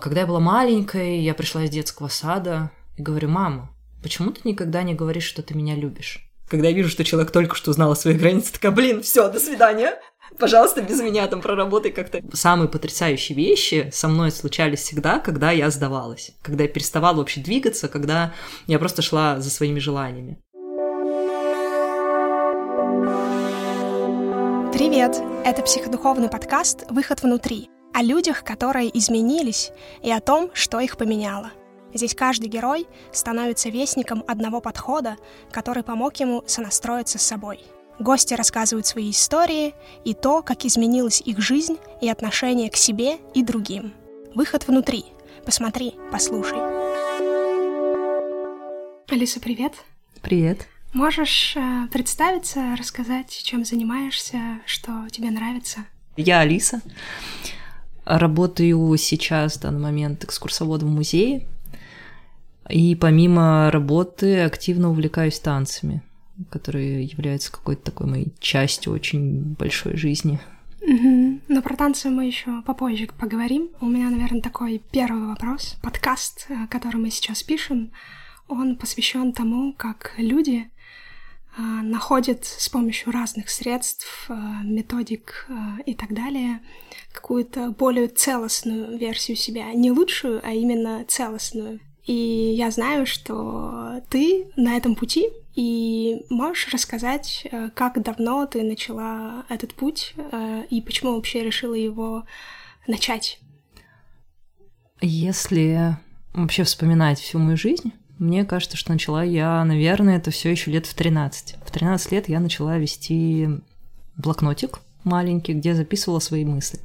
[0.00, 3.70] Когда я была маленькой, я пришла из детского сада и говорю, мама,
[4.02, 6.26] почему ты никогда не говоришь, что ты меня любишь?
[6.48, 9.38] Когда я вижу, что человек только что узнал о своих границах, такая, блин, все, до
[9.38, 10.00] свидания.
[10.38, 12.22] Пожалуйста, без меня там проработай как-то.
[12.32, 16.32] Самые потрясающие вещи со мной случались всегда, когда я сдавалась.
[16.40, 18.32] Когда я переставала вообще двигаться, когда
[18.66, 20.38] я просто шла за своими желаниями.
[24.72, 25.14] Привет!
[25.44, 29.72] Это психодуховный подкаст «Выход внутри» о людях, которые изменились,
[30.02, 31.50] и о том, что их поменяло.
[31.92, 35.16] Здесь каждый герой становится вестником одного подхода,
[35.50, 37.60] который помог ему сонастроиться с собой.
[37.98, 43.42] Гости рассказывают свои истории и то, как изменилась их жизнь и отношение к себе и
[43.42, 43.92] другим.
[44.34, 45.04] Выход внутри.
[45.44, 46.58] Посмотри, послушай.
[49.08, 49.74] Алиса, привет.
[50.22, 50.66] Привет.
[50.92, 55.84] Можешь э, представиться, рассказать, чем занимаешься, что тебе нравится?
[56.16, 56.80] Я Алиса.
[58.04, 61.46] Работаю сейчас, в данный момент, экскурсоводом в музее.
[62.68, 66.02] И помимо работы активно увлекаюсь танцами,
[66.50, 70.40] которые являются какой-то такой моей частью очень большой жизни.
[70.82, 71.40] Угу.
[71.48, 73.70] Но про танцы мы еще попозже поговорим.
[73.80, 75.76] У меня, наверное, такой первый вопрос.
[75.82, 77.90] Подкаст, э, который мы сейчас пишем,
[78.48, 80.70] он посвящен тому, как люди
[81.56, 86.60] находит с помощью разных средств, а, методик а, и так далее
[87.12, 89.72] какую-то более целостную версию себя.
[89.72, 91.80] Не лучшую, а именно целостную.
[92.06, 92.12] И
[92.56, 99.74] я знаю, что ты на этом пути, и можешь рассказать, как давно ты начала этот
[99.74, 100.14] путь
[100.70, 102.24] и почему вообще решила его
[102.86, 103.40] начать?
[105.00, 105.96] Если
[106.32, 110.86] вообще вспоминать всю мою жизнь, мне кажется, что начала я, наверное, это все еще лет
[110.86, 111.56] в 13.
[111.64, 113.48] В 13 лет я начала вести
[114.16, 116.80] блокнотик маленький, где записывала свои мысли.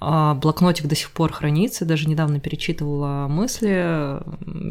[0.00, 4.18] А блокнотик до сих пор хранится, даже недавно перечитывала мысли.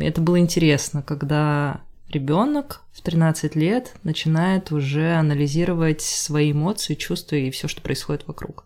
[0.03, 7.51] Это было интересно, когда ребенок в 13 лет начинает уже анализировать свои эмоции, чувства и
[7.51, 8.65] все, что происходит вокруг.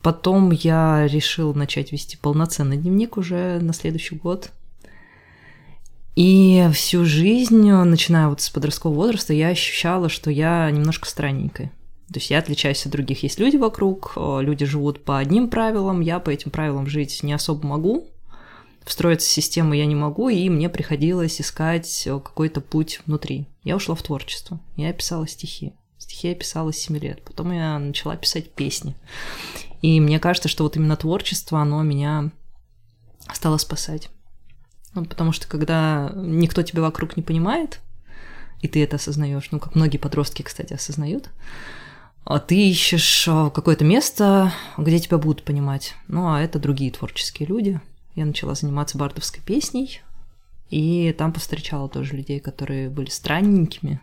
[0.00, 4.50] Потом я решила начать вести полноценный дневник уже на следующий год.
[6.14, 11.72] И всю жизнь, начиная вот с подросткового возраста, я ощущала, что я немножко странненькая.
[12.12, 13.22] То есть я отличаюсь от других.
[13.22, 17.66] Есть люди вокруг, люди живут по одним правилам, я по этим правилам жить не особо
[17.66, 18.06] могу,
[18.84, 23.46] встроиться в систему я не могу, и мне приходилось искать какой-то путь внутри.
[23.64, 25.72] Я ушла в творчество, я писала стихи.
[25.96, 28.94] Стихи я писала с 7 лет, потом я начала писать песни.
[29.80, 32.30] И мне кажется, что вот именно творчество, оно меня
[33.32, 34.10] стало спасать.
[34.94, 37.80] Ну, потому что когда никто тебя вокруг не понимает,
[38.60, 41.30] и ты это осознаешь, ну, как многие подростки, кстати, осознают,
[42.24, 45.94] а ты ищешь а, какое-то место, где тебя будут понимать.
[46.06, 47.80] Ну, а это другие творческие люди.
[48.14, 50.02] Я начала заниматься бардовской песней,
[50.70, 54.00] и там повстречала тоже людей, которые были странненькими.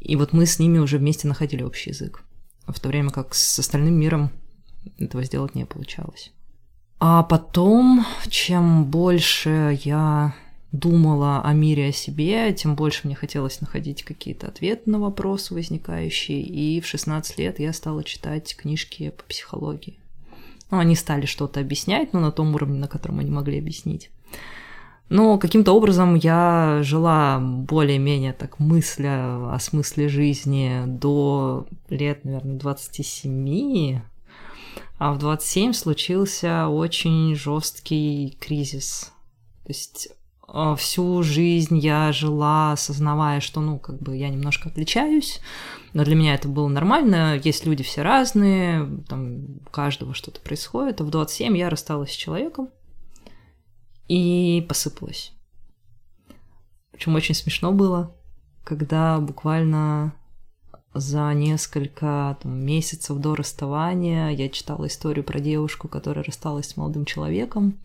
[0.00, 2.22] И вот мы с ними уже вместе находили общий язык.
[2.66, 4.32] В то время как с остальным миром
[4.98, 6.32] этого сделать не получалось.
[7.04, 10.36] А потом, чем больше я
[10.70, 16.40] думала о мире, о себе, тем больше мне хотелось находить какие-то ответы на вопросы возникающие.
[16.40, 19.98] И в 16 лет я стала читать книжки по психологии.
[20.70, 24.12] Ну, они стали что-то объяснять, но на том уровне, на котором они могли объяснить.
[25.08, 34.02] Но каким-то образом я жила более-менее так мысля о смысле жизни до лет, наверное, 27,
[34.98, 39.12] а в 27 случился очень жесткий кризис.
[39.64, 40.08] То есть
[40.54, 45.40] а, всю жизнь я жила, осознавая, что, ну, как бы я немножко отличаюсь,
[45.94, 51.00] но для меня это было нормально, есть люди все разные, там у каждого что-то происходит,
[51.00, 52.68] а в 27 я рассталась с человеком
[54.08, 55.32] и посыпалась.
[56.92, 58.14] Причем очень смешно было,
[58.62, 60.14] когда буквально
[60.94, 67.04] за несколько там, месяцев до расставания я читала историю про девушку, которая рассталась с молодым
[67.04, 67.78] человеком,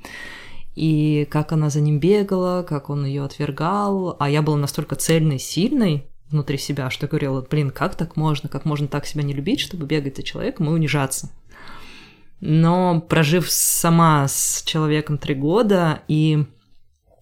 [0.76, 5.40] и как она за ним бегала, как он ее отвергал, а я была настолько цельной,
[5.40, 9.62] сильной внутри себя, что говорила, блин, как так можно, как можно так себя не любить,
[9.62, 11.32] чтобы бегать за человеком и унижаться.
[12.42, 16.46] Но прожив сама с человеком три года и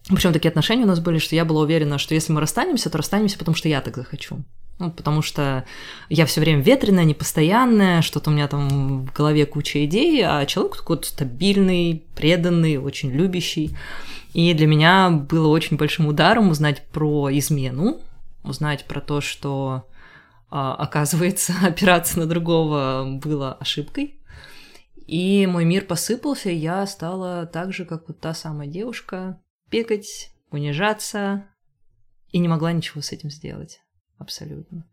[0.08, 2.98] причем такие отношения у нас были, что я была уверена, что если мы расстанемся, то
[2.98, 4.44] расстанемся, потому что я так захочу.
[4.78, 5.64] Ну, потому что
[6.10, 10.76] я все время ветреная, непостоянная, что-то у меня там в голове куча идей, а человек
[10.76, 13.74] такой стабильный, преданный, очень любящий.
[14.34, 18.00] И для меня было очень большим ударом узнать про измену,
[18.44, 19.86] узнать про то, что
[20.50, 24.20] а, оказывается опираться на другого было ошибкой.
[25.06, 29.40] И мой мир посыпался, и я стала так же, как вот та самая девушка,
[29.70, 31.46] пекать, унижаться,
[32.30, 33.80] и не могла ничего с этим сделать.
[34.18, 34.86] Абсолютно.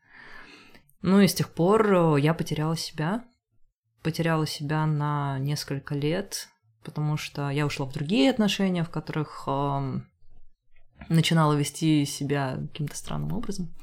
[1.02, 3.25] Ну и с тех пор я потеряла себя.
[4.02, 6.50] Потеряла себя на несколько лет,
[6.84, 10.00] потому что я ушла в другие отношения, в которых э,
[11.10, 13.74] начинала вести себя каким-то странным образом.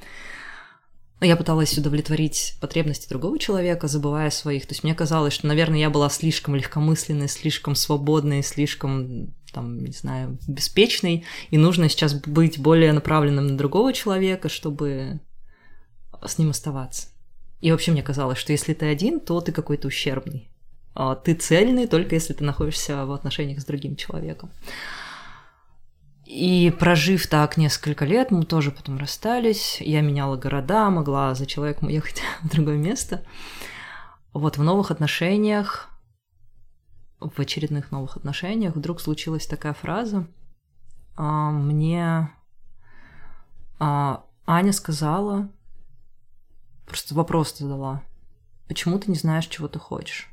[1.22, 4.66] Я пыталась удовлетворить потребности другого человека, забывая своих.
[4.66, 9.92] То есть мне казалось, что, наверное, я была слишком легкомысленной, слишком свободной, слишком, там, не
[9.92, 15.20] знаю, беспечной, и нужно сейчас быть более направленным на другого человека, чтобы
[16.24, 17.08] с ним оставаться.
[17.60, 20.50] И вообще мне казалось, что если ты один, то ты какой-то ущербный.
[20.94, 24.50] А ты цельный только если ты находишься в отношениях с другим человеком.
[26.26, 29.80] И прожив так несколько лет, мы тоже потом расстались.
[29.80, 33.24] Я меняла города, могла за человеком уехать в другое место.
[34.32, 35.88] Вот в новых отношениях,
[37.18, 40.26] в очередных новых отношениях вдруг случилась такая фраза.
[41.16, 42.30] А, мне
[43.80, 45.50] а, Аня сказала,
[46.90, 48.02] просто вопрос задала,
[48.66, 50.28] почему ты не знаешь, чего ты хочешь?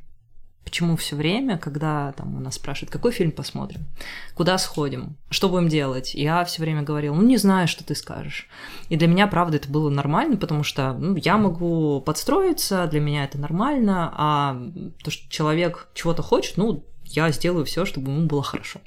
[0.63, 3.85] Почему все время, когда там у нас спрашивают, какой фильм посмотрим,
[4.33, 8.47] куда сходим, что будем делать, я все время говорила, ну не знаю, что ты скажешь.
[8.89, 13.23] И для меня, правда, это было нормально, потому что ну, я могу подстроиться, для меня
[13.23, 14.61] это нормально, а
[15.03, 18.81] то, что человек чего-то хочет, ну, я сделаю все, чтобы ему было хорошо.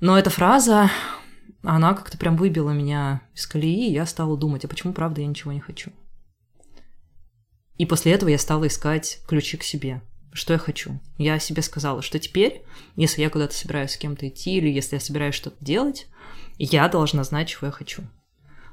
[0.00, 0.88] Но эта фраза,
[1.62, 5.26] она как-то прям выбила меня из колеи, и я стала думать, а почему, правда, я
[5.26, 5.90] ничего не хочу.
[7.76, 10.02] И после этого я стала искать ключи к себе
[10.34, 10.98] что я хочу.
[11.16, 12.62] Я себе сказала, что теперь,
[12.96, 16.08] если я куда-то собираюсь с кем-то идти, или если я собираюсь что-то делать,
[16.58, 18.02] я должна знать, чего я хочу.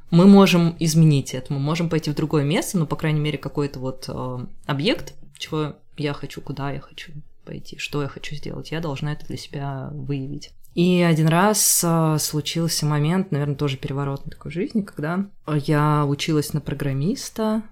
[0.10, 3.80] Мы можем изменить это, мы можем пойти в другое место, но, по крайней мере, какой-то
[3.80, 7.14] вот э, объект, чего я хочу, куда я хочу
[7.46, 10.52] пойти, что я хочу сделать, я должна это для себя выявить.
[10.74, 16.60] И один раз э, случился момент, наверное, тоже переворотный такой жизни, когда я училась на
[16.60, 17.64] программиста,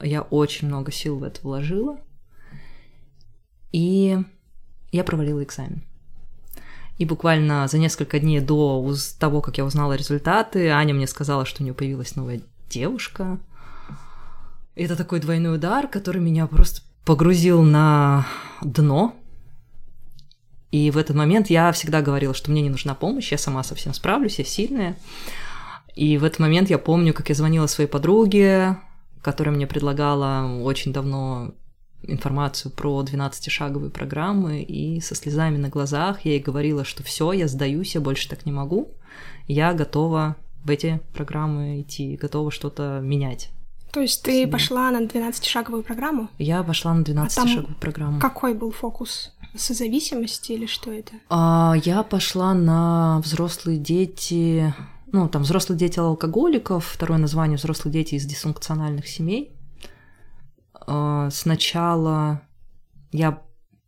[0.00, 1.98] я очень много сил в это вложила,
[3.72, 4.18] и
[4.90, 5.84] я провалила экзамен.
[6.98, 11.62] И буквально за несколько дней до того, как я узнала результаты, Аня мне сказала, что
[11.62, 13.38] у нее появилась новая девушка.
[14.74, 18.26] Это такой двойной удар, который меня просто погрузил на
[18.62, 19.16] дно.
[20.70, 23.92] И в этот момент я всегда говорила, что мне не нужна помощь, я сама совсем
[23.92, 24.96] справлюсь, я сильная.
[25.94, 28.78] И в этот момент я помню, как я звонила своей подруге,
[29.22, 31.54] которая мне предлагала очень давно
[32.02, 37.48] информацию про 12-шаговые программы, и со слезами на глазах я ей говорила, что все, я
[37.48, 38.90] сдаюсь, я больше так не могу,
[39.46, 43.50] я готова в эти программы идти, готова что-то менять.
[43.92, 46.28] То есть ты пошла на 12-шаговую программу?
[46.38, 48.20] Я пошла на 12-шаговую а программу.
[48.20, 49.34] Какой был фокус?
[49.54, 51.12] Созависимости или что это?
[51.28, 54.74] А, я пошла на взрослые дети,
[55.12, 59.54] ну, там, взрослые дети алкоголиков, второе название взрослые дети из дисфункциональных семей.
[60.74, 62.40] А, сначала
[63.12, 63.42] я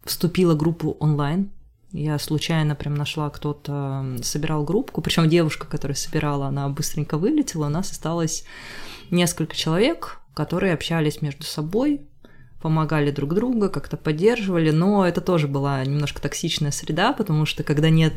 [0.04, 1.50] вступила в группу онлайн.
[1.92, 7.66] Я случайно прям нашла, кто-то собирал группку, причем девушка, которая собирала, она быстренько вылетела.
[7.66, 8.44] У нас осталось
[9.10, 12.02] несколько человек, которые общались между собой,
[12.60, 17.90] помогали друг другу, как-то поддерживали, но это тоже была немножко токсичная среда, потому что когда
[17.90, 18.14] нет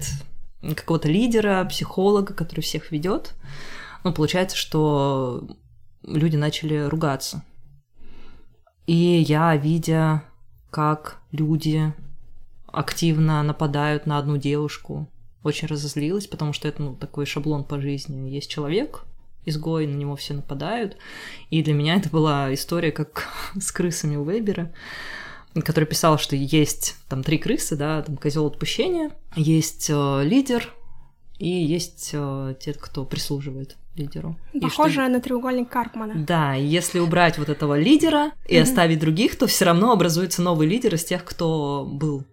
[0.61, 3.33] какого-то лидера, психолога, который всех ведет,
[4.03, 5.47] ну, получается, что
[6.03, 7.43] люди начали ругаться
[8.87, 10.23] и я, видя,
[10.71, 11.93] как люди
[12.67, 15.07] активно нападают на одну девушку,
[15.43, 18.29] очень разозлилась, потому что это ну, такой шаблон по жизни.
[18.29, 19.03] Есть человек,
[19.45, 20.97] изгой, на него все нападают.
[21.49, 23.27] И для меня это была история как
[23.59, 24.73] с крысами Вебера,
[25.61, 30.73] который писал, что есть там три крысы, да, там козел отпущения, есть э, лидер
[31.39, 34.37] и есть э, те, кто прислуживает лидеру.
[34.61, 35.07] Похоже что...
[35.07, 36.13] на треугольник Карпмана.
[36.15, 38.61] Да, если убрать вот этого лидера и mm-hmm.
[38.61, 42.23] оставить других, то все равно образуется новый лидер из тех, кто был.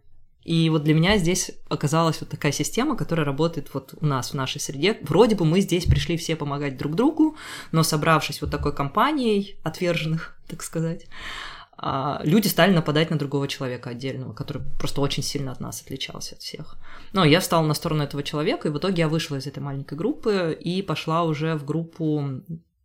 [0.44, 4.34] И вот для меня здесь оказалась вот такая система, которая работает вот у нас, в
[4.34, 4.98] нашей среде.
[5.02, 7.36] Вроде бы мы здесь пришли все помогать друг другу,
[7.72, 11.06] но собравшись вот такой компанией отверженных, так сказать,
[12.22, 16.42] люди стали нападать на другого человека отдельного, который просто очень сильно от нас отличался от
[16.42, 16.76] всех.
[17.12, 19.98] Но я встала на сторону этого человека, и в итоге я вышла из этой маленькой
[19.98, 22.42] группы и пошла уже в группу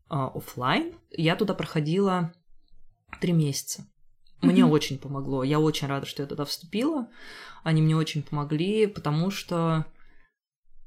[0.10, 0.94] а, офлайн.
[1.12, 2.34] Я туда проходила
[3.22, 3.86] три месяца.
[4.42, 4.70] Мне mm-hmm.
[4.70, 5.44] очень помогло.
[5.44, 7.08] Я очень рада, что я туда вступила.
[7.64, 9.86] Они мне очень помогли, потому что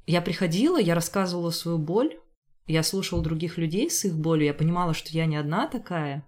[0.06, 2.18] я приходила, я рассказывала свою боль,
[2.66, 6.26] я слушала других людей с их болью, я понимала, что я не одна такая,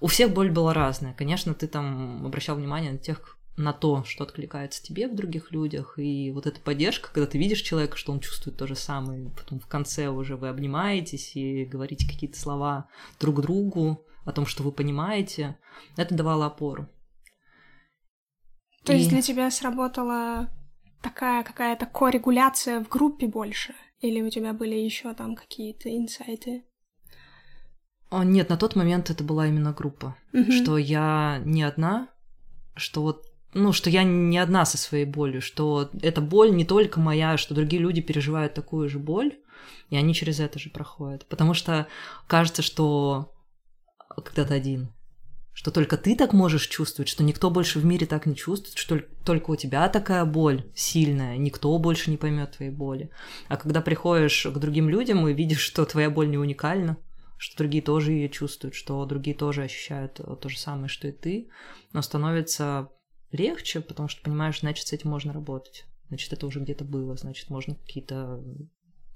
[0.00, 1.14] у всех боль была разная.
[1.14, 5.98] Конечно, ты там обращал внимание на тех, на то, что откликается тебе в других людях,
[5.98, 9.58] и вот эта поддержка, когда ты видишь человека, что он чувствует то же самое, потом
[9.58, 12.88] в конце уже вы обнимаетесь и говорите какие-то слова
[13.18, 15.58] друг другу о том, что вы понимаете,
[15.96, 16.88] это давало опору.
[18.84, 18.98] То и...
[18.98, 20.48] есть для тебя сработала
[21.02, 23.74] такая какая-то коррегуляция в группе больше?
[24.00, 26.64] Или у тебя были еще там какие-то инсайты?
[28.10, 30.16] О, нет, на тот момент это была именно группа.
[30.32, 30.62] Mm-hmm.
[30.62, 32.08] Что я не одна,
[32.74, 33.24] что вот
[33.54, 37.54] ну, что я не одна со своей болью, что эта боль не только моя, что
[37.54, 39.38] другие люди переживают такую же боль,
[39.88, 41.26] и они через это же проходят.
[41.26, 41.86] Потому что
[42.26, 43.34] кажется, что
[44.24, 44.92] когда ты один,
[45.52, 49.00] что только ты так можешь чувствовать, что никто больше в мире так не чувствует, что
[49.24, 53.10] только у тебя такая боль сильная, никто больше не поймет твоей боли.
[53.48, 56.98] А когда приходишь к другим людям и видишь, что твоя боль не уникальна,
[57.38, 61.48] что другие тоже ее чувствуют, что другие тоже ощущают то же самое, что и ты,
[61.92, 62.90] но становится
[63.32, 65.86] легче, потому что понимаешь, значит, с этим можно работать.
[66.08, 68.42] Значит, это уже где-то было, значит, можно какие-то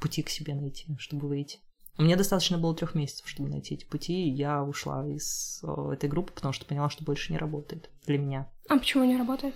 [0.01, 1.59] пути к себе найти, чтобы выйти.
[1.99, 6.33] Мне достаточно было трех месяцев, чтобы найти эти пути, и я ушла из этой группы,
[6.33, 8.51] потому что поняла, что больше не работает для меня.
[8.69, 9.55] А почему не работает?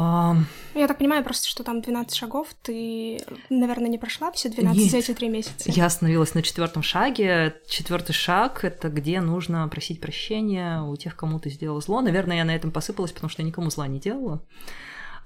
[0.00, 0.36] А...
[0.76, 4.90] Я так понимаю просто, что там 12 шагов, ты, наверное, не прошла все 12 Нет.
[4.92, 5.68] за эти три месяца.
[5.72, 7.56] Я остановилась на четвертом шаге.
[7.68, 12.00] Четвертый шаг это где нужно просить прощения у тех, кому ты сделал зло.
[12.00, 14.40] Наверное, я на этом посыпалась, потому что я никому зла не делала.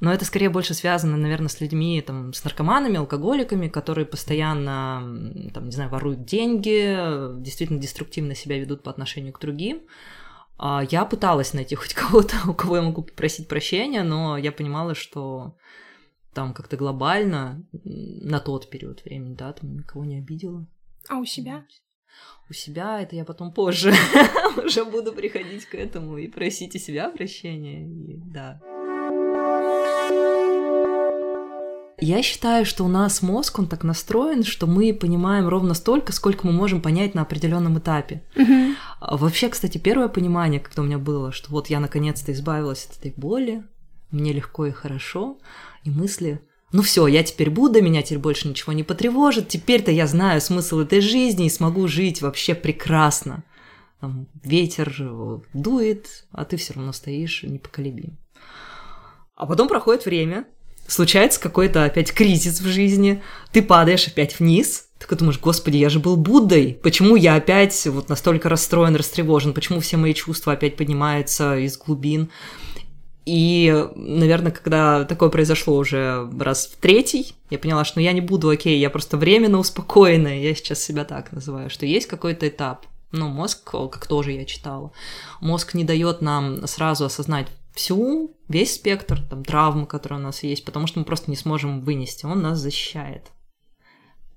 [0.00, 5.02] Но это скорее больше связано, наверное, с людьми, там, с наркоманами, алкоголиками, которые постоянно,
[5.52, 6.97] там, не знаю, воруют деньги,
[7.41, 9.83] действительно деструктивно себя ведут по отношению к другим.
[10.64, 14.95] А, я пыталась найти хоть кого-то, у кого я могу попросить прощения, но я понимала,
[14.95, 15.57] что
[16.33, 20.64] там как-то глобально на тот период времени, да, там никого не обидела.
[21.09, 21.66] А у себя?
[22.49, 23.92] У себя это я потом позже
[24.64, 28.61] уже буду приходить к этому и просить у себя прощения, и, да.
[32.04, 36.47] Я считаю, что у нас мозг, он так настроен, что мы понимаем ровно столько, сколько
[36.47, 38.23] мы можем понять на определенном этапе.
[38.35, 38.75] Uh-huh.
[39.11, 43.12] Вообще, кстати, первое понимание, когда у меня было, что вот я наконец-то избавилась от этой
[43.16, 43.64] боли,
[44.11, 45.38] мне легко и хорошо,
[45.82, 46.40] и мысли,
[46.73, 50.80] ну все, я теперь буду, меня теперь больше ничего не потревожит, теперь-то я знаю смысл
[50.80, 53.44] этой жизни и смогу жить вообще прекрасно.
[54.00, 54.94] Там, ветер
[55.52, 58.18] дует, а ты все равно стоишь непоколебим.
[59.35, 60.47] А потом проходит время,
[60.92, 65.99] случается какой-то опять кризис в жизни, ты падаешь опять вниз, ты думаешь, господи, я же
[65.99, 71.56] был Буддой, почему я опять вот настолько расстроен, растревожен, почему все мои чувства опять поднимаются
[71.56, 72.30] из глубин.
[73.25, 78.20] И, наверное, когда такое произошло уже раз в третий, я поняла, что ну, я не
[78.20, 82.87] буду окей, я просто временно успокоенная, я сейчас себя так называю, что есть какой-то этап.
[83.12, 84.90] Ну, мозг, как тоже я читала,
[85.40, 90.64] мозг не дает нам сразу осознать всю, весь спектр там, травмы, которые у нас есть,
[90.64, 92.26] потому что мы просто не сможем вынести.
[92.26, 93.33] Он нас защищает.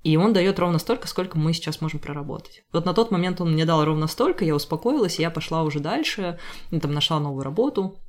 [0.04, 2.64] И он дает ровно столько, сколько мы сейчас можем проработать.
[2.72, 6.40] Вот на тот момент он мне дал ровно столько, я успокоилась, я пошла уже дальше,
[6.70, 8.00] там нашла новую работу,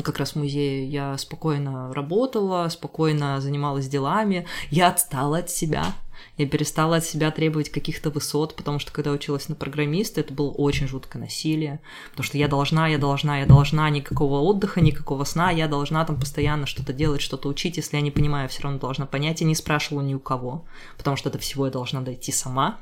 [0.00, 5.92] как раз в музее я спокойно работала, спокойно занималась делами, я отстала от себя,
[6.38, 10.50] я перестала от себя требовать каких-то высот, потому что когда училась на программиста, это было
[10.50, 11.80] очень жуткое насилие,
[12.10, 16.18] потому что я должна, я должна, я должна, никакого отдыха, никакого сна, я должна там
[16.18, 19.54] постоянно что-то делать, что-то учить, если я не понимаю, все равно должна понять, я не
[19.54, 20.64] спрашивала ни у кого,
[20.96, 22.78] потому что это всего я должна дойти сама,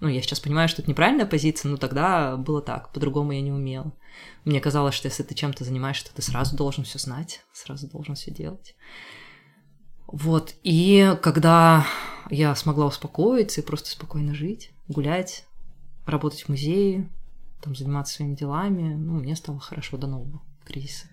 [0.00, 3.50] ну, я сейчас понимаю, что это неправильная позиция, но тогда было так, по-другому я не
[3.50, 3.92] умела.
[4.44, 8.14] Мне казалось, что если ты чем-то занимаешься, то ты сразу должен все знать, сразу должен
[8.14, 8.74] все делать.
[10.06, 11.86] Вот, и когда
[12.30, 15.44] я смогла успокоиться и просто спокойно жить, гулять,
[16.06, 17.10] работать в музее,
[17.60, 21.08] там заниматься своими делами, ну, мне стало хорошо до нового кризиса.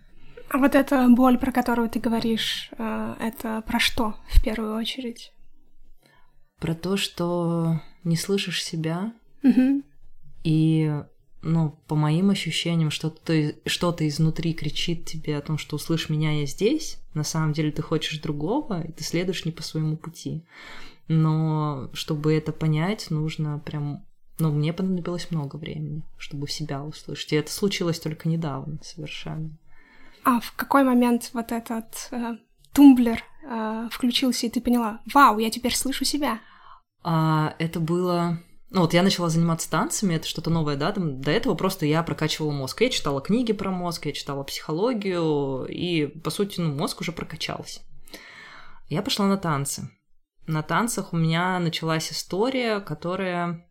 [0.50, 5.34] А вот эта боль, про которую ты говоришь, э, это про что в первую очередь?
[6.60, 9.84] Про то, что не слышишь себя, угу.
[10.44, 11.04] и
[11.46, 16.48] ну, по моим ощущениям, что-то что изнутри кричит тебе о том, что услышь меня, я
[16.48, 16.98] здесь.
[17.14, 20.44] На самом деле ты хочешь другого, и ты следуешь не по своему пути.
[21.08, 24.04] Но чтобы это понять, нужно прям...
[24.40, 27.32] Ну, мне понадобилось много времени, чтобы себя услышать.
[27.32, 29.52] И это случилось только недавно совершенно.
[30.24, 32.38] А в какой момент вот этот э,
[32.74, 36.40] тумблер э, включился, и ты поняла, вау, я теперь слышу себя?
[37.04, 38.40] А, это было
[38.76, 42.04] ну вот я начала заниматься танцами, это что-то новое, да, там, до этого просто я
[42.04, 42.82] прокачивала мозг.
[42.82, 47.80] Я читала книги про мозг, я читала психологию, и, по сути, ну, мозг уже прокачался.
[48.90, 49.90] Я пошла на танцы.
[50.46, 53.66] На танцах у меня началась история, которая,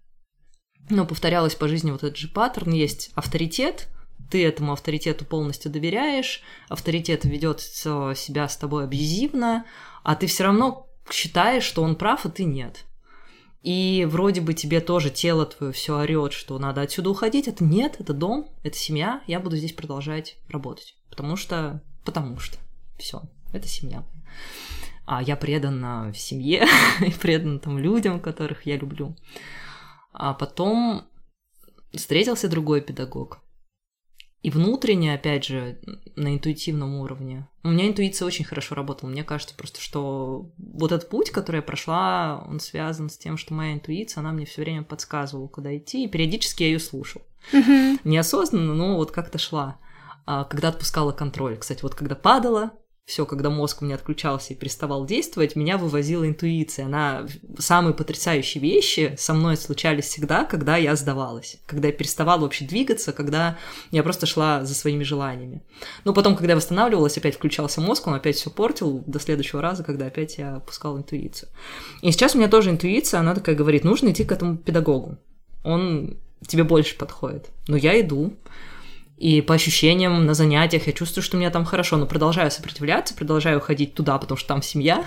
[0.89, 2.73] ну, повторялась по жизни вот этот же паттерн.
[2.73, 3.89] Есть авторитет,
[4.31, 9.67] ты этому авторитету полностью доверяешь, авторитет ведет себя с тобой абьюзивно,
[10.03, 12.87] а ты все равно считаешь, что он прав, а ты нет.
[13.65, 17.49] И вроде бы тебе тоже тело твое все орет, что надо отсюда уходить.
[17.49, 19.23] Это нет, это дом, это семья.
[19.27, 20.97] Я буду здесь продолжать работать.
[21.09, 22.59] Потому что, потому что.
[22.99, 23.23] Все,
[23.55, 24.05] это семья.
[25.07, 26.67] А я предан семье
[27.01, 29.17] и предан там людям, которых я люблю.
[30.13, 31.07] А потом
[31.95, 33.41] встретился другой педагог.
[34.45, 35.79] И внутренне, опять же,
[36.17, 37.49] на интуитивном уровне.
[37.63, 39.09] У меня интуиция очень хорошо работала.
[39.09, 43.55] Мне кажется просто, что вот этот путь, который я прошла, он связан с тем, что
[43.55, 47.23] моя интуиция, она мне все время подсказывала, куда идти, и периодически я ее слушал.
[48.05, 49.79] Неосознанно, но вот как-то шла.
[50.27, 51.57] А когда отпускала контроль.
[51.57, 52.73] Кстати, вот когда падала,
[53.07, 56.87] все, когда мозг у меня отключался и переставал действовать, меня вывозила интуиция.
[56.87, 57.27] Она...
[57.59, 63.13] Самые потрясающие вещи со мной случались всегда, когда я сдавалась, когда я переставала вообще двигаться,
[63.13, 63.59] когда
[63.91, 65.63] я просто шла за своими желаниями.
[66.05, 69.85] Но потом, когда я восстанавливалась, опять включался мозг, он опять все портил до следующего раза,
[69.85, 71.51] когда опять я опускала интуицию.
[72.01, 75.19] И сейчас у меня тоже интуиция, она такая говорит, нужно идти к этому педагогу.
[75.63, 77.51] Он тебе больше подходит.
[77.69, 78.35] Но я иду,
[79.17, 83.61] и по ощущениям на занятиях я чувствую, что мне там хорошо, но продолжаю сопротивляться, продолжаю
[83.61, 85.05] ходить туда, потому что там семья,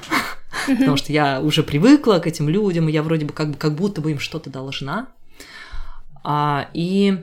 [0.68, 3.76] потому что я уже привыкла к этим людям, и я вроде бы как, бы, как
[3.76, 5.10] будто бы им что-то должна.
[6.24, 7.18] А, и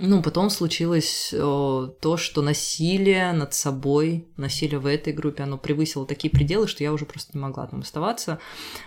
[0.00, 6.06] ну, потом случилось о, то, что насилие над собой, насилие в этой группе, оно превысило
[6.06, 8.38] такие пределы, что я уже просто не могла там оставаться.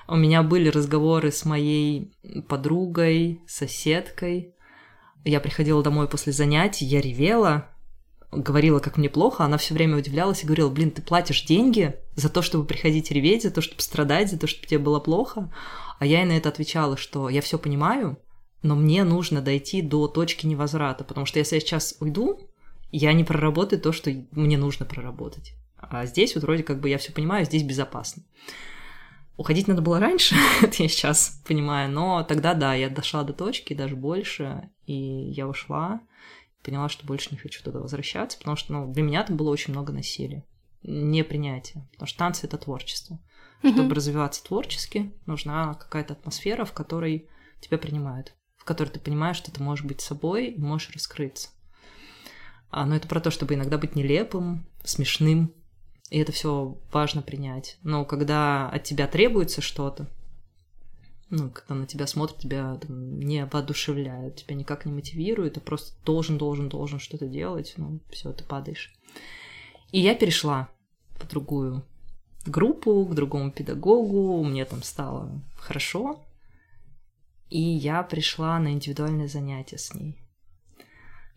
[0.07, 2.11] У меня были разговоры с моей
[2.47, 4.53] подругой, соседкой,
[5.23, 7.69] я приходила домой после занятий, я ревела,
[8.31, 12.29] говорила, как мне плохо, она все время удивлялась и говорила, блин, ты платишь деньги за
[12.29, 15.51] то, чтобы приходить реветь, за то, чтобы страдать, за то, чтобы тебе было плохо.
[15.99, 18.17] А я ей на это отвечала, что я все понимаю,
[18.63, 22.39] но мне нужно дойти до точки невозврата, потому что если я сейчас уйду,
[22.91, 25.53] я не проработаю то, что мне нужно проработать.
[25.77, 28.23] А здесь вот вроде как бы я все понимаю, здесь безопасно.
[29.37, 33.73] Уходить надо было раньше, это я сейчас понимаю, но тогда, да, я дошла до точки,
[33.73, 36.01] даже больше, и я ушла,
[36.63, 39.73] поняла, что больше не хочу туда возвращаться, потому что ну, для меня там было очень
[39.73, 40.45] много насилия,
[40.83, 43.19] непринятия, потому что танцы— это творчество.
[43.63, 43.73] Mm-hmm.
[43.73, 47.27] Чтобы развиваться творчески, нужна какая-то атмосфера, в которой
[47.59, 51.49] тебя принимают, в которой ты понимаешь, что ты можешь быть собой и можешь раскрыться.
[52.71, 55.53] А, но это про то, чтобы иногда быть нелепым, смешным,
[56.09, 57.77] и это все важно принять.
[57.83, 60.07] Но когда от тебя требуется что-то,
[61.31, 65.95] ну, когда на тебя смотрят, тебя там, не воодушевляют, тебя никак не мотивируют, ты просто
[66.05, 68.93] должен, должен, должен что-то делать, ну, все, ты падаешь.
[69.91, 70.69] И я перешла
[71.15, 71.83] в другую
[72.45, 76.21] группу, к другому педагогу, мне там стало хорошо,
[77.49, 80.20] и я пришла на индивидуальное занятие с ней.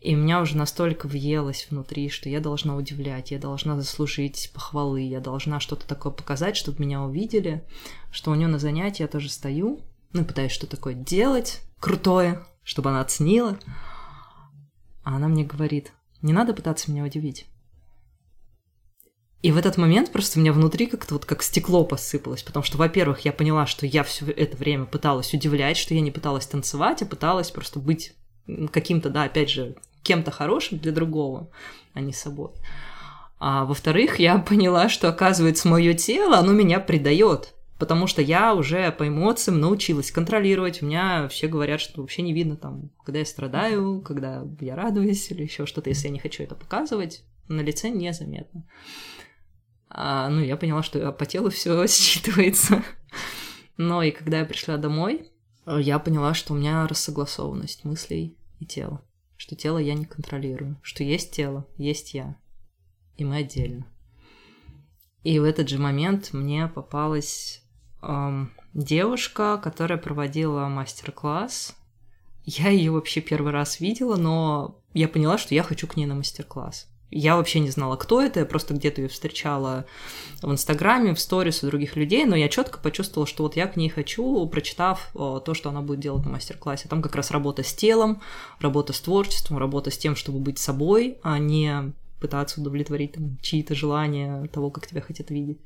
[0.05, 5.19] И меня уже настолько въелось внутри, что я должна удивлять, я должна заслужить похвалы, я
[5.19, 7.65] должна что-то такое показать, чтобы меня увидели,
[8.11, 9.81] что у нее на занятии я тоже стою,
[10.13, 13.59] ну, пытаюсь что-то такое делать крутое, чтобы она оценила.
[15.05, 17.47] А она мне говорит, не надо пытаться меня удивить.
[19.41, 22.77] И в этот момент просто у меня внутри как-то вот как стекло посыпалось, потому что,
[22.77, 27.01] во-первых, я поняла, что я все это время пыталась удивлять, что я не пыталась танцевать,
[27.01, 28.13] а пыталась просто быть
[28.71, 31.51] каким-то, да, опять же, кем-то хорошим для другого,
[31.95, 32.51] а не собой.
[33.41, 37.55] А во-вторых, я поняла, что, оказывается, мое тело, оно меня предает.
[37.79, 40.81] Потому что я уже по эмоциям научилась контролировать.
[40.81, 45.29] У меня все говорят, что вообще не видно там, когда я страдаю, когда я радуюсь
[45.33, 48.65] или еще что-то, если я не хочу это показывать, на лице незаметно.
[49.91, 52.85] А, ну, я поняла, что по телу все считывается.
[53.77, 55.33] Но и когда я пришла домой,
[55.67, 59.03] я поняла, что у меня рассогласованность мыслей и тела
[59.37, 62.37] что тело я не контролирую, что есть тело, есть я,
[63.17, 63.87] и мы отдельно.
[65.23, 67.63] И в этот же момент мне попалась
[68.03, 71.77] эм, девушка, которая проводила мастер-класс.
[72.45, 76.15] Я ее вообще первый раз видела, но я поняла, что я хочу к ней на
[76.15, 76.89] мастер-класс.
[77.11, 79.85] Я вообще не знала, кто это, я просто где-то ее встречала
[80.43, 83.77] в Инстаграме, в сторис у других людей, но я четко почувствовала, что вот я к
[83.77, 86.89] ней хочу, прочитав то, что она будет делать на мастер-классе.
[86.89, 88.21] Там как раз работа с телом,
[88.59, 93.75] работа с творчеством, работа с тем, чтобы быть собой, а не пытаться удовлетворить там, чьи-то
[93.75, 95.61] желания того, как тебя хотят видеть.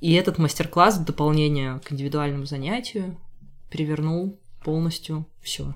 [0.00, 3.18] И этот мастер-класс в дополнение к индивидуальному занятию
[3.68, 5.74] перевернул полностью все.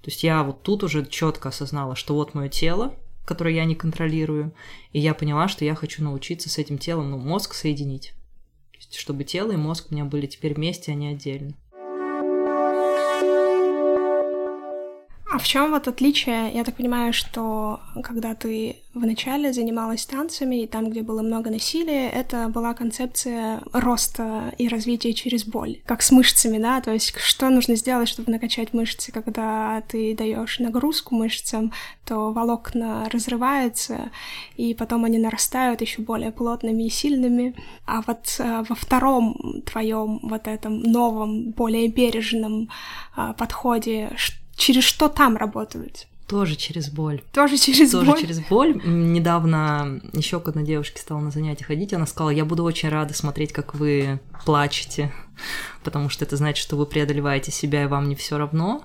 [0.00, 2.94] То есть я вот тут уже четко осознала, что вот мое тело,
[3.28, 4.54] которое я не контролирую.
[4.92, 8.14] И я поняла, что я хочу научиться с этим телом, ну, мозг соединить.
[8.90, 11.54] Чтобы тело и мозг у меня были теперь вместе, а не отдельно.
[15.30, 16.50] А в чем вот отличие?
[16.54, 22.08] Я так понимаю, что когда ты вначале занималась танцами, и там, где было много насилия,
[22.08, 27.50] это была концепция роста и развития через боль, как с мышцами, да, то есть что
[27.50, 31.72] нужно сделать, чтобы накачать мышцы, когда ты даешь нагрузку мышцам,
[32.06, 34.10] то волокна разрываются,
[34.56, 37.54] и потом они нарастают еще более плотными и сильными.
[37.84, 42.70] А вот э, во втором твоем вот этом новом, более бережном
[43.14, 44.10] э, подходе,
[44.58, 46.06] через что там работают?
[46.26, 47.22] Тоже через боль.
[47.32, 48.14] Тоже через Тоже боль?
[48.14, 48.82] Тоже через боль.
[48.84, 53.14] Недавно еще к одной девушке стала на занятия ходить, она сказала, я буду очень рада
[53.14, 55.10] смотреть, как вы плачете,
[55.82, 58.84] потому что это значит, что вы преодолеваете себя, и вам не все равно.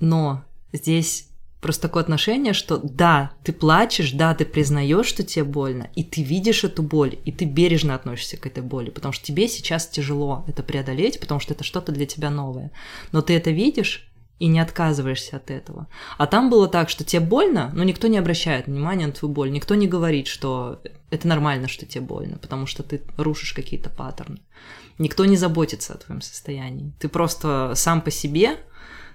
[0.00, 1.28] Но здесь
[1.60, 6.22] просто такое отношение, что да, ты плачешь, да, ты признаешь, что тебе больно, и ты
[6.22, 10.44] видишь эту боль, и ты бережно относишься к этой боли, потому что тебе сейчас тяжело
[10.46, 12.70] это преодолеть, потому что это что-то для тебя новое.
[13.12, 14.07] Но ты это видишь,
[14.38, 15.88] и не отказываешься от этого.
[16.16, 19.50] А там было так, что тебе больно, но никто не обращает внимания на твою боль,
[19.50, 24.40] никто не говорит, что это нормально, что тебе больно, потому что ты рушишь какие-то паттерны.
[24.98, 26.92] Никто не заботится о твоем состоянии.
[26.98, 28.56] Ты просто сам по себе,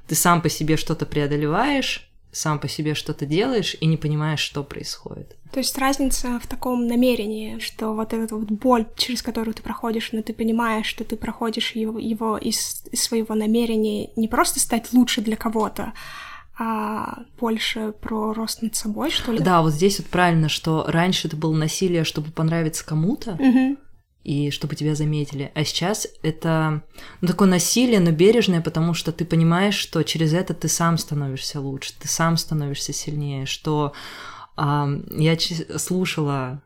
[0.08, 4.64] ты сам по себе что-то преодолеваешь, сам по себе что-то делаешь и не понимаешь, что
[4.64, 5.38] происходит.
[5.54, 10.12] То есть разница в таком намерении, что вот эта вот боль, через которую ты проходишь,
[10.12, 14.92] но ты понимаешь, что ты проходишь его, его из, из своего намерения не просто стать
[14.94, 15.94] лучше для кого-то,
[16.58, 19.40] а больше про рост над собой, что ли?
[19.40, 23.78] Да, вот здесь вот правильно, что раньше это было насилие, чтобы понравиться кому-то, угу.
[24.24, 25.52] и чтобы тебя заметили.
[25.54, 26.82] А сейчас это
[27.22, 31.62] ну, такое насилие, но бережное, потому что ты понимаешь, что через это ты сам становишься
[31.62, 33.94] лучше, ты сам становишься сильнее, что
[34.58, 35.38] я
[35.78, 36.62] слушала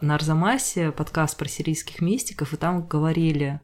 [0.00, 3.60] на Арзамасе подкаст про сирийских мистиков, и там говорили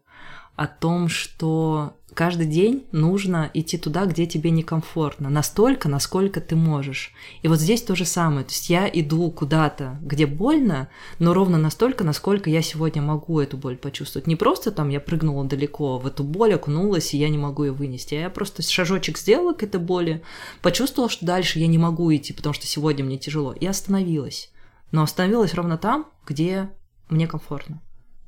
[0.57, 7.13] о том, что каждый день нужно идти туда, где тебе некомфортно, настолько, насколько ты можешь.
[7.43, 8.45] И вот здесь то же самое.
[8.45, 10.89] То есть я иду куда-то, где больно,
[11.19, 14.29] но ровно настолько, насколько я сегодня могу эту боль почувствовать.
[14.29, 17.73] Не просто там я прыгнула далеко в эту боль, окунулась, и я не могу ее
[17.73, 18.15] вынести.
[18.15, 20.23] А я просто шажочек сделала к этой боли,
[20.63, 24.51] почувствовала, что дальше я не могу идти, потому что сегодня мне тяжело, и остановилась.
[24.93, 26.71] Но остановилась ровно там, где
[27.09, 27.83] мне комфортно.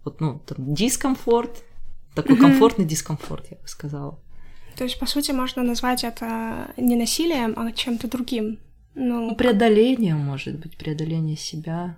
[0.05, 1.63] Вот, ну, там дискомфорт,
[2.17, 4.19] такой комфортный дискомфорт, я бы сказала.
[4.77, 8.59] То есть, по сути, можно назвать это не насилием, а чем-то другим.
[8.95, 11.97] Ну, ну преодоление, может быть, преодоление себя,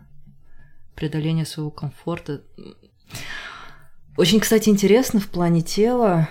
[0.95, 2.43] преодоление своего комфорта.
[4.17, 6.29] Очень, кстати, интересно в плане тела,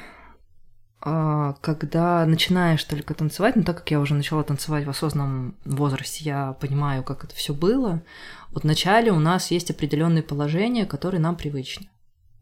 [0.99, 6.25] а, когда начинаешь только танцевать, но так как я уже начала танцевать в осознанном возрасте,
[6.25, 8.03] я понимаю, как это все было.
[8.51, 11.87] Вот вначале у нас есть определенные положения, которые нам привычны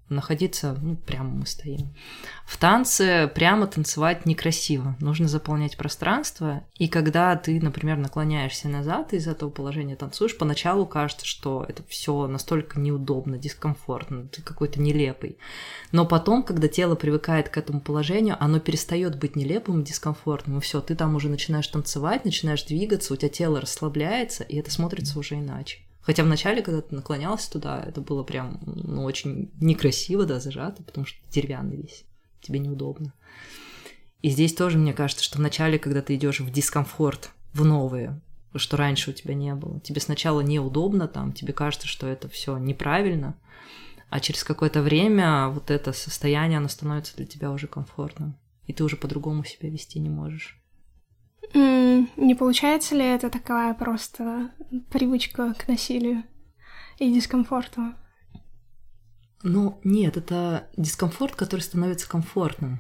[0.10, 1.94] находиться, ну, прямо мы стоим.
[2.46, 9.18] В танце прямо танцевать некрасиво, нужно заполнять пространство, и когда ты, например, наклоняешься назад и
[9.18, 15.38] из этого положения танцуешь, поначалу кажется, что это все настолько неудобно, дискомфортно, ты какой-то нелепый.
[15.92, 20.62] Но потом, когда тело привыкает к этому положению, оно перестает быть нелепым и дискомфортным, и
[20.62, 25.18] все, ты там уже начинаешь танцевать, начинаешь двигаться, у тебя тело расслабляется, и это смотрится
[25.18, 25.85] уже иначе.
[26.06, 31.06] Хотя вначале, когда ты наклонялся туда, это было прям ну, очень некрасиво, да, зажато, потому
[31.06, 32.06] что деревянный весь,
[32.42, 33.12] тебе неудобно.
[34.22, 38.22] И здесь тоже, мне кажется, что вначале, когда ты идешь в дискомфорт, в новые,
[38.56, 42.58] что раньше у тебя не было, тебе сначала неудобно там, тебе кажется, что это все
[42.58, 43.36] неправильно,
[44.10, 48.38] а через какое-то время вот это состояние, оно становится для тебя уже комфортным,
[48.68, 50.60] и ты уже по-другому себя вести не можешь.
[51.54, 54.52] Не получается ли это такая просто
[54.90, 56.24] привычка к насилию
[56.98, 57.94] и дискомфорту?
[59.44, 62.80] Ну, нет, это дискомфорт, который становится комфортным.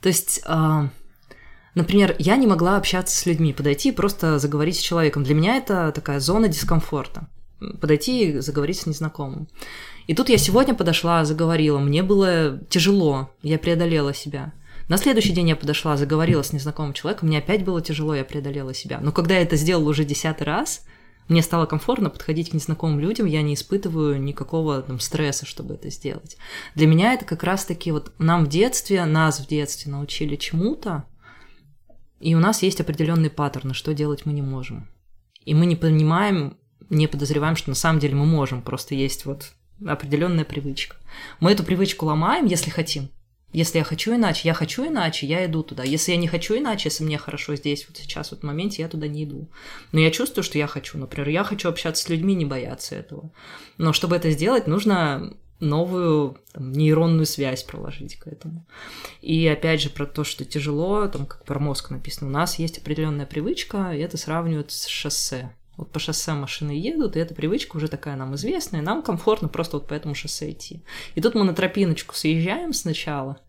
[0.00, 0.88] То есть, э,
[1.74, 5.24] например, я не могла общаться с людьми, подойти и просто заговорить с человеком.
[5.24, 7.28] Для меня это такая зона дискомфорта.
[7.80, 9.48] Подойти и заговорить с незнакомым.
[10.06, 14.52] И тут я сегодня подошла, заговорила, мне было тяжело, я преодолела себя.
[14.88, 18.72] На следующий день я подошла, заговорила с незнакомым человеком, мне опять было тяжело, я преодолела
[18.72, 19.00] себя.
[19.00, 20.84] Но когда я это сделала уже десятый раз,
[21.26, 25.90] мне стало комфортно подходить к незнакомым людям, я не испытываю никакого там, стресса, чтобы это
[25.90, 26.36] сделать.
[26.76, 31.04] Для меня это как раз-таки вот нам в детстве, нас в детстве научили чему-то,
[32.20, 34.88] и у нас есть определенные паттерны, что делать мы не можем.
[35.44, 36.58] И мы не понимаем,
[36.90, 39.52] не подозреваем, что на самом деле мы можем, просто есть вот
[39.84, 40.96] определенная привычка.
[41.40, 43.10] Мы эту привычку ломаем, если хотим.
[43.56, 45.82] Если я хочу иначе, я хочу иначе, я иду туда.
[45.82, 48.88] Если я не хочу иначе, если мне хорошо здесь, вот сейчас, вот в моменте, я
[48.88, 49.48] туда не иду.
[49.92, 50.98] Но я чувствую, что я хочу.
[50.98, 53.30] Например, я хочу общаться с людьми, не бояться этого.
[53.78, 58.66] Но чтобы это сделать, нужно новую там, нейронную связь проложить к этому.
[59.22, 62.76] И опять же про то, что тяжело, там как про мозг написано, у нас есть
[62.76, 65.50] определенная привычка, и это сравнивают с шоссе.
[65.78, 69.48] Вот по шоссе машины едут, и эта привычка уже такая нам известная, и нам комфортно
[69.48, 70.82] просто вот по этому шоссе идти.
[71.14, 73.40] И тут мы на тропиночку съезжаем сначала,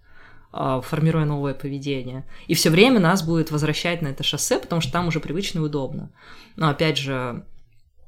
[0.83, 2.25] формируя новое поведение.
[2.47, 5.63] И все время нас будет возвращать на это шоссе, потому что там уже привычно и
[5.63, 6.11] удобно.
[6.55, 7.45] Но опять же,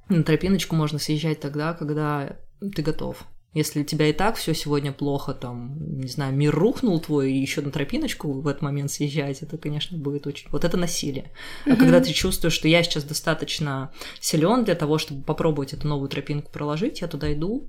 [0.09, 2.37] на тропиночку можно съезжать тогда, когда
[2.75, 3.25] ты готов.
[3.53, 7.39] Если у тебя и так все сегодня плохо, там, не знаю, мир рухнул твой, и
[7.39, 10.47] еще на тропиночку в этот момент съезжать, это, конечно, будет очень...
[10.51, 11.31] Вот это насилие.
[11.65, 11.75] А mm-hmm.
[11.77, 16.51] когда ты чувствуешь, что я сейчас достаточно силен для того, чтобы попробовать эту новую тропинку
[16.51, 17.67] проложить, я туда иду,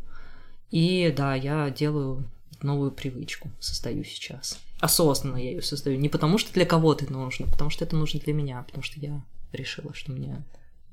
[0.70, 2.28] и да, я делаю
[2.62, 4.58] новую привычку, создаю сейчас.
[4.80, 5.98] Осознанно я ее создаю.
[5.98, 8.82] Не потому, что для кого-то это нужно, а потому что это нужно для меня, потому
[8.82, 10.42] что я решила, что мне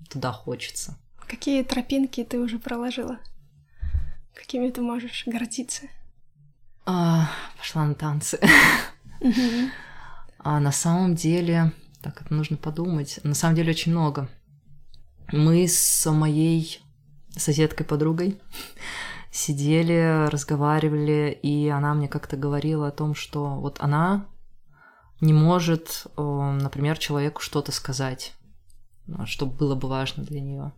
[0.10, 0.98] туда хочется.
[1.28, 3.18] Какие тропинки ты уже проложила?
[4.34, 5.88] Какими ты можешь гордиться?
[6.86, 8.40] А, пошла на танцы.
[10.40, 13.20] А на самом деле, так, это нужно подумать.
[13.24, 14.30] На самом деле очень много.
[15.34, 16.80] Мы с моей
[17.36, 18.40] соседкой-подругой
[19.32, 24.26] сидели, разговаривали, и она мне как-то говорила о том, что вот она
[25.22, 28.34] не может, например, человеку что-то сказать,
[29.26, 30.72] что было бы важно для нее.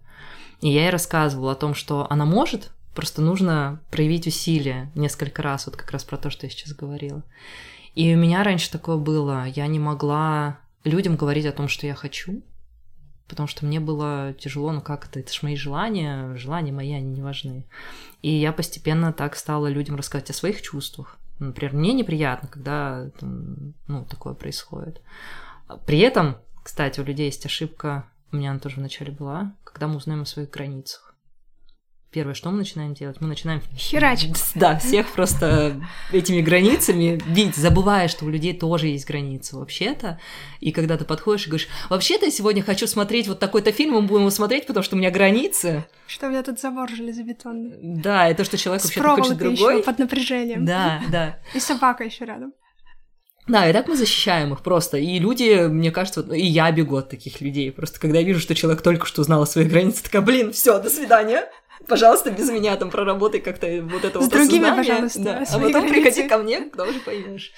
[0.61, 5.67] И я ей рассказывала о том, что она может, Просто нужно проявить усилия несколько раз,
[5.67, 7.23] вот как раз про то, что я сейчас говорила.
[7.95, 11.95] И у меня раньше такое было, я не могла людям говорить о том, что я
[11.95, 12.41] хочу,
[13.29, 17.11] потому что мне было тяжело, ну как это, это же мои желания, желания мои, они
[17.11, 17.65] не важны.
[18.21, 21.17] И я постепенно так стала людям рассказывать о своих чувствах.
[21.37, 25.01] Например, мне неприятно, когда ну, такое происходит.
[25.85, 29.95] При этом, кстати, у людей есть ошибка, у меня она тоже вначале была, когда мы
[29.95, 31.08] узнаем о своих границах
[32.11, 33.17] первое, что мы начинаем делать?
[33.19, 33.61] Мы начинаем...
[33.75, 34.37] Херачить.
[34.55, 40.19] Да, всех просто этими границами бить, забывая, что у людей тоже есть границы вообще-то.
[40.59, 44.01] И когда ты подходишь и говоришь, вообще-то я сегодня хочу смотреть вот такой-то фильм, мы
[44.01, 45.85] будем его смотреть, потому что у меня границы.
[46.07, 47.77] Что у меня тут забор железобетонный.
[47.81, 49.75] Да, и то, что человек вообще-то хочет другой.
[49.75, 50.65] Еще под напряжением.
[50.65, 51.39] Да, да.
[51.53, 52.53] И собака еще рядом.
[53.47, 54.97] Да, и так мы защищаем их просто.
[54.97, 57.71] И люди, мне кажется, и я бегу от таких людей.
[57.71, 60.79] Просто когда я вижу, что человек только что узнал о своих границах, такая, блин, все,
[60.79, 61.49] до свидания
[61.87, 64.83] пожалуйста, без меня там проработай как-то вот это С вот другими, осознание.
[64.83, 65.43] пожалуйста, да.
[65.49, 65.89] А потом границы.
[66.01, 67.51] приходи ко мне, когда уже поймешь.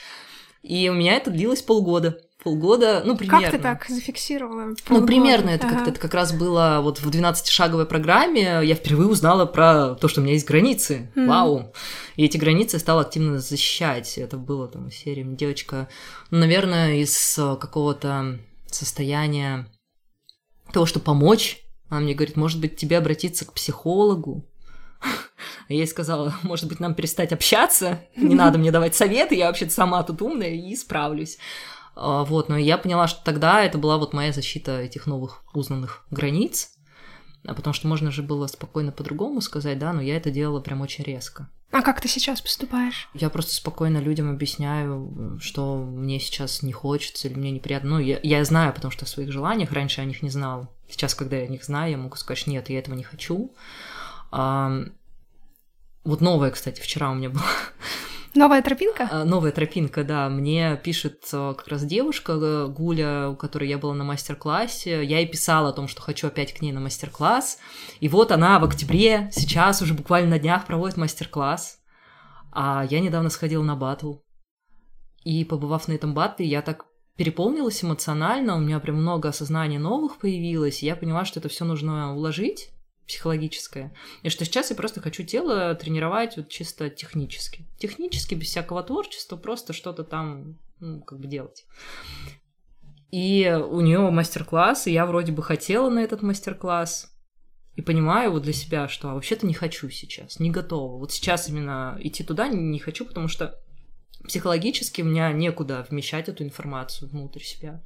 [0.64, 2.20] И у меня это длилось полгода.
[2.44, 3.42] Полгода, ну, примерно.
[3.44, 4.74] Как ты так зафиксировала?
[4.86, 5.02] Полгода?
[5.02, 5.76] Ну, примерно это ага.
[5.76, 8.62] как-то это как раз было вот в 12-шаговой программе.
[8.64, 11.12] Я впервые узнала про то, что у меня есть границы.
[11.16, 11.28] Mm.
[11.28, 11.74] Вау!
[12.16, 14.18] И эти границы я стала активно защищать.
[14.18, 15.88] Это было там серия девочка,
[16.32, 19.68] ну, наверное, из э, какого-то состояния
[20.74, 21.60] того, что помочь
[21.92, 24.46] она мне говорит, может быть, тебе обратиться к психологу?
[25.68, 29.74] Я ей сказала, может быть, нам перестать общаться, не надо мне давать советы, я вообще-то
[29.74, 31.38] сама тут умная и справлюсь.
[31.96, 36.06] А, вот, но я поняла, что тогда это была вот моя защита этих новых узнанных
[36.12, 36.72] границ,
[37.46, 40.82] а потому что можно же было спокойно по-другому сказать, да, но я это делала прям
[40.82, 41.50] очень резко.
[41.72, 43.10] А как ты сейчас поступаешь?
[43.14, 47.92] Я просто спокойно людям объясняю, что мне сейчас не хочется или мне неприятно.
[47.92, 50.70] Ну, я, я знаю, потому что о своих желаниях раньше я о них не знала.
[50.90, 53.54] Сейчас, когда я о них знаю, я могу сказать, нет, я этого не хочу.
[54.32, 54.84] А,
[56.04, 57.44] вот новое, кстати, вчера у меня было
[58.34, 59.10] Новая тропинка?
[59.12, 60.30] А, новая тропинка, да.
[60.30, 65.04] Мне пишет э, как раз девушка э, Гуля, у которой я была на мастер-классе.
[65.04, 67.60] Я ей писала о том, что хочу опять к ней на мастер-класс.
[68.00, 71.80] И вот она в октябре, сейчас уже буквально на днях проводит мастер-класс.
[72.54, 74.16] А я недавно сходила на батл.
[75.24, 76.86] И побывав на этом батле, я так
[77.18, 81.66] переполнилась эмоционально, у меня прям много осознания новых появилось, и я поняла, что это все
[81.66, 82.72] нужно уложить
[83.12, 83.94] психологическое.
[84.24, 87.68] И что сейчас я просто хочу тело тренировать вот чисто технически.
[87.78, 91.66] Технически, без всякого творчества, просто что-то там, ну, как бы делать.
[93.12, 97.14] И у нее мастер-класс, и я вроде бы хотела на этот мастер-класс,
[97.76, 100.98] и понимаю вот для себя, что а вообще-то не хочу сейчас, не готова.
[100.98, 103.60] Вот сейчас именно идти туда не хочу, потому что
[104.24, 107.84] психологически у меня некуда вмещать эту информацию внутрь себя.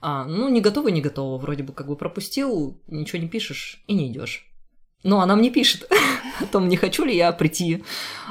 [0.00, 3.94] А, ну, не готова, не готова, вроде бы как бы пропустил, ничего не пишешь и
[3.94, 4.46] не идешь.
[5.02, 5.90] Но она мне пишет
[6.40, 7.84] о том, не хочу ли я прийти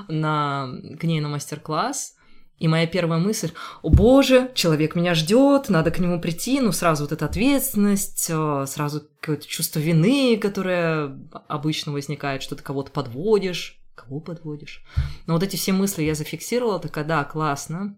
[0.07, 2.15] на, к ней на мастер-класс.
[2.57, 3.51] И моя первая мысль,
[3.81, 8.65] о боже, человек меня ждет, надо к нему прийти, ну сразу вот эта ответственность, э,
[8.67, 14.83] сразу какое-то чувство вины, которое обычно возникает, что ты кого-то подводишь, кого подводишь.
[15.25, 17.97] Но вот эти все мысли я зафиксировала, такая, да, классно,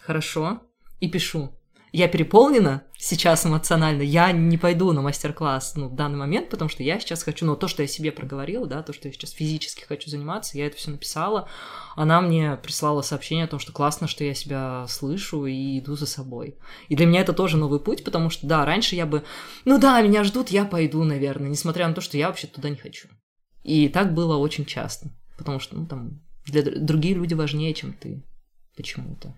[0.00, 0.62] хорошо,
[1.00, 1.52] и пишу.
[1.92, 6.82] Я переполнена сейчас эмоционально, я не пойду на мастер-класс ну, в данный момент, потому что
[6.82, 9.84] я сейчас хочу, ну, то, что я себе проговорила, да, то, что я сейчас физически
[9.84, 11.50] хочу заниматься, я это все написала,
[11.94, 16.06] она мне прислала сообщение о том, что классно, что я себя слышу и иду за
[16.06, 16.56] собой.
[16.88, 19.22] И для меня это тоже новый путь, потому что, да, раньше я бы,
[19.66, 22.76] ну да, меня ждут, я пойду, наверное, несмотря на то, что я вообще туда не
[22.76, 23.08] хочу.
[23.64, 28.24] И так было очень часто, потому что, ну, там, для другие люди важнее, чем ты
[28.76, 29.34] почему-то.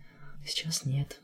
[0.47, 1.21] Сейчас нет.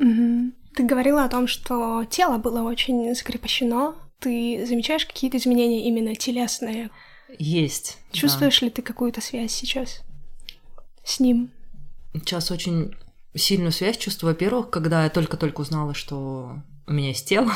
[0.00, 0.52] Угу.
[0.74, 3.94] Ты говорила о том, что тело было очень закрепощено.
[4.18, 6.90] Ты замечаешь какие-то изменения именно телесные?
[7.38, 7.98] Есть.
[8.12, 8.66] Чувствуешь да.
[8.66, 10.00] ли ты какую-то связь сейчас
[11.04, 11.50] с ним?
[12.14, 12.94] Сейчас очень
[13.34, 17.52] сильную связь чувствую, во-первых, когда я только-только узнала, что у меня есть тело,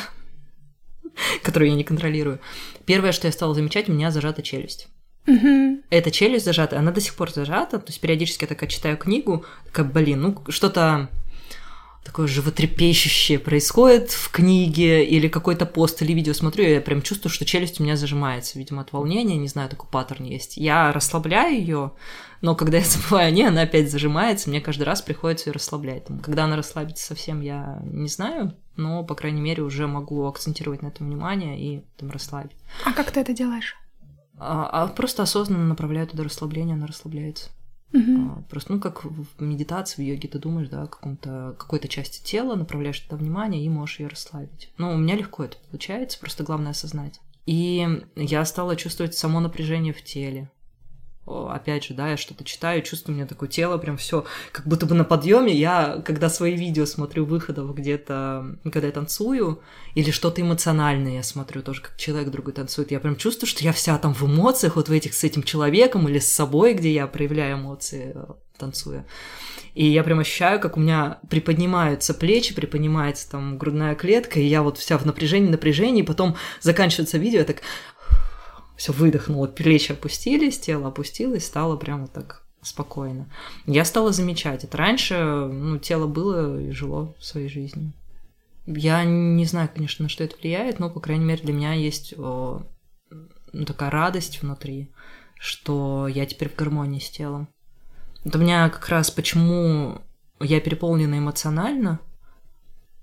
[1.42, 2.40] которое я не контролирую.
[2.84, 4.88] Первое, что я стала замечать, у меня зажата челюсть.
[5.26, 5.82] Угу.
[5.90, 7.78] Эта челюсть зажата, она до сих пор зажата.
[7.78, 11.08] То есть периодически я такая читаю книгу, такая, блин, ну что-то
[12.04, 17.44] такое животрепещущее происходит в книге или какой-то пост или видео смотрю, я прям чувствую, что
[17.44, 20.56] челюсть у меня зажимается, видимо, от волнения, не знаю, такой паттерн есть.
[20.56, 21.92] Я расслабляю ее,
[22.42, 26.04] но когда я забываю о ней, она опять зажимается, мне каждый раз приходится ее расслаблять.
[26.04, 30.82] Там, когда она расслабится совсем, я не знаю, но, по крайней мере, уже могу акцентировать
[30.82, 32.56] на этом внимание и там расслабить.
[32.84, 33.76] А как ты это делаешь?
[34.38, 37.50] А, а просто осознанно направляю туда расслабление, она расслабляется.
[37.94, 38.44] Угу.
[38.50, 42.56] Просто, ну, как в медитации, в йоге ты думаешь, да, о каком-то, какой-то части тела,
[42.56, 44.70] направляешь туда внимание и можешь ее расслабить.
[44.78, 47.20] Но у меня легко это получается, просто главное осознать.
[47.46, 50.50] И я стала чувствовать само напряжение в теле
[51.26, 54.86] опять же, да, я что-то читаю, чувствую, у меня такое тело прям все как будто
[54.86, 55.52] бы на подъеме.
[55.52, 59.60] Я, когда свои видео смотрю выходов где-то, когда я танцую,
[59.94, 63.72] или что-то эмоциональное я смотрю, тоже как человек другой танцует, я прям чувствую, что я
[63.72, 67.06] вся там в эмоциях, вот в этих с этим человеком или с собой, где я
[67.06, 68.24] проявляю эмоции, э,
[68.58, 69.06] танцуя.
[69.74, 74.62] И я прям ощущаю, как у меня приподнимаются плечи, приподнимается там грудная клетка, и я
[74.62, 77.62] вот вся в напряжении, напряжении, потом заканчивается видео, я так
[78.76, 83.28] все выдохнуло, плечи опустились, тело опустилось, стало прямо так спокойно.
[83.66, 84.76] Я стала замечать это.
[84.76, 87.92] Раньше ну, тело было и жило своей жизнью.
[88.66, 92.14] Я не знаю, конечно, на что это влияет, но, по крайней мере, для меня есть
[92.16, 92.62] о,
[93.52, 94.90] ну, такая радость внутри,
[95.38, 97.48] что я теперь в гармонии с телом.
[98.24, 100.00] Это у меня как раз почему
[100.40, 102.00] я переполнена эмоционально,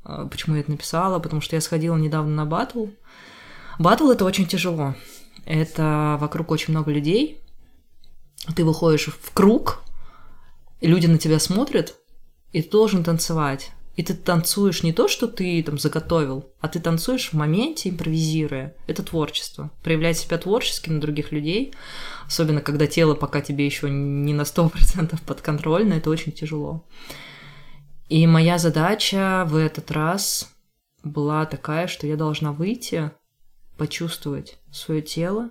[0.03, 2.87] а, почему я это написала, потому что я сходила недавно на батл.
[3.77, 4.95] Батл— это очень тяжело
[5.45, 7.39] это вокруг очень много людей,
[8.55, 9.83] ты выходишь в круг,
[10.81, 11.95] люди на тебя смотрят,
[12.51, 13.71] и ты должен танцевать.
[13.97, 18.73] И ты танцуешь не то, что ты там заготовил, а ты танцуешь в моменте, импровизируя.
[18.87, 19.69] Это творчество.
[19.83, 21.73] Проявлять себя творчески на других людей,
[22.25, 26.85] особенно когда тело пока тебе еще не на 100% подконтрольно, это очень тяжело.
[28.07, 30.49] И моя задача в этот раз
[31.03, 33.11] была такая, что я должна выйти
[33.77, 35.49] почувствовать свое тело,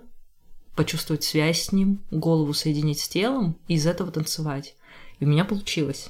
[0.75, 4.75] почувствовать связь с ним, голову соединить с телом и из этого танцевать.
[5.19, 6.09] И у меня получилось.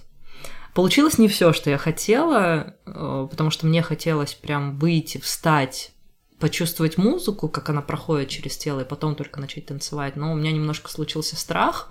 [0.73, 5.91] Получилось не все, что я хотела, э, потому что мне хотелось прям выйти, встать,
[6.39, 10.15] почувствовать музыку, как она проходит через тело, и потом только начать танцевать.
[10.15, 11.89] Но у меня немножко случился страх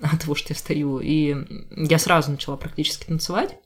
[0.00, 1.36] от того, что я стою, и
[1.76, 3.58] я сразу начала практически танцевать.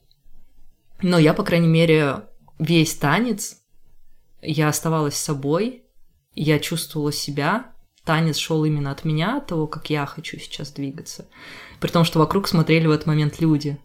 [1.01, 2.25] Но я, по крайней мере,
[2.59, 3.61] весь танец
[4.41, 5.84] я оставалась собой,
[6.35, 7.71] я чувствовала себя,
[8.03, 11.25] танец шел именно от меня, от того, как я хочу сейчас двигаться.
[11.79, 13.77] При том, что вокруг смотрели в этот момент люди.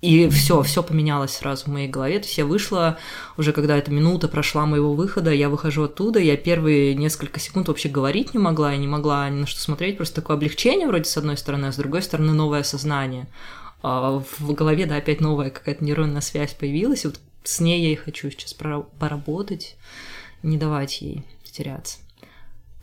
[0.00, 2.20] И все, все поменялось сразу в моей голове.
[2.20, 2.98] То есть я вышла,
[3.36, 7.88] уже когда эта минута прошла моего выхода, я выхожу оттуда, я первые несколько секунд вообще
[7.88, 11.16] говорить не могла, я не могла ни на что смотреть, просто такое облегчение вроде с
[11.16, 13.26] одной стороны, а с другой стороны новое сознание.
[13.82, 17.90] А в голове, да, опять новая какая-то нейронная связь появилась, и вот с ней я
[17.90, 19.76] и хочу сейчас поработать,
[20.44, 21.24] не давать ей
[21.58, 21.98] теряться.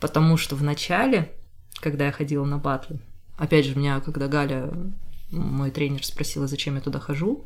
[0.00, 1.32] Потому что в начале,
[1.80, 3.00] когда я ходила на батлы,
[3.36, 4.70] опять же, меня, когда Галя,
[5.30, 7.44] мой тренер, спросила, зачем я туда хожу,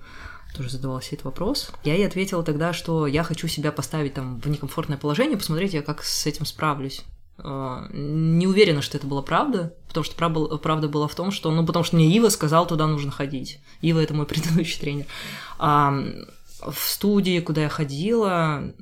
[0.54, 1.70] тоже задавала себе этот вопрос.
[1.84, 5.82] Я ей ответила тогда, что я хочу себя поставить там в некомфортное положение, посмотреть, я
[5.82, 7.04] как с этим справлюсь.
[7.38, 11.64] А, не уверена, что это была правда, потому что правда была в том, что, ну,
[11.64, 13.60] потому что мне Ива сказал, туда нужно ходить.
[13.80, 15.06] Ива– это мой предыдущий тренер.
[15.58, 15.94] А
[16.60, 18.72] в студии, куда я ходила,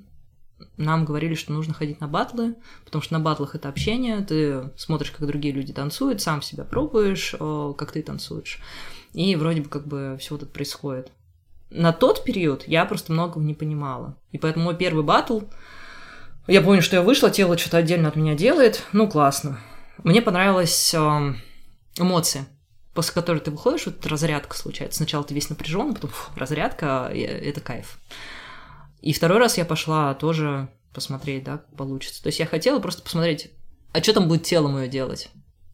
[0.78, 2.54] нам говорили, что нужно ходить на батлы,
[2.85, 7.35] потому что на батлах это общение, ты смотришь, как другие люди танцуют, сам себя пробуешь,
[7.76, 8.60] как ты танцуешь.
[9.12, 11.12] И вроде бы как бы все вот это происходит.
[11.70, 14.16] На тот период я просто многого не понимала.
[14.33, 15.40] И поэтому мой первый батл,
[16.46, 19.58] я помню, что я вышла, тело что-то отдельно от меня делает, ну классно.
[20.02, 22.46] Мне понравилась эмоции
[22.94, 24.96] после которой ты выходишь, вот разрядка случается.
[24.96, 27.96] Сначала ты весь напряжен, потом фу, разрядка, это кайф.
[29.01, 32.23] И второй раз я пошла тоже посмотреть, да, как получится.
[32.23, 33.53] То есть я хотела просто посмотреть,
[33.92, 35.31] а что там будет тело мое делать?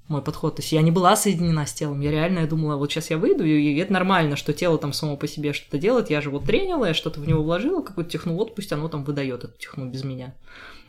[0.09, 0.57] Мой подход.
[0.57, 2.01] То есть я не была соединена с телом.
[2.01, 5.17] Я реально я думала, вот сейчас я выйду, и это нормально, что тело там само
[5.17, 6.11] по себе что-то делает.
[6.11, 9.05] Я же вот тренила, я что-то в него вложила, какую-то техну, вот пусть оно там
[9.05, 10.35] выдает эту техну без меня.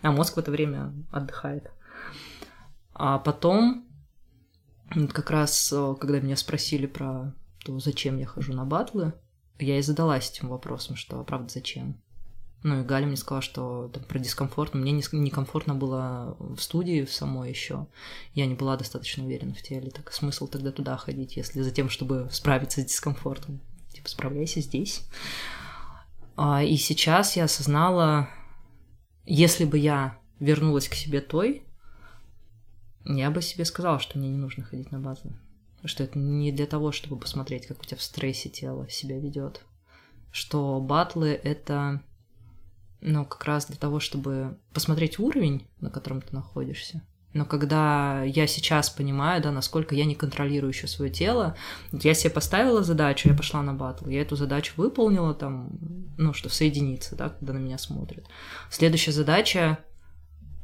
[0.01, 1.71] А мозг в это время отдыхает.
[2.93, 3.85] А потом,
[5.13, 7.33] как раз, э, когда меня спросили про
[7.65, 9.13] то, зачем я хожу на батлы,
[9.59, 12.01] я и задалась этим вопросом, что, правда, зачем?
[12.65, 14.73] Ну и Галя мне сказала, что там, про дискомфорт.
[14.73, 17.85] Мне некомфортно было в студии в самой еще.
[18.33, 19.91] Я не была достаточно уверена в теле.
[19.91, 23.61] Так смысл тогда туда ходить, если за тем, чтобы справиться с дискомфортом.
[23.93, 25.03] Типа, справляйся здесь.
[26.35, 28.29] А, и сейчас я осознала,
[29.27, 31.61] если бы я вернулась к себе той,
[33.03, 35.31] я бы себе сказала, что мне не нужно ходить на базу.
[35.83, 39.61] Что это не для того, чтобы посмотреть, как у тебя в стрессе тело себя ведет.
[40.31, 42.01] Что батлы— это
[43.01, 47.03] но как раз для того, чтобы посмотреть уровень, на котором ты находишься.
[47.35, 51.57] Но когда я сейчас понимаю, да, насколько я не контролирую еще свое тело,
[51.91, 55.69] я себе поставила задачу, я пошла на батл, я эту задачу выполнила там,
[56.17, 58.25] ну, что соединиться, да, когда на меня смотрят.
[58.69, 59.79] Следующая задача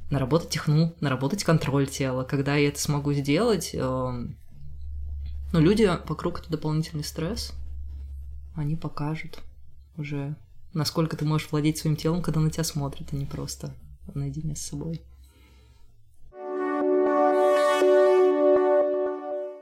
[0.10, 2.24] наработать техну, наработать контроль тела.
[2.24, 7.54] Когда я это смогу сделать, э, ну, люди вокруг это дополнительный стресс,
[8.56, 9.40] они покажут
[9.98, 10.38] уже
[10.74, 13.76] насколько ты можешь владеть своим телом, когда на тебя смотрят, а не просто
[14.14, 15.02] наедине с собой.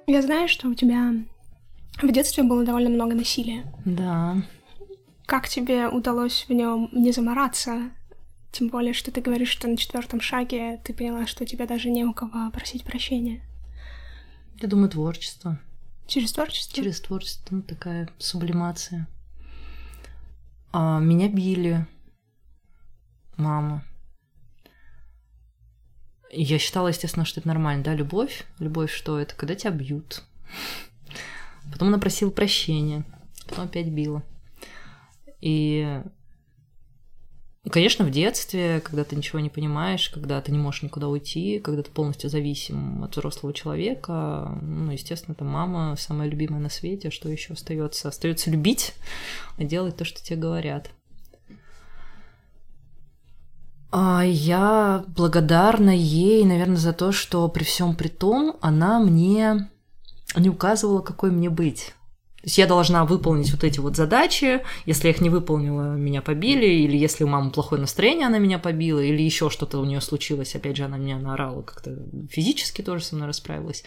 [0.07, 1.13] Я знаю, что у тебя
[2.01, 3.71] в детстве было довольно много насилия.
[3.85, 4.37] Да.
[5.25, 7.91] Как тебе удалось в нем не замораться?
[8.51, 11.91] Тем более, что ты говоришь, что на четвертом шаге ты поняла, что у тебя даже
[11.91, 13.41] не у кого просить прощения.
[14.59, 15.59] Я думаю, творчество.
[16.07, 16.75] Через творчество?
[16.75, 19.07] Через творчество, ну, такая сублимация.
[20.71, 21.87] А, меня били.
[23.37, 23.83] Мама.
[26.31, 28.45] Я считала, естественно, что это нормально, да, любовь.
[28.59, 29.33] Любовь что это?
[29.35, 30.23] Когда тебя бьют.
[31.71, 33.03] Потом она просила прощения.
[33.47, 34.23] Потом опять била.
[35.41, 36.03] И
[37.69, 41.83] Конечно, в детстве, когда ты ничего не понимаешь, когда ты не можешь никуда уйти, когда
[41.83, 47.27] ты полностью зависим от взрослого человека, ну, естественно, там мама самая любимая на свете, что
[47.27, 48.07] еще остается?
[48.07, 48.93] Остается любить
[49.57, 50.89] и делать то, что тебе говорят.
[53.91, 59.69] А я благодарна ей, наверное, за то, что при всем при том она мне
[60.35, 61.93] не указывала, какой мне быть.
[62.41, 64.61] То есть я должна выполнить вот эти вот задачи.
[64.85, 68.59] Если я их не выполнила, меня побили, или если у мамы плохое настроение, она меня
[68.59, 71.97] побила, или еще что-то у нее случилось, опять же, она меня наорала как-то
[72.29, 73.83] физически тоже со мной расправилась.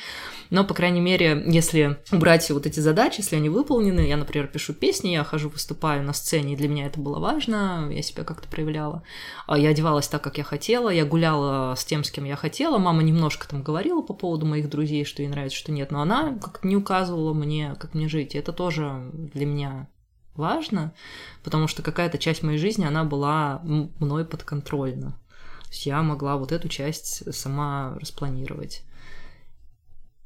[0.50, 4.74] Но, по крайней мере, если убрать вот эти задачи, если они выполнены, я, например, пишу
[4.74, 8.48] песни, я хожу, выступаю на сцене, и для меня это было важно, я себя как-то
[8.48, 9.02] проявляла.
[9.46, 12.76] А я одевалась так, как я хотела, я гуляла с тем, с кем я хотела.
[12.76, 16.34] Мама немножко там говорила по поводу моих друзей, что ей нравится, что нет, но она
[16.42, 19.88] как-то не указывала мне, как мне жить это тоже для меня
[20.34, 20.94] важно,
[21.42, 25.12] потому что какая-то часть моей жизни, она была мной подконтрольна.
[25.12, 28.82] То есть я могла вот эту часть сама распланировать.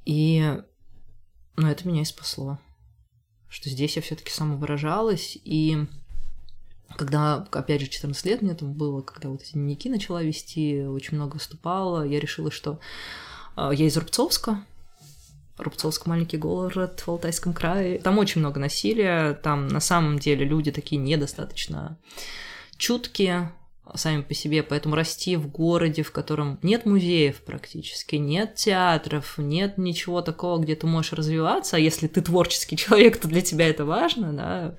[0.05, 0.59] И
[1.57, 2.59] ну, это меня и спасло.
[3.49, 5.87] Что здесь я все-таки самовыражалась, и
[6.97, 11.17] когда, опять же, 14 лет мне там было, когда вот эти дневники начала вести, очень
[11.17, 12.81] много выступала, я решила, что
[13.55, 14.65] а, я из Рубцовска,
[15.59, 17.99] Рубцовск маленький город в Алтайском крае.
[17.99, 21.99] Там очень много насилия, там на самом деле люди такие недостаточно
[22.77, 23.53] чуткие
[23.95, 29.79] сами по себе, поэтому расти в городе, в котором нет музеев практически, нет театров, нет
[29.79, 33.85] ничего такого, где ты можешь развиваться, а если ты творческий человек, то для тебя это
[33.85, 34.75] важно, да,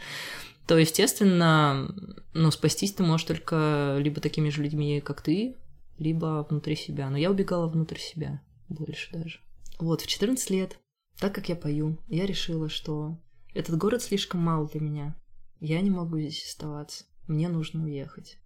[0.67, 1.89] то, естественно,
[2.34, 5.55] ну, спастись ты можешь только либо такими же людьми, как ты,
[5.97, 7.09] либо внутри себя.
[7.09, 9.39] Но я убегала внутрь себя больше даже.
[9.80, 10.80] Вот, в 14 лет,
[11.19, 13.17] так как я пою, я решила, что
[13.53, 15.15] этот город слишком мал для меня.
[15.59, 17.05] Я не могу здесь оставаться.
[17.28, 18.38] Мне нужно уехать.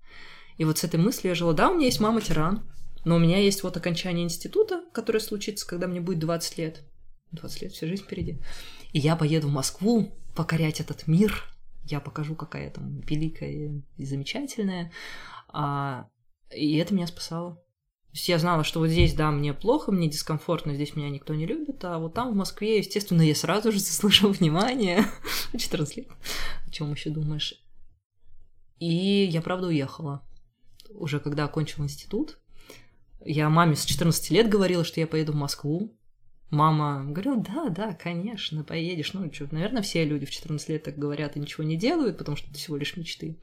[0.58, 1.54] И вот с этой мыслью я жила.
[1.54, 2.70] Да, у меня есть мама-тиран,
[3.04, 6.84] но у меня есть вот окончание института, которое случится, когда мне будет 20 лет.
[7.32, 8.40] 20 лет, всю жизнь впереди.
[8.94, 11.44] И я поеду в Москву покорять этот мир.
[11.84, 14.92] Я покажу, какая я там великая и замечательная.
[15.50, 16.10] А,
[16.54, 17.62] и это меня спасало.
[18.12, 21.34] То есть я знала, что вот здесь, да, мне плохо, мне дискомфортно, здесь меня никто
[21.34, 25.05] не любит, а вот там, в Москве, естественно, я сразу же заслужила внимание.
[25.57, 26.07] 14 лет.
[26.68, 27.53] О чем еще думаешь?
[28.80, 30.28] И я, правда, уехала.
[30.89, 32.39] Уже когда окончила институт.
[33.24, 35.97] Я маме с 14 лет говорила, что я поеду в Москву.
[36.49, 39.14] Мама говорила, да, да, конечно, поедешь.
[39.14, 42.36] Ну, что, наверное, все люди в 14 лет так говорят и ничего не делают, потому
[42.36, 43.39] что это всего лишь мечты.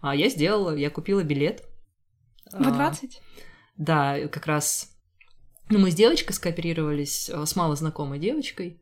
[0.00, 1.64] А я сделала, я купила билет.
[2.52, 3.16] В 20?
[3.16, 4.94] А, да, как раз
[5.70, 8.80] ну, мы с девочкой скооперировались, э, с малознакомой девочкой.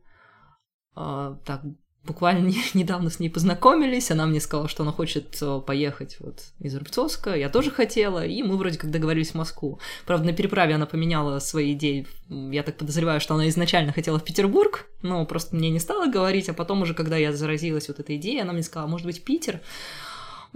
[0.95, 1.61] А, так,
[2.03, 6.41] буквально не, недавно с ней познакомились, она мне сказала, что она хочет э, поехать вот
[6.59, 9.79] из Рубцовска, я тоже хотела, и мы вроде как договорились в Москву.
[10.05, 14.23] Правда, на переправе она поменяла свои идеи, я так подозреваю, что она изначально хотела в
[14.23, 18.17] Петербург, но просто мне не стала говорить, а потом уже, когда я заразилась вот этой
[18.17, 19.61] идеей, она мне сказала, может быть, Питер,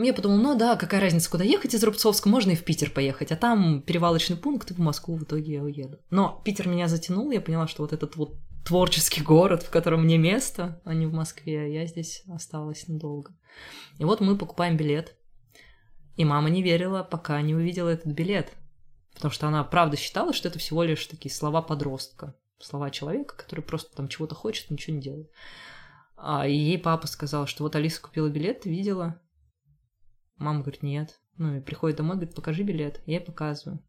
[0.04, 3.32] я подумала, ну да, какая разница, куда ехать из Рубцовска, можно и в Питер поехать,
[3.32, 6.00] а там перевалочный пункт, и в Москву в итоге я уеду.
[6.10, 10.18] Но Питер меня затянул, я поняла, что вот этот вот творческий город, в котором мне
[10.18, 13.34] место, а не в Москве, я здесь осталась надолго.
[13.98, 15.16] И вот мы покупаем билет,
[16.16, 18.52] и мама не верила, пока не увидела этот билет,
[19.16, 23.62] потому что она правда считала, что это всего лишь такие слова подростка, слова человека, который
[23.62, 25.32] просто там чего-то хочет, ничего не делает.
[26.18, 29.22] А ей папа сказал, что вот Алиса купила билет, видела?
[30.38, 31.20] Мама говорит, нет.
[31.38, 33.02] Ну и приходит домой, говорит, покажи билет.
[33.06, 33.80] Я ей показываю.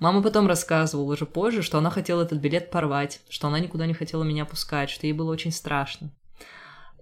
[0.00, 3.94] Мама потом рассказывала уже позже, что она хотела этот билет порвать, что она никуда не
[3.94, 6.10] хотела меня пускать, что ей было очень страшно.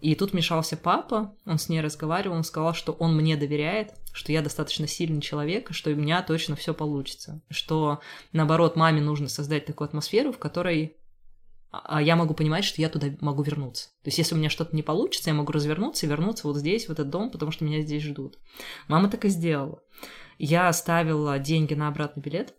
[0.01, 4.33] И тут мешался папа, он с ней разговаривал, он сказал, что он мне доверяет, что
[4.33, 7.43] я достаточно сильный человек, что у меня точно все получится.
[7.51, 8.01] Что,
[8.33, 10.97] наоборот, маме нужно создать такую атмосферу, в которой
[11.71, 13.91] а я могу понимать, что я туда могу вернуться.
[14.03, 16.87] То есть, если у меня что-то не получится, я могу развернуться и вернуться вот здесь,
[16.87, 18.39] в этот дом, потому что меня здесь ждут.
[18.89, 19.81] Мама так и сделала.
[20.39, 22.55] Я оставила деньги на обратный билет.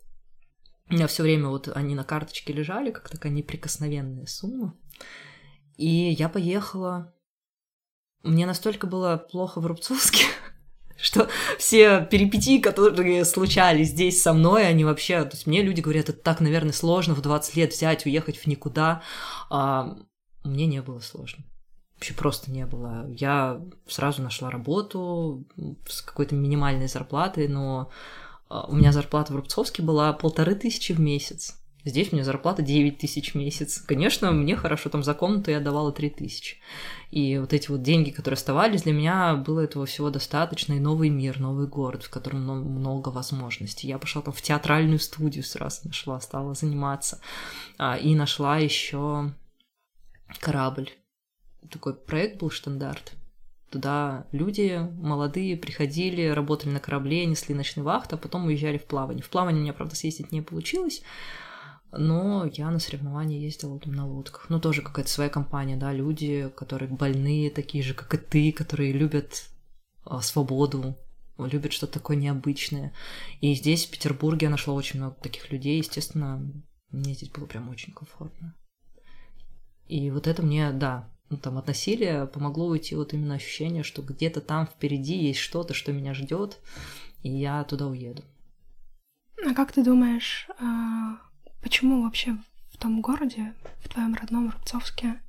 [0.89, 4.77] У меня все время вот они на карточке лежали, как такая неприкосновенная сумма.
[5.75, 7.13] И я поехала.
[8.23, 10.25] Мне настолько было плохо в Рубцовске,
[11.01, 11.27] что
[11.57, 15.23] все перипетии, которые случались здесь со мной, они вообще...
[15.23, 18.47] То есть мне люди говорят, это так, наверное, сложно в 20 лет взять, уехать в
[18.47, 19.01] никуда.
[19.49, 19.97] А
[20.43, 21.43] мне не было сложно.
[21.95, 23.07] Вообще просто не было.
[23.09, 25.45] Я сразу нашла работу
[25.87, 27.91] с какой-то минимальной зарплатой, но
[28.49, 31.60] а, у меня зарплата в Рубцовске была полторы тысячи в месяц.
[31.83, 33.79] Здесь у меня зарплата 9 тысяч в месяц.
[33.79, 36.57] Конечно, мне хорошо, там за комнату я давала 3 тысячи.
[37.09, 40.73] И вот эти вот деньги, которые оставались, для меня было этого всего достаточно.
[40.73, 43.87] И новый мир, новый город, в котором много возможностей.
[43.87, 47.19] Я пошла там в театральную студию сразу нашла, стала заниматься.
[47.77, 49.33] А, и нашла еще
[50.39, 50.89] корабль.
[51.69, 53.13] Такой проект был «Штандарт».
[53.71, 59.23] Туда люди молодые приходили, работали на корабле, несли ночные вахты, а потом уезжали в плавание.
[59.23, 61.03] В плавание у меня, правда, съездить не получилось,
[61.91, 64.45] но я на соревнования ездила там на лодках.
[64.49, 68.93] Ну, тоже какая-то своя компания, да, люди, которые больные, такие же, как и ты, которые
[68.93, 69.49] любят
[70.05, 70.95] а, свободу,
[71.37, 72.93] любят что-то такое необычное.
[73.41, 75.77] И здесь, в Петербурге, я нашла очень много таких людей.
[75.77, 76.41] Естественно,
[76.91, 78.55] мне здесь было прям очень комфортно.
[79.87, 84.01] И вот это мне, да, ну, там от насилия помогло уйти вот именно ощущение, что
[84.01, 86.59] где-то там впереди есть что-то, что меня ждет,
[87.23, 88.23] и я туда уеду.
[89.45, 91.17] А как ты думаешь, а,
[91.61, 92.37] Почему вообще
[92.71, 95.21] в том городе, в твоем родном Рубцовске,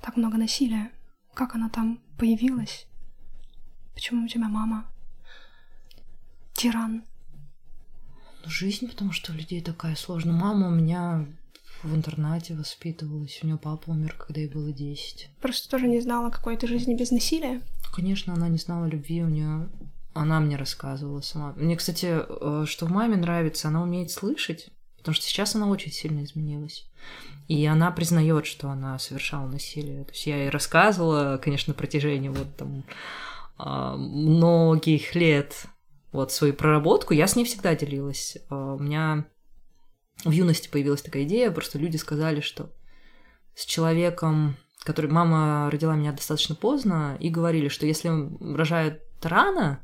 [0.00, 0.90] так много насилия?
[1.34, 2.86] Как оно там появилось?
[3.94, 4.86] Почему у тебя мама
[6.54, 7.04] тиран?
[8.44, 10.34] Ну, жизнь, потому что у людей такая сложная.
[10.34, 11.26] Мама у меня
[11.82, 13.40] в интернате воспитывалась.
[13.42, 15.30] У нее папа умер, когда ей было 10.
[15.40, 17.62] Просто тоже не знала какой-то жизни без насилия?
[17.92, 19.22] Конечно, она не знала любви.
[19.22, 19.68] У нее
[20.14, 21.52] она мне рассказывала сама.
[21.56, 24.70] Мне, кстати, э, что в маме нравится, она умеет слышать.
[25.00, 26.86] Потому что сейчас она очень сильно изменилась.
[27.48, 30.04] И она признает, что она совершала насилие.
[30.04, 32.84] То есть я ей рассказывала, конечно, на протяжении вот там
[33.58, 35.66] а, многих лет
[36.12, 38.36] вот свою проработку, я с ней всегда делилась.
[38.48, 39.24] А, у меня
[40.24, 42.70] в юности появилась такая идея, просто люди сказали, что
[43.54, 48.10] с человеком, который мама родила меня достаточно поздно, и говорили, что если
[48.54, 49.80] рожают рано,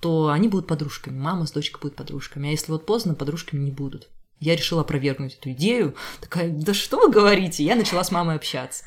[0.00, 3.70] то они будут подружками, мама с дочкой будут подружками, а если вот поздно, подружками не
[3.70, 4.08] будут.
[4.42, 5.94] Я решила опровергнуть эту идею.
[6.20, 7.62] Такая, да что вы говорите?
[7.62, 8.82] Я начала с мамой общаться.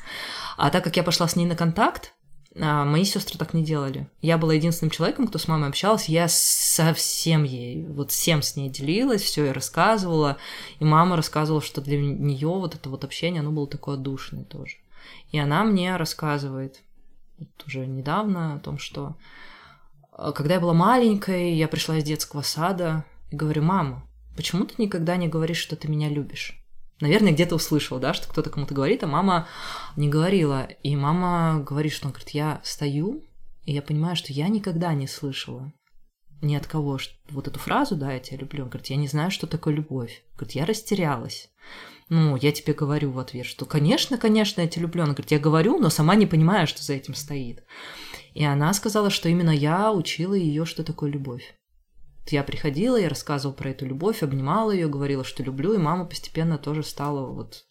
[0.58, 2.12] А так как я пошла с ней на контакт,
[2.60, 4.06] а, мои сестры так не делали.
[4.20, 6.12] Я была единственным человеком, кто с мамой общался.
[6.12, 10.36] Я совсем ей, вот всем с ней делилась, все ей рассказывала.
[10.78, 14.76] И мама рассказывала, что для нее вот это вот общение, оно было такое душное тоже.
[15.32, 16.82] И она мне рассказывает
[17.38, 19.16] вот уже недавно о том, что
[20.12, 24.05] а, когда я была маленькой, я пришла из детского сада и говорю, мама,
[24.36, 26.62] почему ты никогда не говоришь, что ты меня любишь?
[27.00, 29.48] Наверное, где-то услышал, да, что кто-то кому-то говорит, а мама
[29.96, 30.68] не говорила.
[30.82, 33.22] И мама говорит, что он говорит, я стою,
[33.64, 35.72] и я понимаю, что я никогда не слышала
[36.40, 36.98] ни от кого
[37.30, 38.64] вот эту фразу, да, я тебя люблю.
[38.64, 40.22] Он говорит, я не знаю, что такое любовь.
[40.36, 41.50] Говорит, я растерялась.
[42.08, 45.02] Ну, я тебе говорю в ответ, что, конечно, конечно, я тебя люблю.
[45.02, 47.64] Она говорит, я говорю, но сама не понимаю, что за этим стоит.
[48.34, 51.54] И она сказала, что именно я учила ее, что такое любовь.
[52.28, 56.58] Я приходила, я рассказывала про эту любовь, обнимала ее, говорила, что люблю, и мама постепенно
[56.58, 57.64] тоже стала вот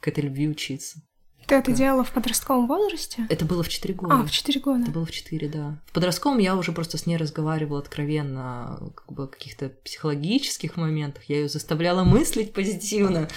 [0.00, 1.00] к этой любви учиться.
[1.46, 3.26] Ты это делала в подростковом возрасте?
[3.28, 4.14] Это было в 4 года.
[4.14, 4.82] А, в 4 года.
[4.82, 5.82] Это было в 4, да.
[5.86, 11.24] В подростковом я уже просто с ней разговаривала откровенно, как бы, о каких-то психологических моментах.
[11.24, 13.28] Я ее заставляла мыслить позитивно.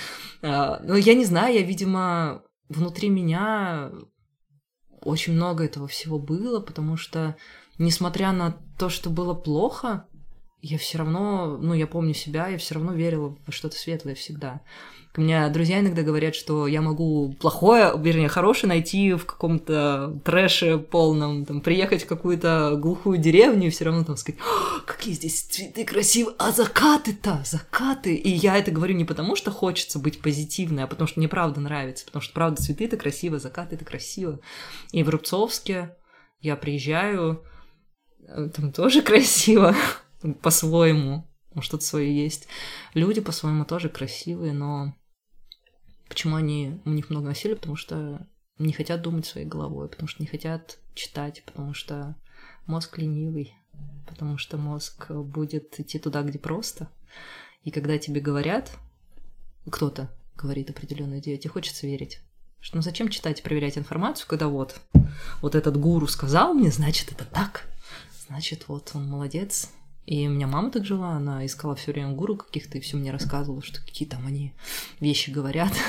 [0.44, 3.92] А, но я не знаю, я, видимо, внутри меня
[5.02, 7.36] очень много этого всего было, потому что,
[7.80, 10.08] несмотря на то, что было плохо,
[10.64, 14.61] я все равно, ну, я помню себя, я все равно верила во что-то светлое всегда.
[15.16, 20.78] У меня друзья иногда говорят, что я могу плохое, вернее, хорошее найти в каком-то трэше
[20.78, 24.39] полном, там, приехать в какую-то глухую деревню и все равно там сказать,
[24.88, 28.16] какие здесь цветы красивые, а закаты-то, закаты.
[28.16, 31.59] И я это говорю не потому, что хочется быть позитивной, а потому что мне правда
[31.59, 34.39] нравится, потому что правда цветы это красиво, закаты это красиво.
[34.93, 35.97] И в Рубцовске
[36.39, 37.43] я приезжаю,
[38.30, 39.76] э, там тоже красиво
[40.42, 41.28] по-своему,
[41.60, 42.48] что-то свое есть.
[42.94, 44.94] Люди по-своему тоже красивые, но
[46.14, 47.56] Почему они, у них много насилия?
[47.56, 48.28] Потому что
[48.60, 52.16] не хотят думать своей головой, потому что не хотят читать, потому что
[52.68, 53.56] мозг ленивый,
[54.08, 56.88] потому что мозг будет идти туда, где просто.
[57.64, 58.78] И когда тебе говорят,
[59.68, 62.20] кто-то говорит определенную идею, тебе хочется верить.
[62.60, 64.80] Что ну зачем читать и проверять информацию, когда вот,
[65.42, 67.68] вот этот гуру сказал мне, значит, это так.
[68.28, 69.72] Значит, вот он молодец,
[70.06, 73.12] и у меня мама так жила, она искала все время гуру каких-то и все мне
[73.12, 74.54] рассказывала, что какие там они
[74.99, 75.74] вещи говорят.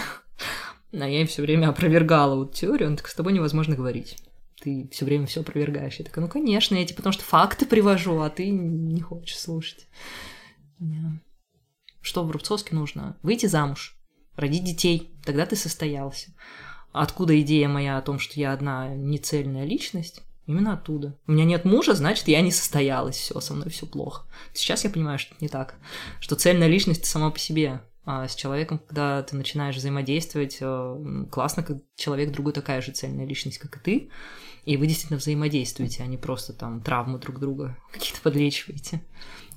[0.92, 4.16] А я им все время опровергала вот теорию, он так с тобой невозможно говорить.
[4.62, 5.96] Ты все время все опровергаешь.
[5.96, 9.88] Я такая, ну конечно, я тебе потому что факты привожу, а ты не хочешь слушать.
[12.00, 13.18] Что в Рубцовске нужно?
[13.22, 13.98] Выйти замуж,
[14.36, 16.32] родить детей, тогда ты состоялся.
[16.92, 20.22] Откуда идея моя о том, что я одна нецельная личность?
[20.46, 21.16] Именно оттуда.
[21.26, 24.26] У меня нет мужа, значит, я не состоялась, все, со мной все плохо.
[24.52, 25.76] Сейчас я понимаю, что это не так.
[26.20, 27.80] Что цельная личность сама по себе.
[28.06, 33.24] А с человеком, когда ты начинаешь взаимодействовать, э, классно, как человек другой такая же цельная
[33.24, 34.10] личность, как и ты,
[34.66, 39.02] и вы действительно взаимодействуете, а не просто там травмы друг друга какие-то подлечиваете.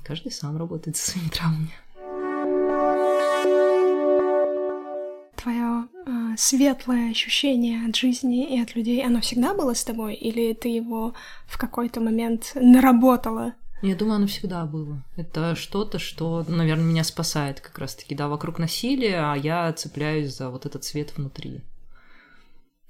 [0.05, 1.73] Каждый сам работает со своими травмами.
[5.47, 5.87] Твое
[6.35, 10.13] светлое ощущение от жизни и от людей, оно всегда было с тобой?
[10.13, 11.13] Или ты его
[11.45, 13.53] в какой-то момент наработала?
[13.81, 15.05] Я думаю, оно всегда было.
[15.15, 20.49] Это что-то, что, наверное, меня спасает как раз-таки, да, вокруг насилия, а я цепляюсь за
[20.49, 21.61] вот этот свет внутри.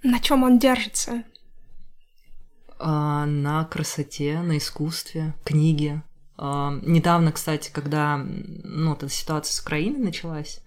[0.02, 1.26] На чем он держится?
[2.80, 6.02] А, на красоте, на искусстве, книге.
[6.38, 10.60] А, недавно, кстати, когда ну, вот эта ситуация с Украиной началась,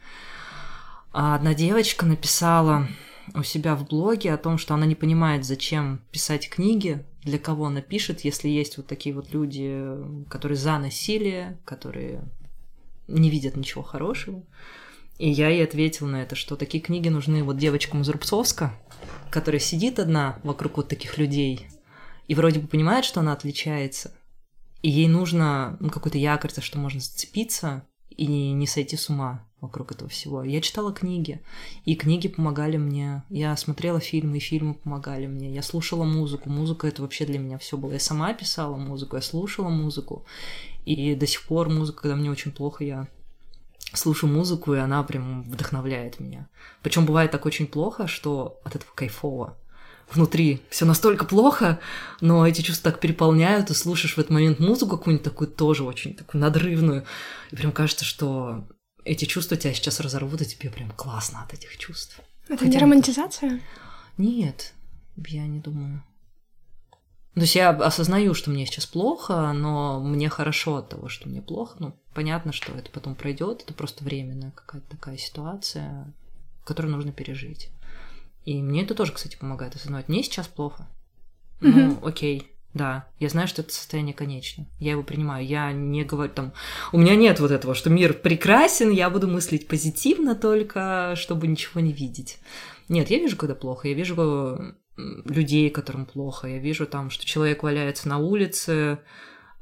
[1.12, 2.88] а одна девочка написала
[3.34, 7.66] у себя в блоге о том, что она не понимает, зачем писать книги, для кого
[7.66, 9.84] она пишет, если есть вот такие вот люди,
[10.28, 12.22] которые за насилие, которые
[13.08, 14.42] не видят ничего хорошего.
[15.18, 18.72] И я ей ответила на это, что такие книги нужны вот девочкам из Рубцовска,
[19.30, 21.66] которая сидит одна вокруг вот таких людей,
[22.26, 24.12] и вроде бы понимает, что она отличается,
[24.82, 29.49] и ей нужно ну, какой-то якорь, за что можно зацепиться и не сойти с ума
[29.61, 30.42] вокруг этого всего.
[30.42, 31.40] Я читала книги,
[31.84, 33.22] и книги помогали мне.
[33.28, 35.52] Я смотрела фильмы, и фильмы помогали мне.
[35.54, 36.48] Я слушала музыку.
[36.50, 37.92] Музыка это вообще для меня все было.
[37.92, 40.24] Я сама писала музыку, я слушала музыку.
[40.84, 43.08] И до сих пор музыка, когда мне очень плохо, я
[43.92, 46.48] слушаю музыку, и она прям вдохновляет меня.
[46.82, 49.56] Причем бывает так очень плохо, что от этого кайфово.
[50.12, 51.78] Внутри все настолько плохо,
[52.20, 56.14] но эти чувства так переполняют, и слушаешь в этот момент музыку какую-нибудь такую тоже очень
[56.14, 57.04] такую надрывную,
[57.52, 58.64] и прям кажется, что
[59.05, 62.20] эти чувства тебя сейчас разорвут, и тебе прям классно от этих чувств.
[62.48, 63.61] Это Хотя не романтизация?
[64.16, 64.74] Нет,
[65.16, 66.03] я не думаю.
[67.34, 71.40] То есть я осознаю, что мне сейчас плохо, но мне хорошо от того, что мне
[71.40, 71.76] плохо.
[71.78, 76.12] Ну, понятно, что это потом пройдет, это просто временная какая-то такая ситуация,
[76.64, 77.70] которую нужно пережить.
[78.44, 80.09] И мне это тоже, кстати, помогает осознавать.
[80.09, 80.88] Мне сейчас плохо.
[81.61, 84.66] Ну, окей, да, я знаю, что это состояние конечно.
[84.79, 85.45] Я его принимаю.
[85.45, 86.53] Я не говорю там...
[86.93, 91.81] У меня нет вот этого, что мир прекрасен, я буду мыслить позитивно только, чтобы ничего
[91.81, 92.39] не видеть.
[92.89, 93.89] Нет, я вижу, когда плохо.
[93.89, 96.47] Я вижу людей, которым плохо.
[96.47, 99.01] Я вижу там, что человек валяется на улице,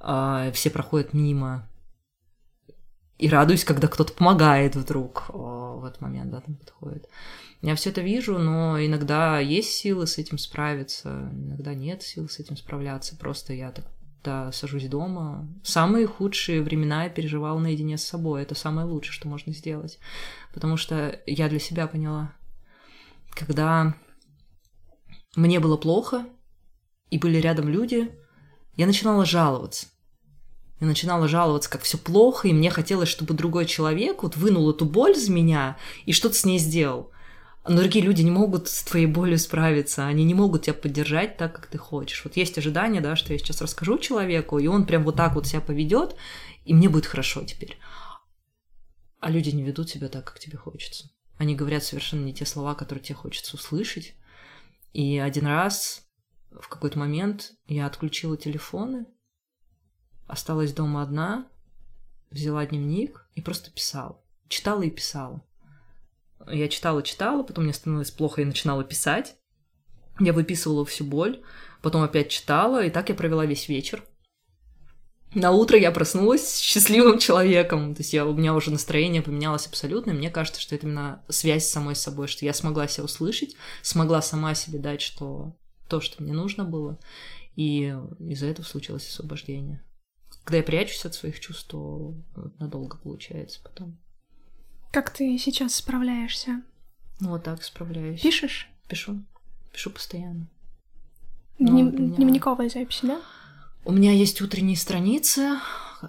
[0.01, 1.69] а все проходят мимо.
[3.17, 7.09] И радуюсь, когда кто-то помогает вдруг в этот момент, да, там подходит.
[7.61, 12.39] Я все это вижу, но иногда есть силы с этим справиться, иногда нет сил с
[12.39, 13.17] этим справляться.
[13.17, 13.85] Просто я так
[14.29, 15.49] когда сажусь дома.
[15.63, 18.43] Самые худшие времена я переживала наедине с собой.
[18.43, 19.99] Это самое лучшее, что можно сделать.
[20.53, 22.33] Потому что я для себя поняла,
[23.31, 23.95] когда
[25.35, 26.27] мне было плохо,
[27.11, 28.11] и были рядом люди,
[28.77, 29.87] я начинала жаловаться.
[30.81, 34.85] Я начинала жаловаться, как все плохо, и мне хотелось, чтобы другой человек вот вынул эту
[34.85, 37.11] боль из меня и что-то с ней сделал.
[37.65, 41.55] Но другие люди не могут с твоей болью справиться, они не могут тебя поддержать так,
[41.55, 42.25] как ты хочешь.
[42.25, 45.47] Вот есть ожидание, да, что я сейчас расскажу человеку, и он прям вот так вот
[45.47, 46.17] себя поведет,
[46.65, 47.79] и мне будет хорошо теперь.
[49.21, 51.11] А люди не ведут себя так, как тебе хочется.
[51.37, 54.15] Они говорят совершенно не те слова, которые тебе хочется услышать.
[54.93, 56.09] И один раз
[56.51, 59.07] в какой-то момент я отключила телефоны,
[60.27, 61.47] осталась дома одна,
[62.31, 64.21] взяла дневник и просто писала.
[64.49, 65.45] Читала и писала.
[66.47, 69.37] Я читала, читала, потом мне становилось плохо и начинала писать.
[70.21, 71.43] Я выписывала всю боль,
[71.83, 74.03] потом опять читала, и так я провела весь вечер.
[75.35, 77.95] На утро я проснулась счастливым человеком.
[77.95, 80.13] То есть я, у меня уже настроение поменялось абсолютно.
[80.13, 83.55] И мне кажется, что это именно связь с самой собой, что я смогла себя услышать,
[83.83, 85.55] смогла сама себе дать что
[85.89, 86.99] то, что мне нужно было.
[87.57, 89.85] И из-за этого случилось освобождение.
[90.45, 92.15] Когда я прячусь от своих чувств, то
[92.59, 93.99] надолго получается потом.
[94.91, 96.63] Как ты сейчас справляешься?
[97.21, 98.21] Ну, вот так справляюсь.
[98.21, 98.69] Пишешь?
[98.89, 99.23] Пишу.
[99.73, 100.49] Пишу постоянно.
[101.59, 101.93] Днев...
[101.93, 102.17] Меня...
[102.17, 103.21] Дневниковая запись, да?
[103.85, 105.59] У меня есть утренние страницы.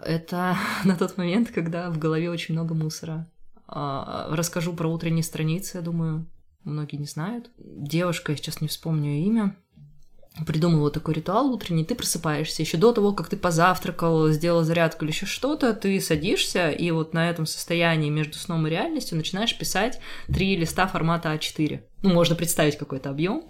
[0.03, 3.27] Это на тот момент, когда в голове очень много мусора.
[3.67, 6.25] А, расскажу про утренние страницы, я думаю,
[6.63, 7.51] многие не знают.
[7.57, 9.55] Девушка, я сейчас не вспомню ее имя,
[10.45, 15.11] придумала такой ритуал утренний, ты просыпаешься еще до того, как ты позавтракал, сделал зарядку или
[15.11, 19.99] еще что-то, ты садишься и вот на этом состоянии между сном и реальностью начинаешь писать
[20.27, 21.81] три листа формата А4.
[22.01, 23.43] Ну, можно представить какой-то объем.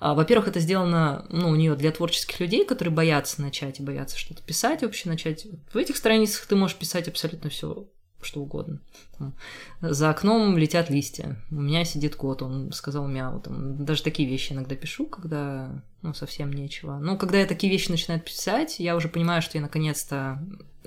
[0.00, 4.18] А, во-первых, это сделано, ну, у нее для творческих людей, которые боятся начать и боятся
[4.18, 5.46] что-то писать вообще начать.
[5.72, 7.86] В этих страницах ты можешь писать абсолютно все
[8.22, 8.80] что угодно.
[9.18, 9.34] Там,
[9.80, 11.36] за окном летят листья.
[11.50, 13.40] У меня сидит кот, он сказал мяу.
[13.40, 16.98] Там, даже такие вещи иногда пишу, когда ну, совсем нечего.
[16.98, 20.42] Но когда я такие вещи начинаю писать, я уже понимаю, что я наконец-то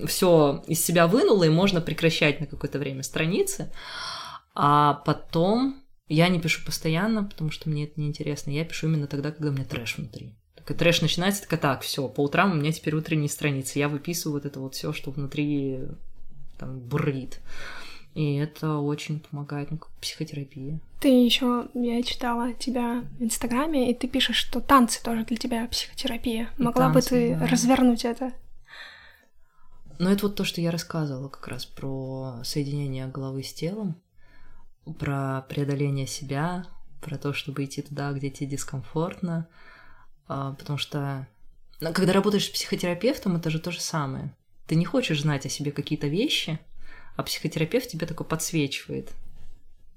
[0.05, 3.71] все из себя вынула, и можно прекращать на какое-то время страницы.
[4.55, 8.51] А потом я не пишу постоянно, потому что мне это неинтересно.
[8.51, 10.35] Я пишу именно тогда, когда у меня трэш внутри.
[10.55, 13.79] Так, трэш начинается, так так, все, по утрам у меня теперь утренние страницы.
[13.79, 15.79] Я выписываю вот это вот все, что внутри
[16.63, 17.41] там бурлит.
[18.13, 20.79] И это очень помогает, ну, как психотерапия.
[20.99, 25.67] Ты еще, я читала тебя в Инстаграме, и ты пишешь, что танцы тоже для тебя
[25.67, 26.49] психотерапия.
[26.57, 27.47] И Могла танцы, бы ты да.
[27.47, 28.31] развернуть это?
[29.97, 33.95] Ну, это вот то, что я рассказывала как раз про соединение головы с телом
[34.99, 36.65] про преодоление себя,
[37.01, 39.47] про то, чтобы идти туда, где тебе дискомфортно,
[40.27, 41.27] а, потому что
[41.79, 44.33] ну, когда работаешь с психотерапевтом, это же то же самое.
[44.73, 46.57] Ты не хочешь знать о себе какие-то вещи,
[47.15, 49.11] а психотерапевт тебе такой подсвечивает.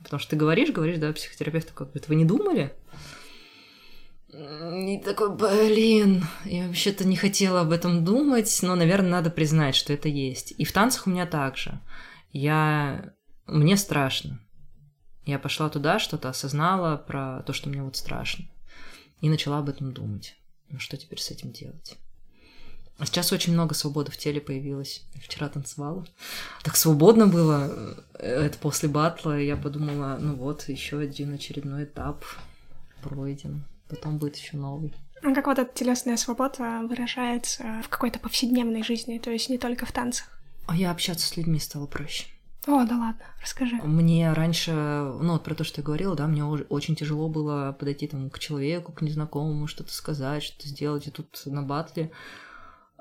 [0.03, 2.74] Потому что ты говоришь, говоришь, да, психотерапевт такой говорит, вы не думали?
[4.29, 9.95] И такой, блин, я вообще-то не хотела об этом думать, но, наверное, надо признать, что
[9.95, 10.53] это есть.
[10.59, 11.81] И в танцах у меня так же.
[12.33, 13.14] Я...
[13.47, 14.47] Мне страшно.
[15.24, 18.45] Я пошла туда, что-то осознала про то, что мне вот страшно.
[19.22, 20.37] И начала об этом думать.
[20.68, 21.97] Ну что теперь с этим делать?
[22.99, 25.05] А сейчас очень много свободы в теле появилось.
[25.15, 26.07] Я вчера танцевала.
[26.63, 27.97] Так свободно было.
[28.15, 29.39] Это после батла.
[29.39, 32.25] Я подумала, ну вот, еще один очередной этап
[33.03, 33.65] пройден.
[33.89, 34.95] Потом будет еще новый.
[35.23, 39.87] А как вот эта телесная свобода выражается в какой-то повседневной жизни, то есть не только
[39.87, 40.29] в танцах?
[40.67, 42.27] А я общаться с людьми стало проще.
[42.67, 43.77] О, да ладно, расскажи.
[43.77, 48.09] Мне раньше, ну вот про то, что я говорила, да, мне очень тяжело было подойти
[48.09, 51.07] там к человеку, к незнакомому, что-то сказать, что-то сделать.
[51.07, 52.11] И тут на батле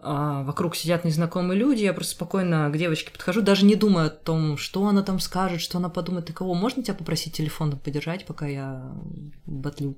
[0.08, 4.10] а, вокруг сидят незнакомые люди, я просто спокойно к девочке подхожу, даже не думая о
[4.12, 6.54] том, что она там скажет, что она подумает, и кого.
[6.54, 8.84] Можно тебя попросить телефон подержать, пока я
[9.48, 9.98] батлю?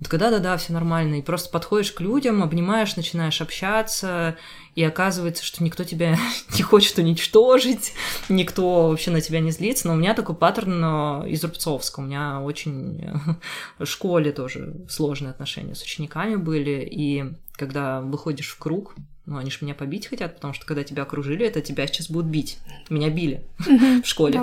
[0.00, 1.20] Вот когда да-да, все нормально.
[1.20, 4.36] И просто подходишь к людям, обнимаешь, начинаешь общаться,
[4.74, 6.18] и оказывается, что никто тебя
[6.56, 7.92] не хочет уничтожить,
[8.28, 9.86] никто вообще на тебя не злится.
[9.86, 12.00] Но у меня такой паттерн э, из Рубцовска.
[12.00, 13.08] У меня очень
[13.78, 16.86] в школе тоже сложные отношения с учениками были.
[16.90, 18.94] И когда выходишь в круг,
[19.26, 22.30] ну, они же меня побить хотят, потому что когда тебя окружили, это тебя сейчас будут
[22.30, 22.58] бить.
[22.88, 24.40] Меня били в школе.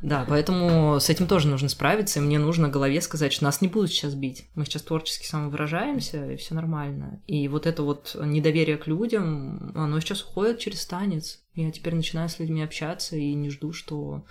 [0.00, 3.68] Да, поэтому с этим тоже нужно справиться, и мне нужно голове сказать, что нас не
[3.68, 4.46] будут сейчас бить.
[4.54, 7.22] Мы сейчас творчески самовыражаемся, и все нормально.
[7.26, 11.40] И вот это вот недоверие к людям, оно сейчас уходит через танец.
[11.54, 14.24] Я теперь начинаю с людьми общаться и не жду, что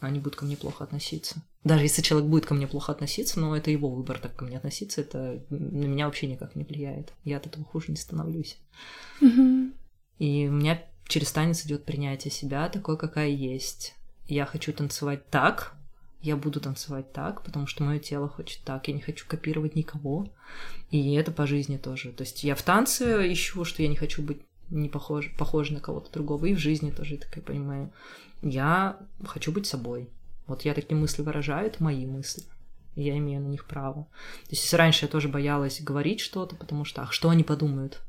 [0.00, 1.42] они будут ко мне плохо относиться.
[1.64, 4.58] Даже если человек будет ко мне плохо относиться, но это его выбор так ко мне
[4.58, 7.12] относиться, это на меня вообще никак не влияет.
[7.24, 8.58] Я от этого хуже не становлюсь.
[9.22, 9.72] Угу.
[10.18, 13.94] И у меня через танец идет принятие себя такой, какая есть.
[14.26, 15.74] Я хочу танцевать так,
[16.20, 20.30] я буду танцевать так, потому что мое тело хочет так, я не хочу копировать никого.
[20.90, 22.12] И это по жизни тоже.
[22.12, 24.40] То есть я в танце ищу, что я не хочу быть
[24.70, 27.92] не похож, похож на кого-то другого, и в жизни тоже я такая понимаю.
[28.42, 30.08] Я хочу быть собой.
[30.46, 32.44] Вот я такие мысли выражаю, это мои мысли.
[32.94, 34.04] И я имею на них право.
[34.44, 38.00] То есть если раньше я тоже боялась говорить что-то, потому что, ах, что они подумают?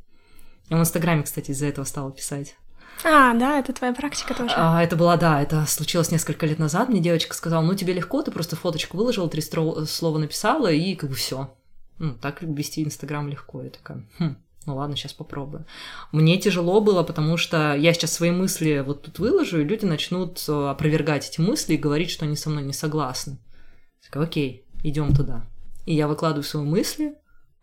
[0.69, 2.55] Я в Инстаграме, кстати, из-за этого стала писать.
[3.03, 4.53] А, да, это твоя практика тоже.
[4.55, 6.89] А, это была, да, это случилось несколько лет назад.
[6.89, 11.09] Мне девочка сказала, ну тебе легко, ты просто фоточку выложила, три слова написала, и как
[11.09, 11.53] бы все.
[11.97, 13.61] Ну, так вести Инстаграм легко.
[13.61, 15.65] Я такая, хм, ну ладно, сейчас попробую.
[16.11, 20.43] Мне тяжело было, потому что я сейчас свои мысли вот тут выложу, и люди начнут
[20.47, 23.37] э, опровергать эти мысли и говорить, что они со мной не согласны.
[24.01, 25.45] Я окей, идем туда.
[25.85, 27.15] И я выкладываю свои мысли,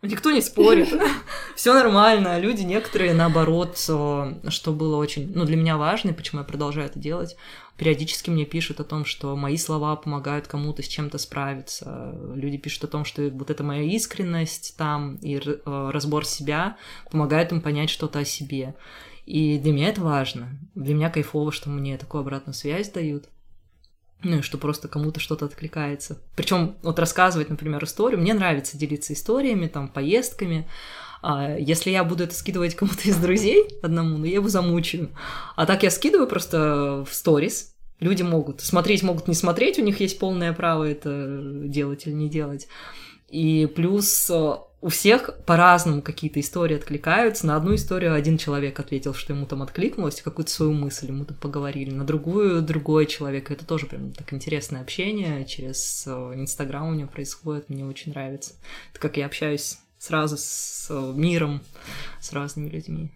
[0.03, 0.89] Никто не спорит.
[1.55, 2.37] Все нормально.
[2.37, 6.99] Люди некоторые, наоборот, что было очень, ну, для меня важно, и почему я продолжаю это
[6.99, 7.37] делать,
[7.77, 12.13] периодически мне пишут о том, что мои слова помогают кому-то с чем-то справиться.
[12.35, 16.75] Люди пишут о том, что вот эта моя искренность там и э, разбор себя
[17.09, 18.75] помогает им понять что-то о себе.
[19.25, 20.49] И для меня это важно.
[20.75, 23.29] Для меня кайфово, что мне такую обратную связь дают
[24.23, 26.19] ну и что просто кому-то что-то откликается.
[26.35, 30.67] Причем вот рассказывать, например, историю, мне нравится делиться историями, там, поездками.
[31.21, 35.09] А если я буду это скидывать кому-то из друзей одному, ну я его замучаю.
[35.55, 37.75] А так я скидываю просто в сторис.
[37.99, 42.29] Люди могут смотреть, могут не смотреть, у них есть полное право это делать или не
[42.29, 42.67] делать.
[43.29, 44.29] И плюс
[44.83, 47.47] у всех по-разному какие-то истории откликаются.
[47.47, 51.37] На одну историю один человек ответил, что ему там откликнулось, какую-то свою мысль ему там
[51.37, 51.89] поговорили.
[51.89, 53.49] На другую другой человек.
[53.49, 57.69] Это тоже прям так интересное общение через э, Инстаграм у него происходит.
[57.69, 58.55] Мне очень нравится.
[58.91, 61.61] Это как я общаюсь сразу с э, миром,
[62.19, 63.09] с разными людьми.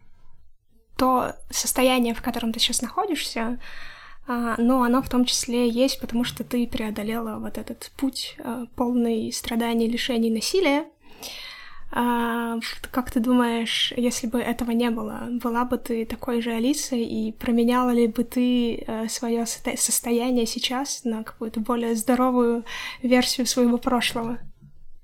[0.95, 3.59] То состояние, в котором ты сейчас находишься,
[4.25, 8.67] а, но оно в том числе есть, потому что ты преодолела вот этот путь э,
[8.77, 10.85] полный страданий, лишений, насилия.
[11.89, 12.59] А,
[12.91, 17.31] как ты думаешь, если бы этого не было, была бы ты такой же Алисой и
[17.31, 22.65] променяла ли бы ты э, свое состояние сейчас на какую-то более здоровую
[23.01, 24.37] версию своего прошлого?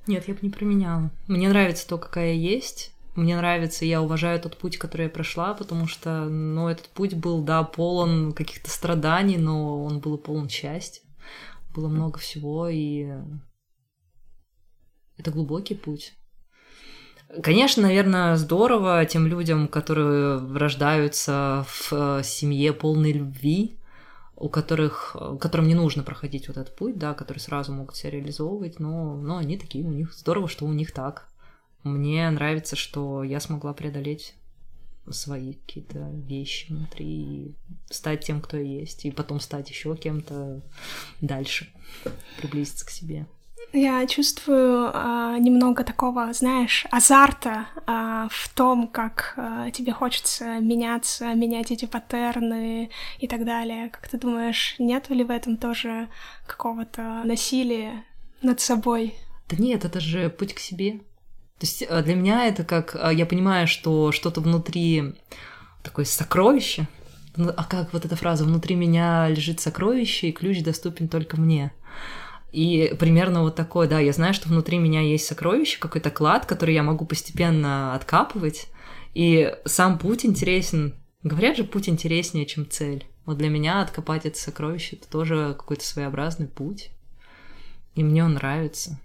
[0.08, 1.10] Нет, я бы не променяла.
[1.28, 2.92] Мне нравится то, какая я есть.
[3.16, 7.44] Мне нравится, я уважаю тот путь, который я прошла, потому что, ну, этот путь был,
[7.44, 11.04] да, полон каких-то страданий, но он был полон счастья.
[11.76, 13.08] Было много всего, и
[15.18, 16.14] это глубокий путь.
[17.42, 23.78] Конечно, наверное, здорово тем людям, которые рождаются в э, семье полной любви,
[24.36, 28.80] у которых, которым не нужно проходить вот этот путь, да, которые сразу могут себя реализовывать,
[28.80, 31.30] но, но они такие, у них здорово, что у них так.
[31.84, 34.36] Мне нравится, что я смогла преодолеть
[35.10, 37.56] свои какие-то вещи внутри и
[37.90, 40.62] стать тем, кто я есть, и потом стать еще кем-то
[41.20, 41.70] дальше,
[42.38, 43.28] приблизиться к себе.
[43.76, 51.34] Я чувствую а, немного такого, знаешь, азарта а, в том, как а, тебе хочется меняться,
[51.34, 53.90] менять эти паттерны и так далее.
[53.90, 56.08] Как ты думаешь, нет ли в этом тоже
[56.46, 58.04] какого-то насилия
[58.44, 59.16] над собой?
[59.50, 61.00] Да нет, это же путь к себе.
[61.58, 65.16] То есть для меня это как, я понимаю, что что-то внутри
[65.82, 66.88] такое сокровище,
[67.36, 71.74] а как вот эта фраза «внутри меня лежит сокровище, и ключ доступен только мне».
[72.54, 76.76] И примерно вот такое, да, я знаю, что внутри меня есть сокровище, какой-то клад, который
[76.76, 78.68] я могу постепенно откапывать.
[79.16, 80.94] И сам путь интересен.
[81.24, 83.08] Говорят же, путь интереснее, чем цель.
[83.26, 86.92] Вот для меня откопать это сокровище— это тоже какой-то своеобразный путь.
[87.96, 89.00] И мне он нравится.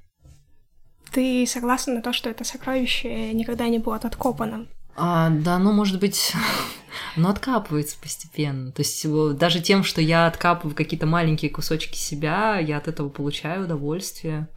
[1.11, 4.66] Ты согласна на то, что это сокровище никогда не будет откопано?
[5.01, 6.32] А, да, ну, может быть,
[7.16, 8.72] оно откапывается постепенно.
[8.72, 9.07] То есть
[9.38, 14.49] даже тем, что я откапываю какие-то маленькие кусочки себя, я от этого получаю удовольствие,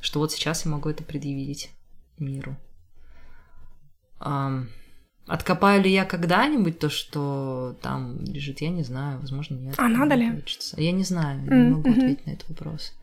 [0.00, 1.70] что вот сейчас я могу это предъявить
[2.18, 2.56] миру.
[4.18, 4.64] А,
[5.26, 9.74] откопаю ли я когда-нибудь то, что там лежит, я не знаю, возможно, нет.
[9.76, 10.30] А надо ли?
[10.30, 10.80] Хочется.
[10.80, 11.70] Я не знаю, не mm-hmm.
[11.70, 12.94] могу ответить на этот вопрос.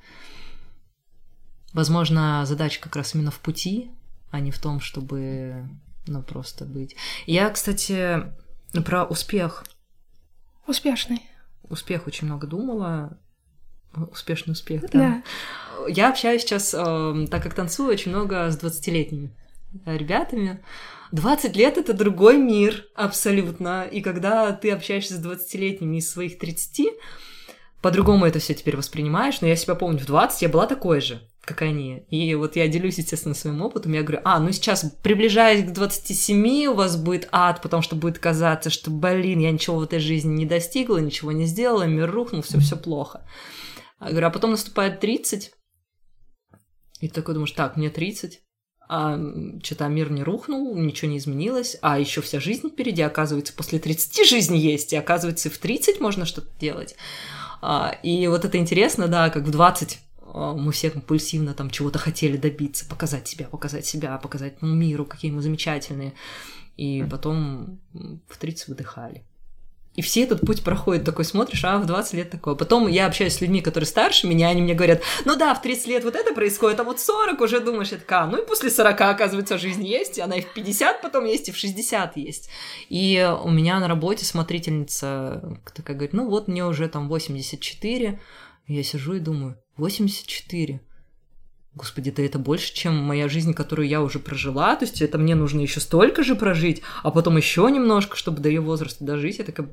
[1.73, 3.91] Возможно, задача как раз именно в пути,
[4.31, 5.67] а не в том, чтобы
[6.07, 6.95] ну, просто быть.
[7.25, 8.23] Я, кстати,
[8.85, 9.63] про успех.
[10.67, 11.21] Успешный.
[11.69, 13.17] Успех очень много думала.
[14.11, 14.99] Успешный успех, да.
[14.99, 15.23] да.
[15.87, 19.35] Я общаюсь сейчас, э, так как танцую, очень много с 20-летними
[19.85, 20.63] ребятами.
[21.11, 23.83] 20 лет— это другой мир абсолютно.
[23.83, 26.89] И когда ты общаешься с 20-летними из своих 30,
[27.81, 29.41] по-другому это все теперь воспринимаешь.
[29.41, 32.03] Но я себя помню, в 20 я была такой же как они.
[32.09, 33.93] И вот я делюсь, естественно, своим опытом.
[33.93, 38.19] Я говорю, а, ну сейчас, приближаясь к 27, у вас будет ад, потому что будет
[38.19, 42.41] казаться, что, блин, я ничего в этой жизни не достигла, ничего не сделала, мир рухнул,
[42.41, 43.25] все все плохо.
[44.01, 45.51] Я говорю, а потом наступает 30,
[46.99, 48.41] и ты такой думаешь, так, мне 30,
[48.89, 49.17] а
[49.63, 54.27] что-то мир не рухнул, ничего не изменилось, а еще вся жизнь впереди, оказывается, после 30
[54.27, 56.95] жизни есть, и оказывается, в 30 можно что-то делать.
[57.61, 60.06] А, и вот это интересно, да, как в 20 а,
[60.55, 65.31] мы все компульсивно там чего-то хотели добиться, показать себя, показать себя, показать ну, миру, какие
[65.31, 66.13] мы замечательные.
[66.75, 67.79] И потом
[68.27, 69.23] в 30 выдыхали.
[69.97, 72.53] И все этот путь проходят, такой смотришь, а в 20 лет такое.
[72.53, 75.87] Потом я общаюсь с людьми, которые старше меня, они мне говорят, ну да, в 30
[75.87, 79.01] лет вот это происходит, а вот 40 уже думаешь, я такая, ну и после 40,
[79.01, 82.47] оказывается, жизнь есть, и она и в 50 потом есть, и в 60 есть.
[82.89, 88.19] И у меня на работе смотрительница такая говорит, ну вот мне уже там 84,
[88.67, 90.81] я сижу и думаю, 84.
[91.73, 94.75] Господи, да это больше, чем моя жизнь, которую я уже прожила.
[94.75, 98.49] То есть это мне нужно еще столько же прожить, а потом еще немножко, чтобы до
[98.49, 99.37] ее возраста дожить.
[99.37, 99.69] Я такая,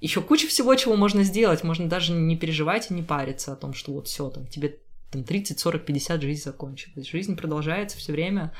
[0.00, 1.64] еще куча всего, чего можно сделать.
[1.64, 4.78] Можно даже не переживать и не париться о том, что вот все, там тебе
[5.10, 7.08] там 30, 40, 50 жизнь закончилась.
[7.08, 8.52] Жизнь продолжается все время.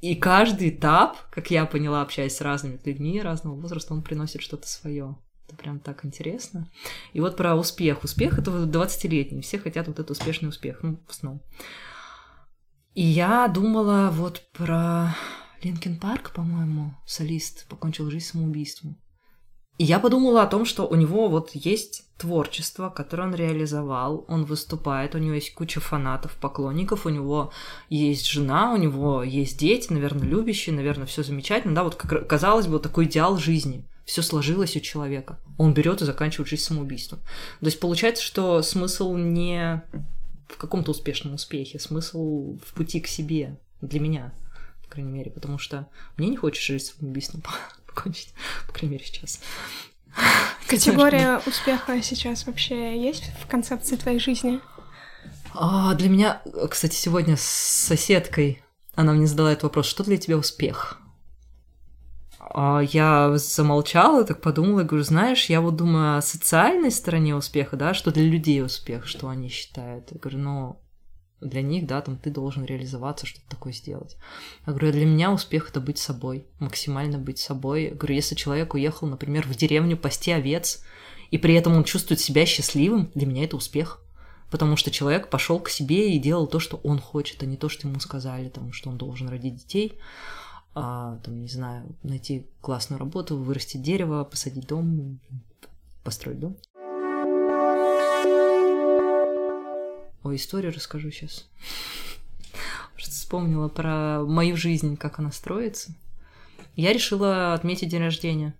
[0.00, 4.66] И каждый этап, как я поняла, общаясь с разными людьми разного возраста, он приносит что-то
[4.66, 5.16] свое.
[5.50, 6.68] Это прям так интересно.
[7.12, 8.04] И вот про успех.
[8.04, 9.40] Успех— это 20-летний.
[9.40, 11.42] Все хотят вот этот успешный успех, ну, в основном.
[12.94, 15.16] И я думала вот про
[15.62, 18.96] Линкен Парк, по-моему, солист, покончил жизнь самоубийством.
[19.76, 24.44] И я подумала о том, что у него вот есть творчество, которое он реализовал, он
[24.44, 27.50] выступает, у него есть куча фанатов, поклонников, у него
[27.88, 32.66] есть жена, у него есть дети, наверное, любящие, наверное, все замечательно, да, вот как казалось
[32.66, 35.38] бы, такой идеал жизни все сложилось у человека.
[35.56, 37.20] Он берет и заканчивает жизнь самоубийством.
[37.60, 39.82] То есть получается, что смысл не
[40.48, 44.32] в каком-то успешном успехе, смысл в пути к себе для меня,
[44.82, 45.86] по крайней мере, потому что
[46.16, 47.44] мне не хочется жизнь самоубийством
[47.86, 48.34] покончить,
[48.66, 49.40] по крайней мере, сейчас.
[50.66, 54.58] Категория успеха сейчас вообще есть в концепции твоей жизни?
[55.54, 58.60] А, для меня, кстати, сегодня с соседкой
[58.96, 60.99] она мне задала этот вопрос, что для тебя успех?
[62.52, 67.94] А я замолчала, так подумала, говорю, знаешь, я вот думаю о социальной стороне успеха, да,
[67.94, 70.10] что для людей успех, что они считают.
[70.10, 70.82] Я говорю, ну,
[71.40, 74.16] для них, да, там ты должен реализоваться, что-то такое сделать.
[74.66, 77.84] Я говорю, для меня успех это быть собой, максимально быть собой.
[77.84, 80.84] Я говорю, если человек уехал, например, в деревню пасти овец,
[81.30, 84.02] и при этом он чувствует себя счастливым, для меня это успех.
[84.50, 87.68] Потому что человек пошел к себе и делал то, что он хочет, а не то,
[87.68, 90.00] что ему сказали, там, что он должен родить детей
[90.74, 95.20] а, там, не знаю, найти классную работу, вырастить дерево, посадить дом,
[96.04, 96.56] построить дом.
[100.22, 101.48] Ой, историю расскажу сейчас.
[102.96, 105.94] Что вспомнила про мою жизнь, как она строится.
[106.76, 108.54] Я решила отметить день рождения.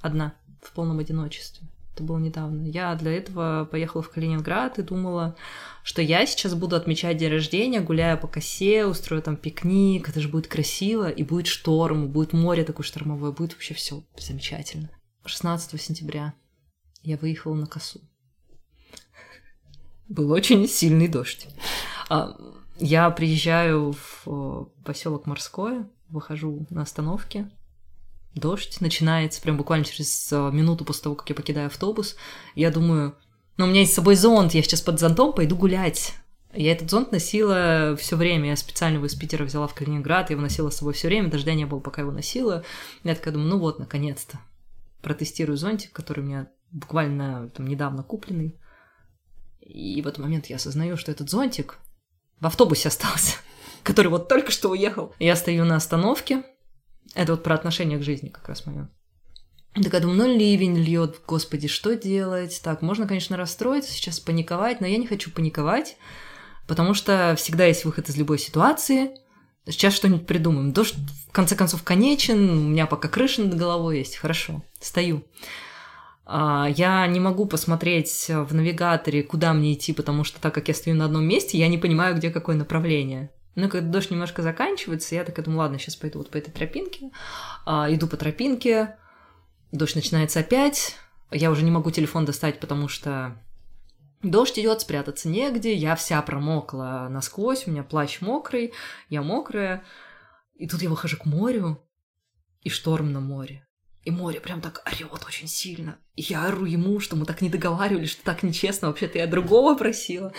[0.00, 1.66] Одна, в полном одиночестве.
[2.00, 2.66] Это было недавно.
[2.66, 5.36] Я для этого поехала в Калининград и думала,
[5.82, 10.30] что я сейчас буду отмечать день рождения, гуляя по косе, устрою там пикник, это же
[10.30, 14.88] будет красиво, и будет шторм, будет море такое штормовое, будет вообще все замечательно.
[15.26, 16.32] 16 сентября
[17.02, 18.00] я выехала на косу.
[20.08, 21.48] Был очень сильный дождь.
[22.08, 22.34] А,
[22.78, 27.50] я приезжаю в э, поселок Морское, выхожу на остановке,
[28.34, 32.16] дождь начинается прям буквально через э, минуту после того, как я покидаю автобус.
[32.54, 33.16] Я думаю,
[33.56, 36.14] ну, у меня есть с собой зонт, я сейчас под зонтом пойду гулять.
[36.52, 38.48] Я этот зонт носила все время.
[38.50, 41.30] Я специально его из Питера взяла в Калининград, я его носила с собой все время,
[41.30, 42.64] дождя не было, пока его носила.
[43.04, 44.40] Я такая думаю, ну вот, наконец-то.
[45.02, 48.58] Протестирую зонтик, который у меня буквально там недавно купленный.
[49.60, 51.78] И в этот момент я осознаю, что этот зонтик
[52.40, 53.36] в автобусе остался,
[53.84, 55.14] который вот только что уехал.
[55.18, 56.42] Я стою на остановке,
[57.14, 58.88] это вот про отношение к жизни как раз мое.
[59.74, 62.60] Такая думаю, ну ливень льет, господи, что делать?
[62.62, 65.96] Так, можно, конечно, расстроиться, сейчас паниковать, но я не хочу паниковать,
[66.66, 69.10] потому что всегда есть выход из любой ситуации.
[69.66, 70.72] Сейчас что-нибудь придумаем.
[70.72, 70.96] Дождь,
[71.28, 75.22] в конце концов, конечен, у меня пока крыша над головой есть, хорошо, стою.
[76.24, 80.74] А, я не могу посмотреть в навигаторе, куда мне идти, потому что так как я
[80.74, 83.30] стою на одном месте, я не понимаю, где какое направление.
[83.54, 87.10] Ну, когда дождь немножко заканчивается, я такая думаю, ладно, сейчас пойду вот по этой тропинке.
[87.66, 88.96] А, иду по тропинке,
[89.72, 90.96] дождь начинается опять.
[91.30, 93.36] Я уже не могу телефон достать, потому что
[94.22, 95.74] дождь идет, спрятаться негде.
[95.74, 98.72] Я вся промокла насквозь, у меня плащ мокрый,
[99.08, 99.84] я мокрая.
[100.54, 101.82] И тут я выхожу к морю,
[102.62, 103.66] и шторм на море.
[104.04, 105.98] И море прям так орет очень сильно.
[106.16, 109.74] И я ору ему, что мы так не договаривались, что так нечестно, вообще-то я другого
[109.74, 110.32] просила.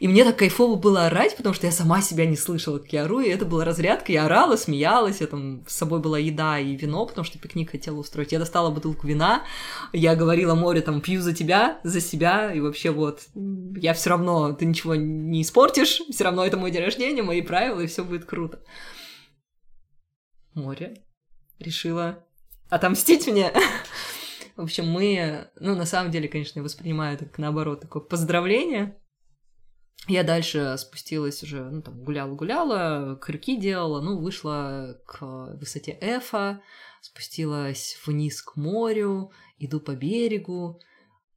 [0.00, 3.04] И мне так кайфово было орать, потому что я сама себя не слышала, как я
[3.04, 4.10] ору, и это была разрядка.
[4.10, 7.96] Я орала, смеялась, я там с собой была еда и вино, потому что пикник хотела
[7.96, 8.32] устроить.
[8.32, 9.44] Я достала бутылку вина,
[9.92, 14.52] я говорила море, там, пью за тебя, за себя, и вообще вот, я все равно,
[14.52, 18.24] ты ничего не испортишь, все равно это мой день рождения, мои правила, и все будет
[18.24, 18.60] круто.
[20.54, 21.04] Море
[21.60, 22.26] решила
[22.68, 23.52] отомстить мне.
[24.56, 28.96] В общем, мы, ну, на самом деле, конечно, я воспринимаю это как, наоборот, такое поздравление.
[30.08, 36.62] Я дальше спустилась уже, ну, там, гуляла-гуляла, крюки делала, ну, вышла к высоте Эфа,
[37.00, 40.80] спустилась вниз к морю, иду по берегу,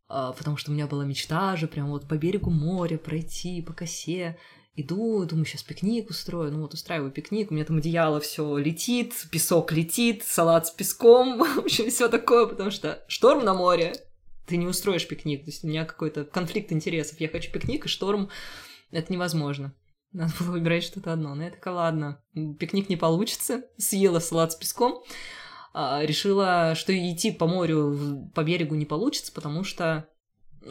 [0.07, 3.73] а, потому что у меня была мечта же прям вот по берегу моря пройти, по
[3.73, 4.37] косе,
[4.81, 6.53] Иду, думаю, сейчас пикник устрою.
[6.53, 11.37] Ну вот устраиваю пикник, у меня там одеяло все летит, песок летит, салат с песком,
[11.55, 13.93] в общем, все такое, потому что шторм на море,
[14.47, 15.43] ты не устроишь пикник.
[15.43, 17.19] То есть у меня какой-то конфликт интересов.
[17.19, 18.29] Я хочу пикник, и шторм
[18.91, 19.75] это невозможно.
[20.13, 21.35] Надо было выбирать что-то одно.
[21.35, 23.63] Но я такая, ладно, пикник не получится.
[23.77, 25.03] Съела салат с песком.
[25.73, 30.07] А, решила, что идти по морю, по берегу не получится, потому что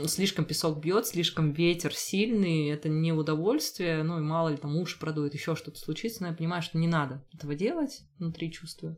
[0.06, 4.98] слишком песок бьет, слишком ветер сильный, это не удовольствие, ну и мало ли там уши
[4.98, 8.96] продует, еще что-то случится, но я понимаю, что не надо этого делать, внутри чувствую.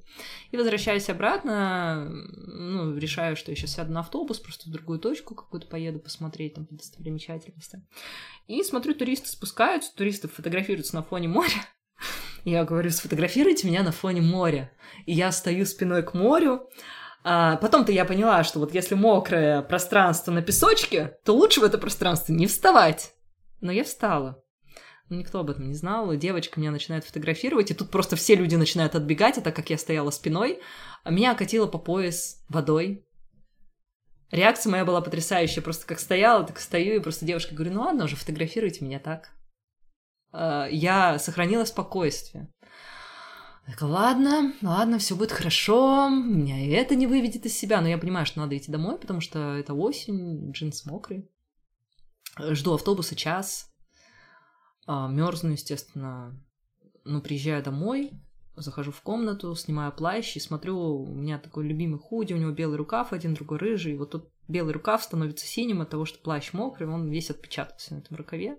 [0.50, 5.34] И возвращаюсь обратно, ну, решаю, что я сейчас сяду на автобус, просто в другую точку
[5.34, 7.82] какую-то поеду посмотреть там достопримечательности.
[8.46, 11.66] И смотрю, туристы спускаются, туристы фотографируются на фоне моря,
[12.44, 14.72] я говорю, сфотографируйте меня на фоне моря.
[15.04, 16.68] И я стою спиной к морю,
[17.22, 21.78] а потом-то я поняла, что вот если мокрое пространство на песочке, то лучше в это
[21.78, 23.14] пространство не вставать.
[23.60, 24.42] Но я встала.
[25.10, 28.54] Но никто об этом не знал, девочка меня начинает фотографировать, и тут просто все люди
[28.54, 30.60] начинают отбегать, а так как я стояла спиной,
[31.04, 33.04] меня окатило по пояс водой.
[34.30, 38.04] Реакция моя была потрясающая, просто как стояла, так стою, и просто девушка говорю, ну ладно
[38.04, 39.30] уже, фотографируйте меня так.
[40.32, 42.48] А, я сохранила спокойствие.
[43.70, 47.98] Так, ладно, ладно, все будет хорошо, меня и это не выведет из себя, но я
[47.98, 51.28] понимаю, что надо идти домой, потому что это осень, джинсы мокрые.
[52.36, 53.70] Жду автобуса час,
[54.86, 56.36] а, мерзну, естественно,
[57.04, 58.10] ну, приезжаю домой,
[58.56, 62.76] захожу в комнату, снимаю плащ и смотрю, у меня такой любимый худи, у него белый
[62.76, 66.88] рукав, один другой рыжий, вот тут белый рукав становится синим от того, что плащ мокрый,
[66.88, 68.58] он весь отпечатался на этом рукаве.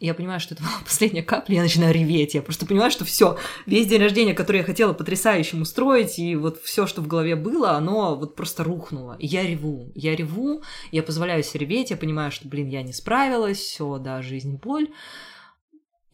[0.00, 2.34] Я понимаю, что это была последняя капля, я начинаю реветь.
[2.34, 6.60] Я просто понимаю, что все, весь день рождения, который я хотела потрясающим устроить, и вот
[6.62, 9.16] все, что в голове было, оно вот просто рухнуло.
[9.18, 9.92] И я реву.
[9.94, 14.22] Я реву, я позволяю себе реветь, я понимаю, что, блин, я не справилась, все, да,
[14.22, 14.88] жизнь, боль.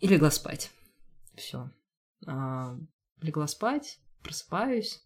[0.00, 0.70] И легла спать.
[1.36, 1.70] Все.
[2.26, 2.76] А,
[3.22, 5.00] легла спать, просыпаюсь.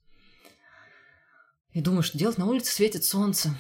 [1.73, 3.55] И думаю, что делать на улице светит солнце.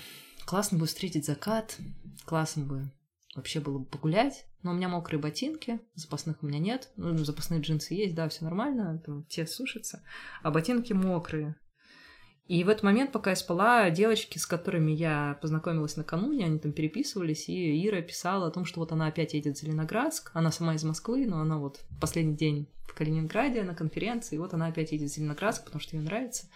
[0.47, 1.77] Классно бы встретить закат,
[2.25, 2.91] классно бы
[3.37, 4.47] вообще было бы погулять.
[4.63, 6.91] Но у меня мокрые ботинки, запасных у меня нет.
[6.97, 10.03] Ну, запасные джинсы есть, да, все нормально, там те сушатся.
[10.43, 11.57] А ботинки мокрые.
[12.51, 16.73] И в этот момент, пока я спала, девочки, с которыми я познакомилась накануне, они там
[16.73, 20.33] переписывались, и Ира писала о том, что вот она опять едет в Зеленоградск.
[20.35, 24.53] Она сама из Москвы, но она вот последний день в Калининграде на конференции, и вот
[24.53, 26.49] она опять едет в Зеленоградск, потому что ей нравится.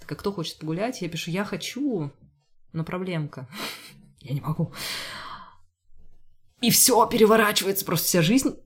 [0.00, 1.00] Так как кто хочет погулять?
[1.00, 2.10] Я пишу, я хочу,
[2.72, 3.48] но проблемка.
[4.20, 4.72] Я не могу.
[6.60, 8.56] И все переворачивается, просто вся жизнь.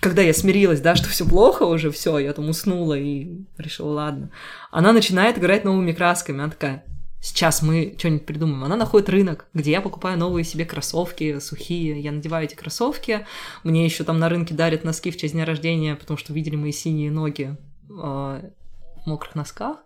[0.00, 4.30] Когда я смирилась, да, что все плохо уже, все, я там уснула и решила, ладно.
[4.70, 6.38] Она начинает играть новыми красками.
[6.38, 6.84] Она такая,
[7.20, 8.62] сейчас мы что-нибудь придумаем.
[8.62, 12.00] Она находит рынок, где я покупаю новые себе кроссовки сухие.
[12.00, 13.26] Я надеваю эти кроссовки.
[13.64, 16.72] Мне еще там на рынке дарят носки в честь дня рождения, потому что видели мои
[16.72, 17.56] синие ноги
[17.88, 19.78] э, в мокрых носках.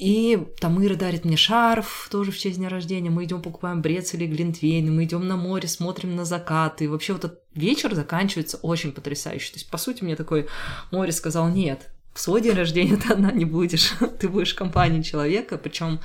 [0.00, 3.10] И там Ира дарит мне шарф тоже в честь дня рождения.
[3.10, 6.84] Мы идем покупаем брецели, глинтвейн, мы идем на море, смотрим на закаты.
[6.84, 9.52] И вообще вот этот вечер заканчивается очень потрясающе.
[9.52, 10.48] То есть, по сути, мне такой
[10.90, 15.02] море сказал, нет, в свой день рождения ты одна не будешь, ты будешь в компании
[15.02, 16.00] человека, причем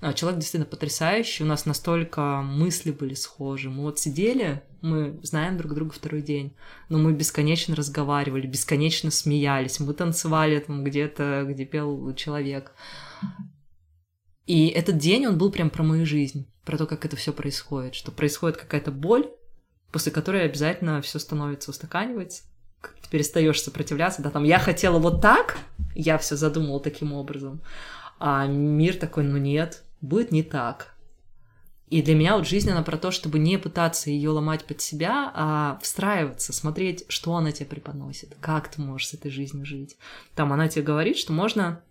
[0.00, 3.68] а, человек действительно потрясающий, у нас настолько мысли были схожи.
[3.68, 6.54] Мы вот сидели, мы знаем друг друга второй день,
[6.88, 12.72] но мы бесконечно разговаривали, бесконечно смеялись, мы танцевали там где-то, где пел человек.
[14.46, 17.94] И этот день, он был прям про мою жизнь, про то, как это все происходит,
[17.94, 19.30] что происходит какая-то боль,
[19.92, 22.44] после которой обязательно все становится устаканивается,
[22.82, 25.58] ты перестаешь сопротивляться, да, там, я хотела вот так,
[25.94, 27.60] я все задумала таким образом,
[28.18, 30.94] а мир такой, ну нет, будет не так.
[31.88, 35.32] И для меня вот жизнь, она про то, чтобы не пытаться ее ломать под себя,
[35.34, 39.96] а встраиваться, смотреть, что она тебе преподносит, как ты можешь с этой жизнью жить.
[40.36, 41.82] Там она тебе говорит, что можно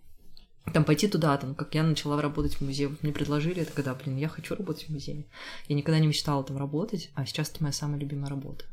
[0.73, 2.89] там пойти туда, там, как я начала работать в музее.
[2.89, 5.25] Вот мне предложили, это когда, блин, я хочу работать в музее.
[5.67, 8.65] Я никогда не мечтала там работать, а сейчас это моя самая любимая работа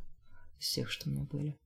[0.58, 1.58] из всех, что у меня были.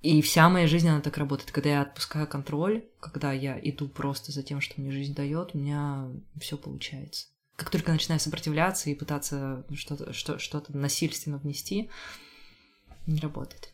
[0.00, 1.50] И вся моя жизнь, она так работает.
[1.50, 5.58] Когда я отпускаю контроль, когда я иду просто за тем, что мне жизнь дает, у
[5.58, 6.08] меня
[6.40, 7.26] все получается.
[7.56, 11.90] Как только начинаю сопротивляться и пытаться что-то что, что насильственно внести,
[13.06, 13.72] не работает.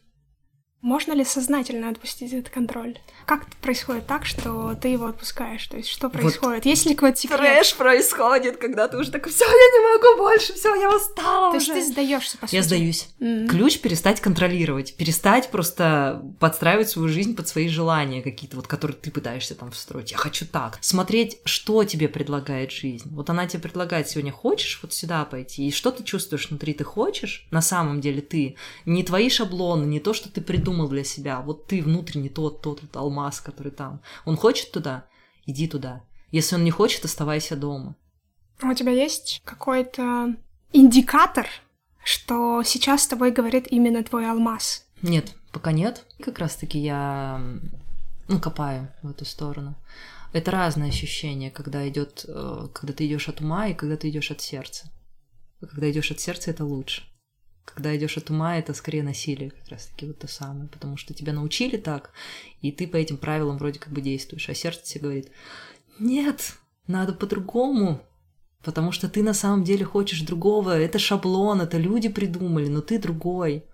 [0.84, 2.98] Можно ли сознательно отпустить этот контроль?
[3.24, 5.66] Как происходит так, что ты его отпускаешь?
[5.66, 6.66] То есть что происходит?
[6.66, 7.38] Вот Есть ли какой-то секрет?
[7.38, 11.52] Трэш происходит, когда ты уже такой, все, я не могу больше, все, я устала.
[11.52, 11.72] То уже.
[11.72, 12.56] есть ты сдаешься по сути.
[12.56, 13.08] Я сдаюсь.
[13.18, 13.48] Mm-hmm.
[13.48, 19.10] Ключ перестать контролировать, перестать просто подстраивать свою жизнь под свои желания какие-то, вот которые ты
[19.10, 20.12] пытаешься там встроить.
[20.12, 20.76] Я хочу так.
[20.82, 23.08] Смотреть, что тебе предлагает жизнь.
[23.10, 26.84] Вот она тебе предлагает сегодня, хочешь вот сюда пойти, и что ты чувствуешь внутри, ты
[26.84, 27.46] хочешь?
[27.50, 28.56] На самом деле ты.
[28.84, 31.40] Не твои шаблоны, не то, что ты придумал придумал для себя.
[31.40, 34.00] Вот ты внутренний тот, тот вот алмаз, который там.
[34.24, 35.04] Он хочет туда?
[35.46, 36.02] Иди туда.
[36.32, 37.94] Если он не хочет, оставайся дома.
[38.60, 40.34] А у тебя есть какой-то
[40.72, 41.46] индикатор,
[42.04, 44.86] что сейчас с тобой говорит именно твой алмаз?
[45.02, 46.04] Нет, пока нет.
[46.20, 47.40] Как раз-таки я
[48.28, 49.74] ну, копаю в эту сторону.
[50.32, 54.30] Это разное ощущение, когда идет, э, когда ты идешь от ума и когда ты идешь
[54.30, 54.90] от сердца.
[55.60, 57.02] Когда идешь от сердца, это лучше.
[57.64, 61.14] Когда идешь от ума, это скорее насилие, как раз таки вот то самое, потому что
[61.14, 62.10] тебя научили так,
[62.60, 65.30] и ты по этим правилам вроде как бы действуешь, а сердце тебе говорит,
[65.98, 68.02] нет, надо по-другому,
[68.62, 72.98] потому что ты на самом деле хочешь другого, это шаблон, это люди придумали, но ты
[72.98, 73.64] другой.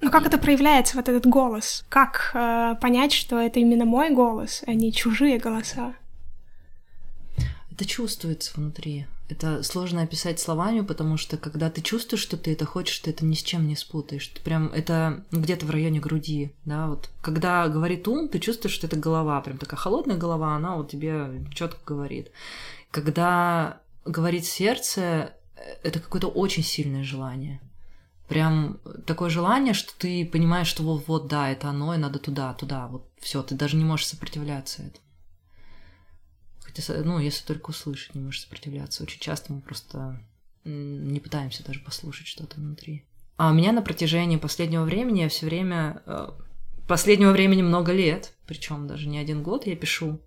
[0.00, 1.84] Но как это проявляется, вот этот голос?
[1.88, 5.94] Как э, понять, что это именно мой голос, а не чужие голоса?
[7.70, 9.06] Это чувствуется внутри.
[9.28, 13.24] Это сложно описать словами, потому что когда ты чувствуешь, что ты это хочешь, ты это
[13.24, 14.26] ни с чем не спутаешь.
[14.28, 17.08] Ты прям это где-то в районе груди, да, вот.
[17.22, 21.46] Когда говорит ум, ты чувствуешь, что это голова, прям такая холодная голова, она вот тебе
[21.54, 22.30] четко говорит.
[22.90, 25.32] Когда говорит сердце,
[25.82, 27.60] это какое-то очень сильное желание.
[28.28, 32.54] Прям такое желание, что ты понимаешь, что вот, вот, да, это оно, и надо туда,
[32.54, 35.01] туда, вот все, ты даже не можешь сопротивляться этому.
[36.74, 39.02] Хотя, ну, если только услышать, не можешь сопротивляться.
[39.02, 40.20] Очень часто мы просто
[40.64, 43.04] не пытаемся даже послушать что-то внутри.
[43.36, 46.02] А у меня на протяжении последнего времени я все время...
[46.06, 46.30] Э,
[46.86, 50.20] последнего времени много лет, причем даже не один год, я пишу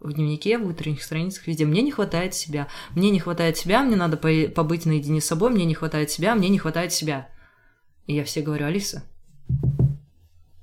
[0.00, 1.66] в дневнике, в утренних страницах, везде.
[1.66, 2.68] Мне не хватает себя.
[2.94, 6.48] Мне не хватает себя, мне надо побыть наедине с собой, мне не хватает себя, мне
[6.48, 7.28] не хватает себя.
[8.06, 9.04] И я все говорю, Алиса,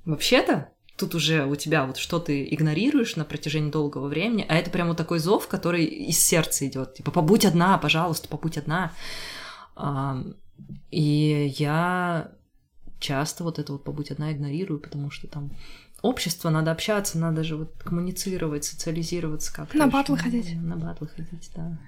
[0.04, 4.70] вообще-то тут уже у тебя вот что ты игнорируешь на протяжении долгого времени, а это
[4.70, 6.94] прямо вот такой зов, который из сердца идет.
[6.94, 8.92] Типа, побудь одна, пожалуйста, побудь одна.
[10.90, 12.32] И я
[12.98, 15.52] часто вот это вот побудь одна игнорирую, потому что там
[16.02, 19.78] общество, надо общаться, надо же вот коммуницировать, социализироваться как-то.
[19.78, 20.60] На батлы ходить.
[20.60, 21.78] На батлы ходить, да.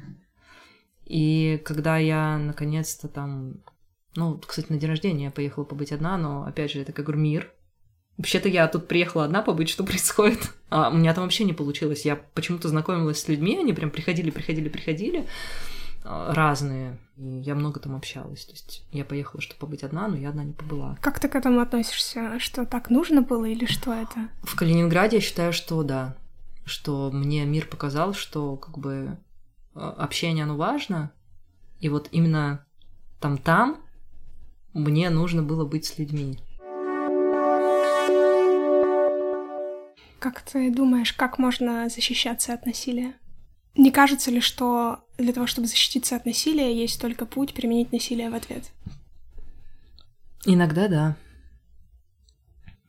[1.05, 3.55] И когда я наконец-то там...
[4.15, 7.53] Ну, кстати, на день рождения я поехала побыть одна, но, опять же, это как мир,
[8.21, 10.53] Вообще-то я тут приехала одна побыть, что происходит.
[10.69, 12.05] А у меня там вообще не получилось.
[12.05, 15.27] Я почему-то знакомилась с людьми, они прям приходили, приходили, приходили
[16.05, 16.99] а, разные.
[17.17, 18.45] И я много там общалась.
[18.45, 20.99] То есть я поехала, чтобы побыть одна, но я одна не побыла.
[21.01, 22.39] Как ты к этому относишься?
[22.39, 24.29] Что так нужно было или что это?
[24.43, 26.15] В Калининграде я считаю, что да.
[26.67, 29.17] Что мне мир показал, что как бы
[29.75, 31.11] а, общение, оно важно.
[31.79, 32.67] И вот именно
[33.19, 33.79] там-там
[34.75, 36.39] мне нужно было быть с людьми.
[40.21, 43.15] Как ты думаешь, как можно защищаться от насилия?
[43.75, 48.29] Не кажется ли, что для того, чтобы защититься от насилия, есть только путь применить насилие
[48.29, 48.65] в ответ?
[50.45, 51.17] Иногда да.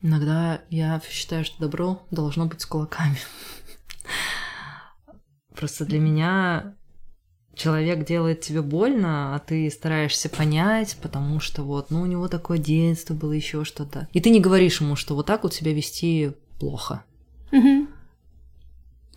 [0.02, 3.16] Иногда я считаю, что добро должно быть с кулаками.
[5.56, 6.74] Просто для меня
[7.54, 12.58] человек делает тебе больно, а ты стараешься понять, потому что вот, ну, у него такое
[12.58, 14.06] детство было, еще что-то.
[14.12, 17.04] И ты не говоришь ему, что вот так вот себя вести плохо.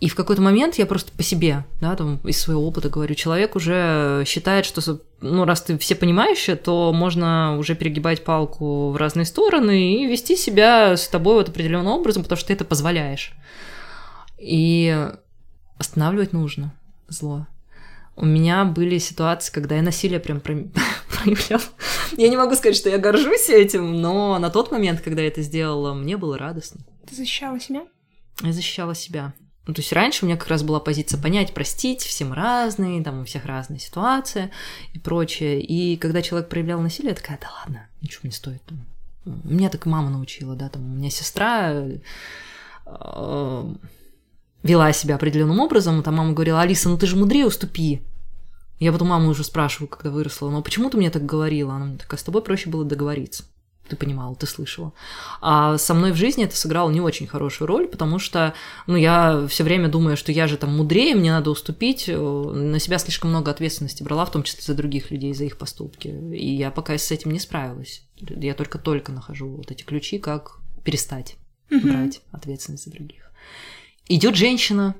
[0.02, 3.56] И в какой-то момент я просто по себе, да, там из своего опыта говорю, человек
[3.56, 9.26] уже считает, что, ну, раз ты все понимающая, то можно уже перегибать палку в разные
[9.26, 13.32] стороны и вести себя с тобой вот определенным образом, потому что ты это позволяешь.
[14.38, 15.10] И
[15.78, 16.74] останавливать нужно
[17.08, 17.48] зло.
[18.18, 21.64] У меня были ситуации, когда я насилие прям проявляла.
[22.18, 25.42] Я не могу сказать, что я горжусь этим, но на тот момент, когда я это
[25.42, 26.82] сделала, мне было радостно.
[27.10, 27.86] Ты защищала себя?
[28.42, 29.34] Я защищала себя.
[29.68, 33.22] Ну, то есть раньше у меня как раз была позиция понять, простить, всем разные, там
[33.22, 34.52] у всех разная ситуация
[34.94, 35.60] и прочее.
[35.60, 38.62] И когда человек проявлял насилие, я такая, да ладно, ничего не стоит.
[39.26, 41.72] Меня так мама научила, да, там у меня сестра,
[42.86, 43.76] э,
[44.62, 48.04] вела себя определенным образом, там мама говорила, Алиса, ну ты же мудрее, уступи.
[48.80, 51.74] Я потом маму уже спрашиваю, когда выросла, ну почему ты мне так говорила?
[51.74, 53.46] Она мне такая, с тобой проще было договориться.
[53.88, 54.94] Ты понимала, ты слышала.
[55.42, 58.56] А со мной в жизни это сыграло не очень хорошую роль, потому что,
[58.88, 62.80] ну, я все время думаю, что я же там мудрее, мне надо уступить, э, на
[62.80, 66.08] себя слишком много ответственности брала, в том числе за других людей, за их поступки.
[66.08, 68.04] И я пока с этим не справилась.
[68.18, 71.36] Я только-только нахожу вот эти ключи, как перестать
[71.70, 71.82] mm-hmm.
[71.82, 73.32] брать ответственность за других.
[74.08, 74.96] Идет женщина,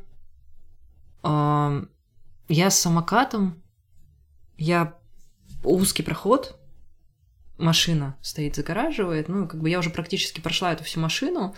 [1.24, 3.62] я с самокатом,
[4.58, 4.98] я
[5.64, 6.60] узкий проход,
[7.58, 11.56] машина стоит, загораживает, ну, как бы я уже практически прошла эту всю машину,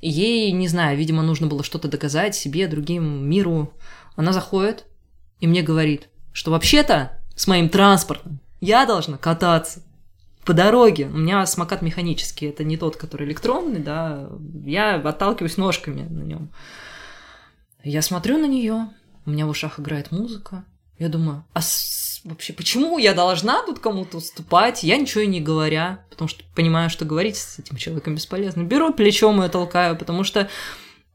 [0.00, 3.72] ей, не знаю, видимо, нужно было что-то доказать себе, другим, миру.
[4.16, 4.86] Она заходит
[5.40, 9.82] и мне говорит, что вообще-то с моим транспортом я должна кататься
[10.44, 11.06] по дороге.
[11.06, 14.28] У меня самокат механический, это не тот, который электронный, да,
[14.64, 16.50] я отталкиваюсь ножками на нем.
[17.82, 18.88] Я смотрю на нее,
[19.26, 20.64] у меня в ушах играет музыка,
[20.98, 21.60] я думаю, а.
[22.26, 24.82] Вообще почему я должна тут кому-то уступать?
[24.82, 28.62] Я ничего и не говоря, потому что понимаю, что говорить с этим человеком бесполезно.
[28.62, 30.48] Беру плечом и толкаю, потому что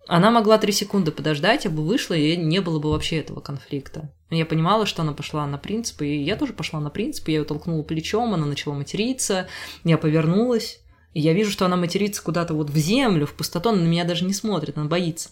[0.07, 4.11] она могла три секунды подождать, я бы вышла, и не было бы вообще этого конфликта.
[4.29, 7.43] Я понимала, что она пошла на принципы, и я тоже пошла на принципы, я ее
[7.43, 9.47] толкнула плечом, она начала материться,
[9.83, 10.79] я повернулась,
[11.13, 14.05] и я вижу, что она матерится куда-то вот в землю, в пустоту, она на меня
[14.05, 15.29] даже не смотрит, она боится.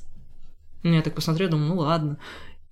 [0.84, 2.20] Я так посмотрела, думаю, ну ладно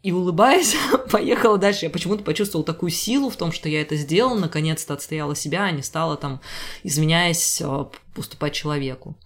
[0.03, 0.75] и улыбаясь,
[1.11, 1.85] поехала дальше.
[1.85, 5.71] Я почему-то почувствовала такую силу в том, что я это сделала, наконец-то отстояла себя, а
[5.71, 6.39] не стала там,
[6.83, 9.17] изменяясь, а, поступать человеку.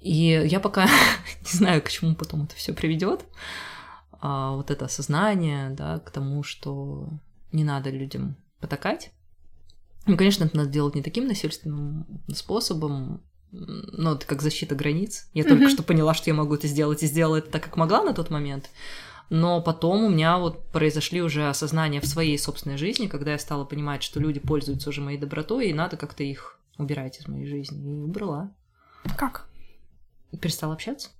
[0.00, 0.86] И я пока
[1.40, 3.24] не знаю, к чему потом это все приведет.
[4.20, 7.08] А, вот это осознание, да, к тому, что
[7.52, 9.10] не надо людям потакать.
[10.06, 15.28] Ну, конечно, это надо делать не таким насильственным способом, но это как защита границ.
[15.34, 15.48] Я mm-hmm.
[15.48, 18.14] только что поняла, что я могу это сделать, и сделала это так, как могла на
[18.14, 18.70] тот момент
[19.30, 23.64] но потом у меня вот произошли уже осознания в своей собственной жизни, когда я стала
[23.64, 27.90] понимать, что люди пользуются уже моей добротой, и надо как-то их убирать из моей жизни.
[27.90, 28.50] И убрала.
[29.16, 29.48] Как?
[30.40, 31.10] Перестала общаться.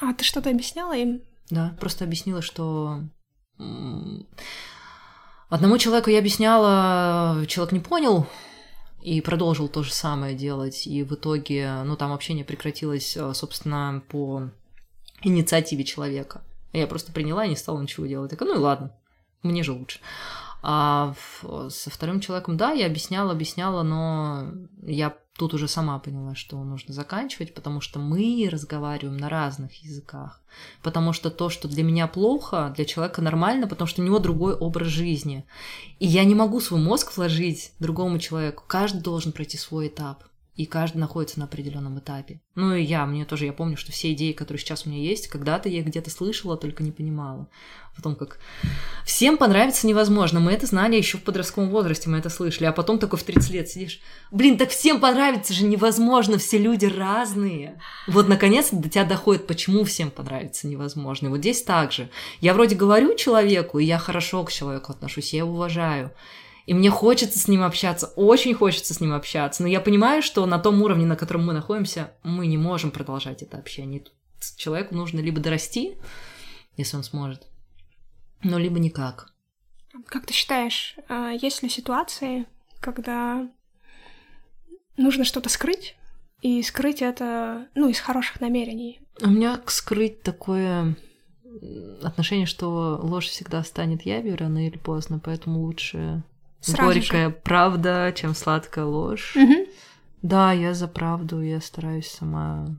[0.00, 1.22] А ты что-то объясняла им?
[1.50, 3.02] Да, просто объяснила, что
[5.48, 8.26] одному человеку я объясняла, человек не понял,
[9.02, 10.86] и продолжил то же самое делать.
[10.86, 14.50] И в итоге, ну, там общение прекратилось, собственно, по
[15.22, 16.42] инициативе человека.
[16.72, 18.30] Я просто приняла и не стала ничего делать.
[18.30, 18.92] Такая, ну и ладно,
[19.42, 20.00] мне же лучше.
[20.62, 21.14] А
[21.68, 24.52] со вторым человеком, да, я объясняла, объясняла, но
[24.82, 30.42] я тут уже сама поняла, что нужно заканчивать, потому что мы разговариваем на разных языках.
[30.82, 34.54] Потому что то, что для меня плохо, для человека нормально, потому что у него другой
[34.54, 35.46] образ жизни.
[35.98, 38.64] И я не могу свой мозг вложить другому человеку.
[38.66, 40.24] Каждый должен пройти свой этап
[40.60, 42.42] и каждый находится на определенном этапе.
[42.54, 45.28] Ну и я, мне тоже, я помню, что все идеи, которые сейчас у меня есть,
[45.28, 47.48] когда-то я где-то слышала, только не понимала.
[47.96, 48.38] Потом как
[49.06, 50.38] всем понравится невозможно.
[50.38, 53.50] Мы это знали еще в подростковом возрасте, мы это слышали, а потом такой в 30
[53.52, 54.00] лет сидишь.
[54.30, 57.80] Блин, так всем понравится же невозможно, все люди разные.
[58.06, 61.28] Вот наконец до тебя доходит, почему всем понравится невозможно.
[61.28, 62.10] И вот здесь так же.
[62.42, 66.12] Я вроде говорю человеку, и я хорошо к человеку отношусь, я его уважаю.
[66.70, 69.64] И мне хочется с ним общаться, очень хочется с ним общаться.
[69.64, 73.42] Но я понимаю, что на том уровне, на котором мы находимся, мы не можем продолжать
[73.42, 74.04] это общение.
[74.56, 75.96] Человеку нужно либо дорасти,
[76.76, 77.48] если он сможет,
[78.44, 79.32] но либо никак.
[80.06, 82.46] Как ты считаешь, а, есть ли ситуации,
[82.78, 83.50] когда
[84.96, 85.96] нужно что-то скрыть,
[86.40, 89.00] и скрыть это, ну, из хороших намерений?
[89.20, 90.96] У меня скрыть такое
[92.00, 96.22] отношение, что ложь всегда станет явью рано или поздно, поэтому лучше
[96.60, 97.34] Сразу горькая же.
[97.42, 99.34] правда, чем сладкая ложь.
[99.36, 99.66] Угу.
[100.22, 102.76] Да, я за правду, я стараюсь сама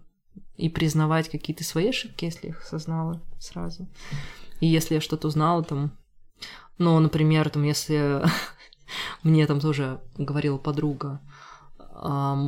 [0.56, 3.88] и признавать какие-то свои ошибки, если их осознала сразу.
[4.60, 5.98] И если я что-то узнала, там,
[6.78, 8.24] ну, например, там, если
[9.24, 11.20] мне там тоже говорила подруга,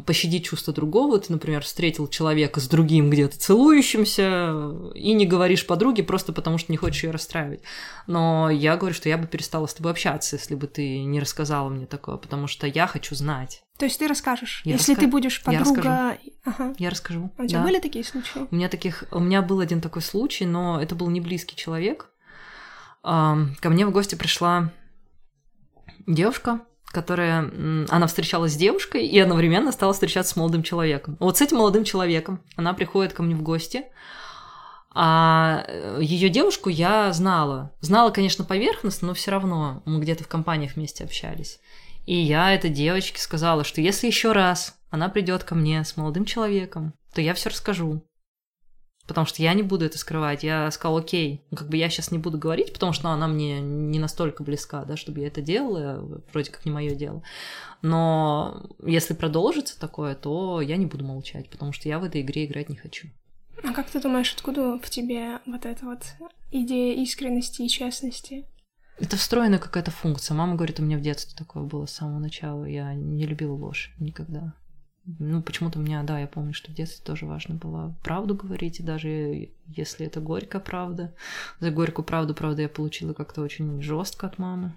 [0.08, 1.20] пощадить чувство другого.
[1.20, 4.52] Ты, например, встретил человека с другим где-то целующимся
[4.96, 7.62] и не говоришь подруге просто потому, что не хочешь ее расстраивать.
[8.08, 11.70] Но я говорю, что я бы перестала с тобой общаться, если бы ты не рассказала
[11.70, 13.62] мне такое, потому что я хочу знать.
[13.78, 15.06] То есть ты расскажешь, я если раска...
[15.06, 15.82] ты будешь подруга.
[15.82, 16.22] Я расскажу.
[16.46, 16.76] Ага.
[16.80, 17.32] Я расскажу.
[17.38, 17.66] А у тебя да.
[17.66, 18.48] были такие случаи?
[18.50, 22.10] У меня таких, у меня был один такой случай, но это был не близкий человек.
[23.04, 24.72] Ко мне в гости пришла
[26.08, 26.62] девушка,
[26.94, 27.52] которая...
[27.90, 31.18] Она встречалась с девушкой и одновременно стала встречаться с молодым человеком.
[31.20, 33.84] Вот с этим молодым человеком она приходит ко мне в гости,
[34.96, 37.72] а э, ее девушку я знала.
[37.82, 41.60] Знала, конечно, поверхностно, но все равно мы где-то в компаниях вместе общались.
[42.06, 46.26] И я этой девочке сказала, что если еще раз она придет ко мне с молодым
[46.26, 48.04] человеком, то я все расскажу.
[49.08, 50.44] Потому что я не буду это скрывать.
[50.44, 53.60] Я сказала, окей, ну, как бы я сейчас не буду говорить, потому что она мне
[53.60, 57.22] не настолько близка, да, чтобы я это делала, вроде как не мое дело.
[57.82, 62.46] Но если продолжится такое, то я не буду молчать, потому что я в этой игре
[62.46, 63.10] играть не хочу.
[63.62, 66.04] А как ты думаешь, откуда в тебе вот эта вот
[66.52, 68.46] идея искренности и честности?
[69.00, 70.36] Это встроенная какая-то функция.
[70.36, 72.66] Мама говорит, у меня в детстве такое было с самого начала.
[72.66, 74.54] Я не любила ложь никогда.
[75.06, 78.80] Ну, почему-то у меня, да, я помню, что в детстве тоже важно было правду говорить,
[78.80, 81.14] и даже если это горькая правда.
[81.60, 84.74] За горькую правду, правда, я получила как-то очень жестко от мамы.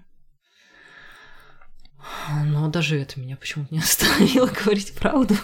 [2.45, 5.35] Но даже это меня почему-то не остановило говорить правду.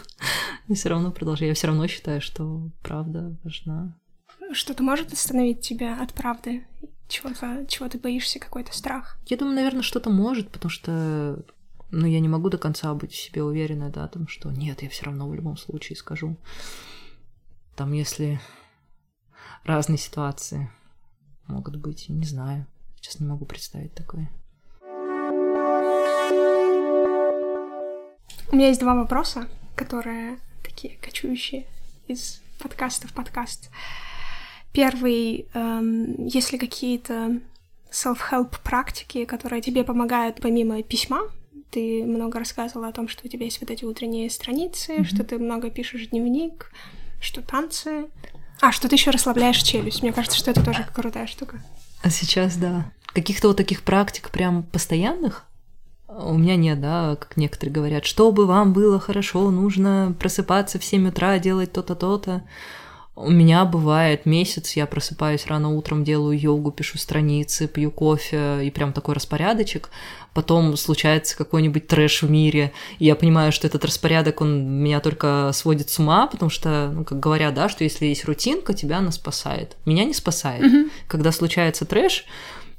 [0.68, 1.50] И все равно продолжаю.
[1.50, 3.98] Я все равно считаю, что правда важна.
[4.52, 6.66] Что-то может остановить тебя от правды?
[7.08, 9.18] Чего-то, чего ты боишься, какой-то страх?
[9.28, 11.44] Я думаю, наверное, что-то может, потому что
[11.94, 14.90] ну, я не могу до конца быть в себе уверена, да, там, что нет, я
[14.90, 16.36] все равно в любом случае скажу.
[17.76, 18.42] Там, если
[19.64, 20.72] разные ситуации
[21.48, 22.66] могут быть, не знаю.
[22.96, 24.28] Сейчас не могу представить такое.
[28.52, 31.68] У меня есть два вопроса, которые такие кочующие
[32.08, 33.70] из подкаста в подкаст.
[34.72, 37.40] Первый, эм, есть ли какие-то
[37.92, 41.30] self-help практики, которые тебе помогают помимо письма,
[41.74, 45.06] ты много рассказывала о том, что у тебя есть вот эти утренние страницы, mm-hmm.
[45.06, 46.72] что ты много пишешь дневник,
[47.20, 48.06] что танцы.
[48.62, 50.04] А, что ты еще расслабляешь челюсть.
[50.04, 51.62] Мне кажется, что это тоже крутая штука.
[52.04, 52.92] А сейчас, да.
[53.08, 55.46] Каких-то вот таких практик прям постоянных
[56.16, 61.08] у меня нет, да, как некоторые говорят, чтобы вам было хорошо, нужно просыпаться в 7
[61.08, 62.44] утра, делать то-то, то-то.
[63.16, 68.72] У меня бывает месяц, я просыпаюсь рано утром, делаю йогу, пишу страницы, пью кофе и
[68.72, 69.90] прям такой распорядочек.
[70.34, 75.52] Потом случается какой-нибудь трэш в мире, и я понимаю, что этот распорядок, он меня только
[75.54, 79.12] сводит с ума, потому что, ну, как говорят, да, что если есть рутинка, тебя она
[79.12, 79.78] спасает.
[79.86, 80.64] Меня не спасает.
[80.64, 80.92] Mm-hmm.
[81.08, 82.26] Когда случается трэш,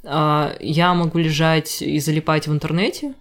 [0.02, 3.15] а, я могу лежать и залипать в интернете,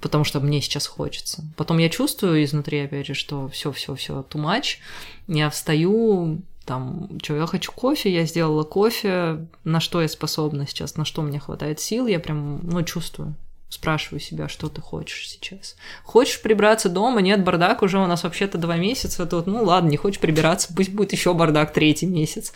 [0.00, 1.44] потому что мне сейчас хочется.
[1.56, 4.78] Потом я чувствую изнутри, опять же, что все, все, все, too much.
[5.26, 10.96] Я встаю, там, что, я хочу кофе, я сделала кофе, на что я способна сейчас,
[10.96, 13.34] на что мне хватает сил, я прям, ну, чувствую.
[13.68, 15.74] Спрашиваю себя, что ты хочешь сейчас.
[16.04, 17.20] Хочешь прибраться дома?
[17.20, 19.26] Нет, бардак уже у нас вообще-то два месяца.
[19.26, 22.52] Тут, ну ладно, не хочешь прибираться, пусть будет еще бардак третий месяц.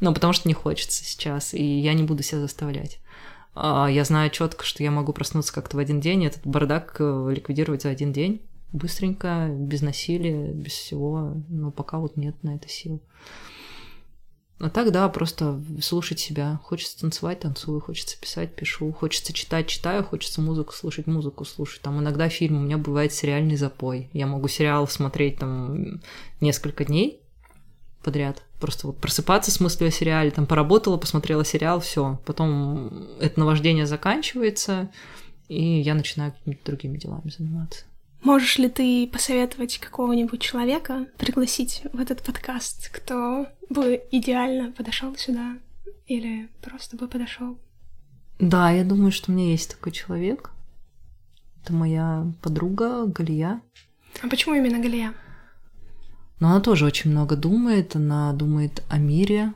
[0.00, 3.00] Но потому что не хочется сейчас, и я не буду себя заставлять.
[3.54, 6.96] А, я знаю четко, что я могу проснуться как-то в один день, и этот бардак
[6.98, 8.42] э, ликвидировать за один день.
[8.72, 11.34] Быстренько, без насилия, без всего.
[11.48, 13.02] Но пока вот нет на это сил.
[14.62, 16.60] А так, да, просто слушать себя.
[16.62, 21.82] Хочется танцевать, танцую, хочется писать, пишу, хочется читать, читаю, хочется музыку слушать, музыку слушать.
[21.82, 24.08] Там иногда фильм, у меня бывает сериальный запой.
[24.12, 26.00] Я могу сериал смотреть там
[26.40, 27.20] несколько дней,
[28.04, 28.44] подряд.
[28.62, 32.20] Просто вот просыпаться с мыслью о сериале, там поработала, посмотрела сериал, все.
[32.24, 34.88] Потом это наваждение заканчивается,
[35.48, 37.86] и я начинаю какими-то другими делами заниматься.
[38.22, 45.56] Можешь ли ты посоветовать какого-нибудь человека пригласить в этот подкаст, кто бы идеально подошел сюда
[46.06, 47.58] или просто бы подошел?
[48.38, 50.52] Да, я думаю, что у меня есть такой человек.
[51.64, 53.60] Это моя подруга Галия.
[54.22, 55.14] А почему именно Галия?
[56.42, 59.52] Но она тоже очень много думает, она думает о мире,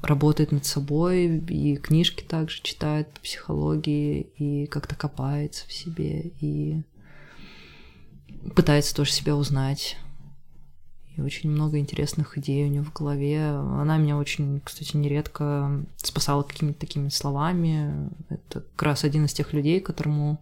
[0.00, 6.84] работает над собой, и книжки также читает по психологии, и как-то копается в себе, и
[8.54, 9.96] пытается тоже себя узнать.
[11.16, 13.46] И очень много интересных идей у нее в голове.
[13.46, 18.08] Она меня очень, кстати, нередко спасала какими-то такими словами.
[18.28, 20.40] Это как раз один из тех людей, которому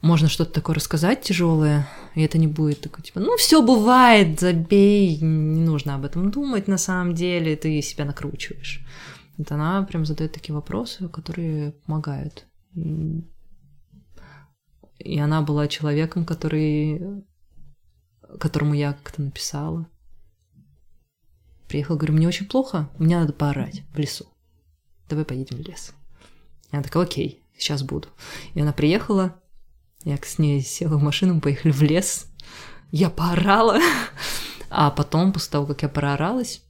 [0.00, 5.18] можно что-то такое рассказать тяжелое, и это не будет такое, типа, ну, все бывает, забей,
[5.18, 8.84] не нужно об этом думать на самом деле, ты себя накручиваешь.
[9.36, 12.46] Вот она прям задает такие вопросы, которые помогают.
[14.98, 17.24] И она была человеком, который,
[18.40, 19.88] которому я как-то написала.
[21.68, 24.26] Приехала, говорю, мне очень плохо, мне надо поорать в лесу.
[25.08, 25.92] Давай поедем в лес.
[26.70, 28.08] И она такая, окей, сейчас буду.
[28.54, 29.40] И она приехала,
[30.08, 32.26] я с ней села в машину, мы поехали в лес.
[32.90, 33.78] Я поорала.
[34.70, 36.62] А потом, после того, как я прооралась,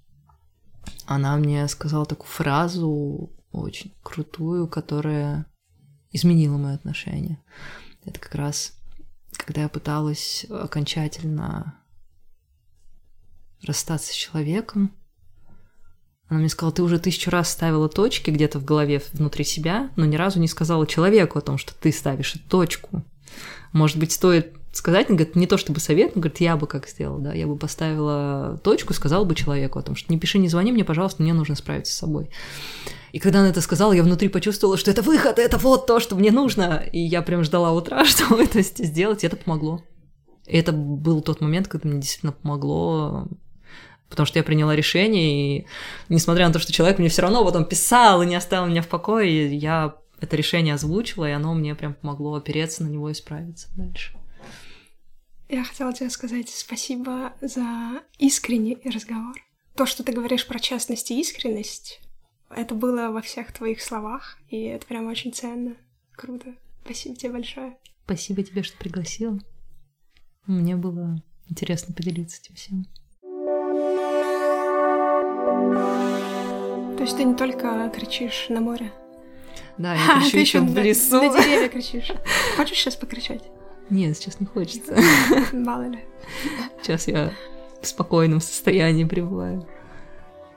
[1.06, 5.46] она мне сказала такую фразу очень крутую, которая
[6.10, 7.42] изменила мое отношение.
[8.04, 8.72] Это как раз,
[9.36, 11.80] когда я пыталась окончательно
[13.62, 14.92] расстаться с человеком,
[16.28, 20.04] она мне сказала, ты уже тысячу раз ставила точки где-то в голове внутри себя, но
[20.04, 23.02] ни разу не сказала человеку о том, что ты ставишь точку.
[23.72, 27.20] Может быть, стоит сказать, говорит, не то чтобы совет, но говорит, я бы как сделала,
[27.20, 30.72] да, я бы поставила точку, сказала бы человеку о том, что не пиши, не звони
[30.72, 32.30] мне, пожалуйста, мне нужно справиться с собой.
[33.12, 36.14] И когда она это сказала, я внутри почувствовала, что это выход, это вот то, что
[36.14, 36.84] мне нужно.
[36.92, 39.82] И я прям ждала утра, чтобы это сделать, и это помогло.
[40.46, 43.28] И это был тот момент, когда мне действительно помогло
[44.08, 45.66] потому что я приняла решение, и
[46.08, 48.88] несмотря на то, что человек мне все равно потом писал и не оставил меня в
[48.88, 53.68] покое, я это решение озвучила, и оно мне прям помогло опереться на него и справиться
[53.76, 54.18] дальше.
[55.48, 59.34] Я хотела тебе сказать спасибо за искренний разговор.
[59.74, 62.00] То, что ты говоришь про честность и искренность,
[62.50, 65.76] это было во всех твоих словах, и это прям очень ценно.
[66.12, 66.54] Круто.
[66.84, 67.78] Спасибо тебе большое.
[68.04, 69.38] Спасибо тебе, что пригласила.
[70.46, 72.86] Мне было интересно поделиться этим всем.
[76.96, 78.92] То есть ты не только кричишь на море?
[79.78, 81.22] Да, я кричу еще в лесу.
[81.22, 82.12] На деревья кричишь.
[82.56, 83.42] Хочешь сейчас покричать?
[83.90, 84.96] Нет, сейчас не хочется.
[85.52, 86.04] Мало ли.
[86.82, 87.32] Сейчас я
[87.80, 89.66] в спокойном состоянии пребываю.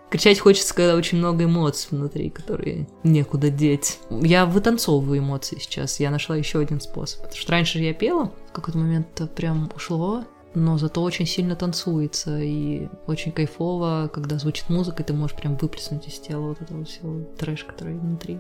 [0.09, 3.99] Кричать хочется, когда очень много эмоций внутри, которые некуда деть.
[4.09, 6.01] Я вытанцовываю эмоции сейчас.
[6.01, 7.21] Я нашла еще один способ.
[7.21, 11.55] Потому что раньше я пела, в какой-то момент это прям ушло, но зато очень сильно
[11.55, 16.61] танцуется и очень кайфово, когда звучит музыка, и ты можешь прям выплеснуть из тела вот
[16.61, 18.39] этого всего трэш, который внутри.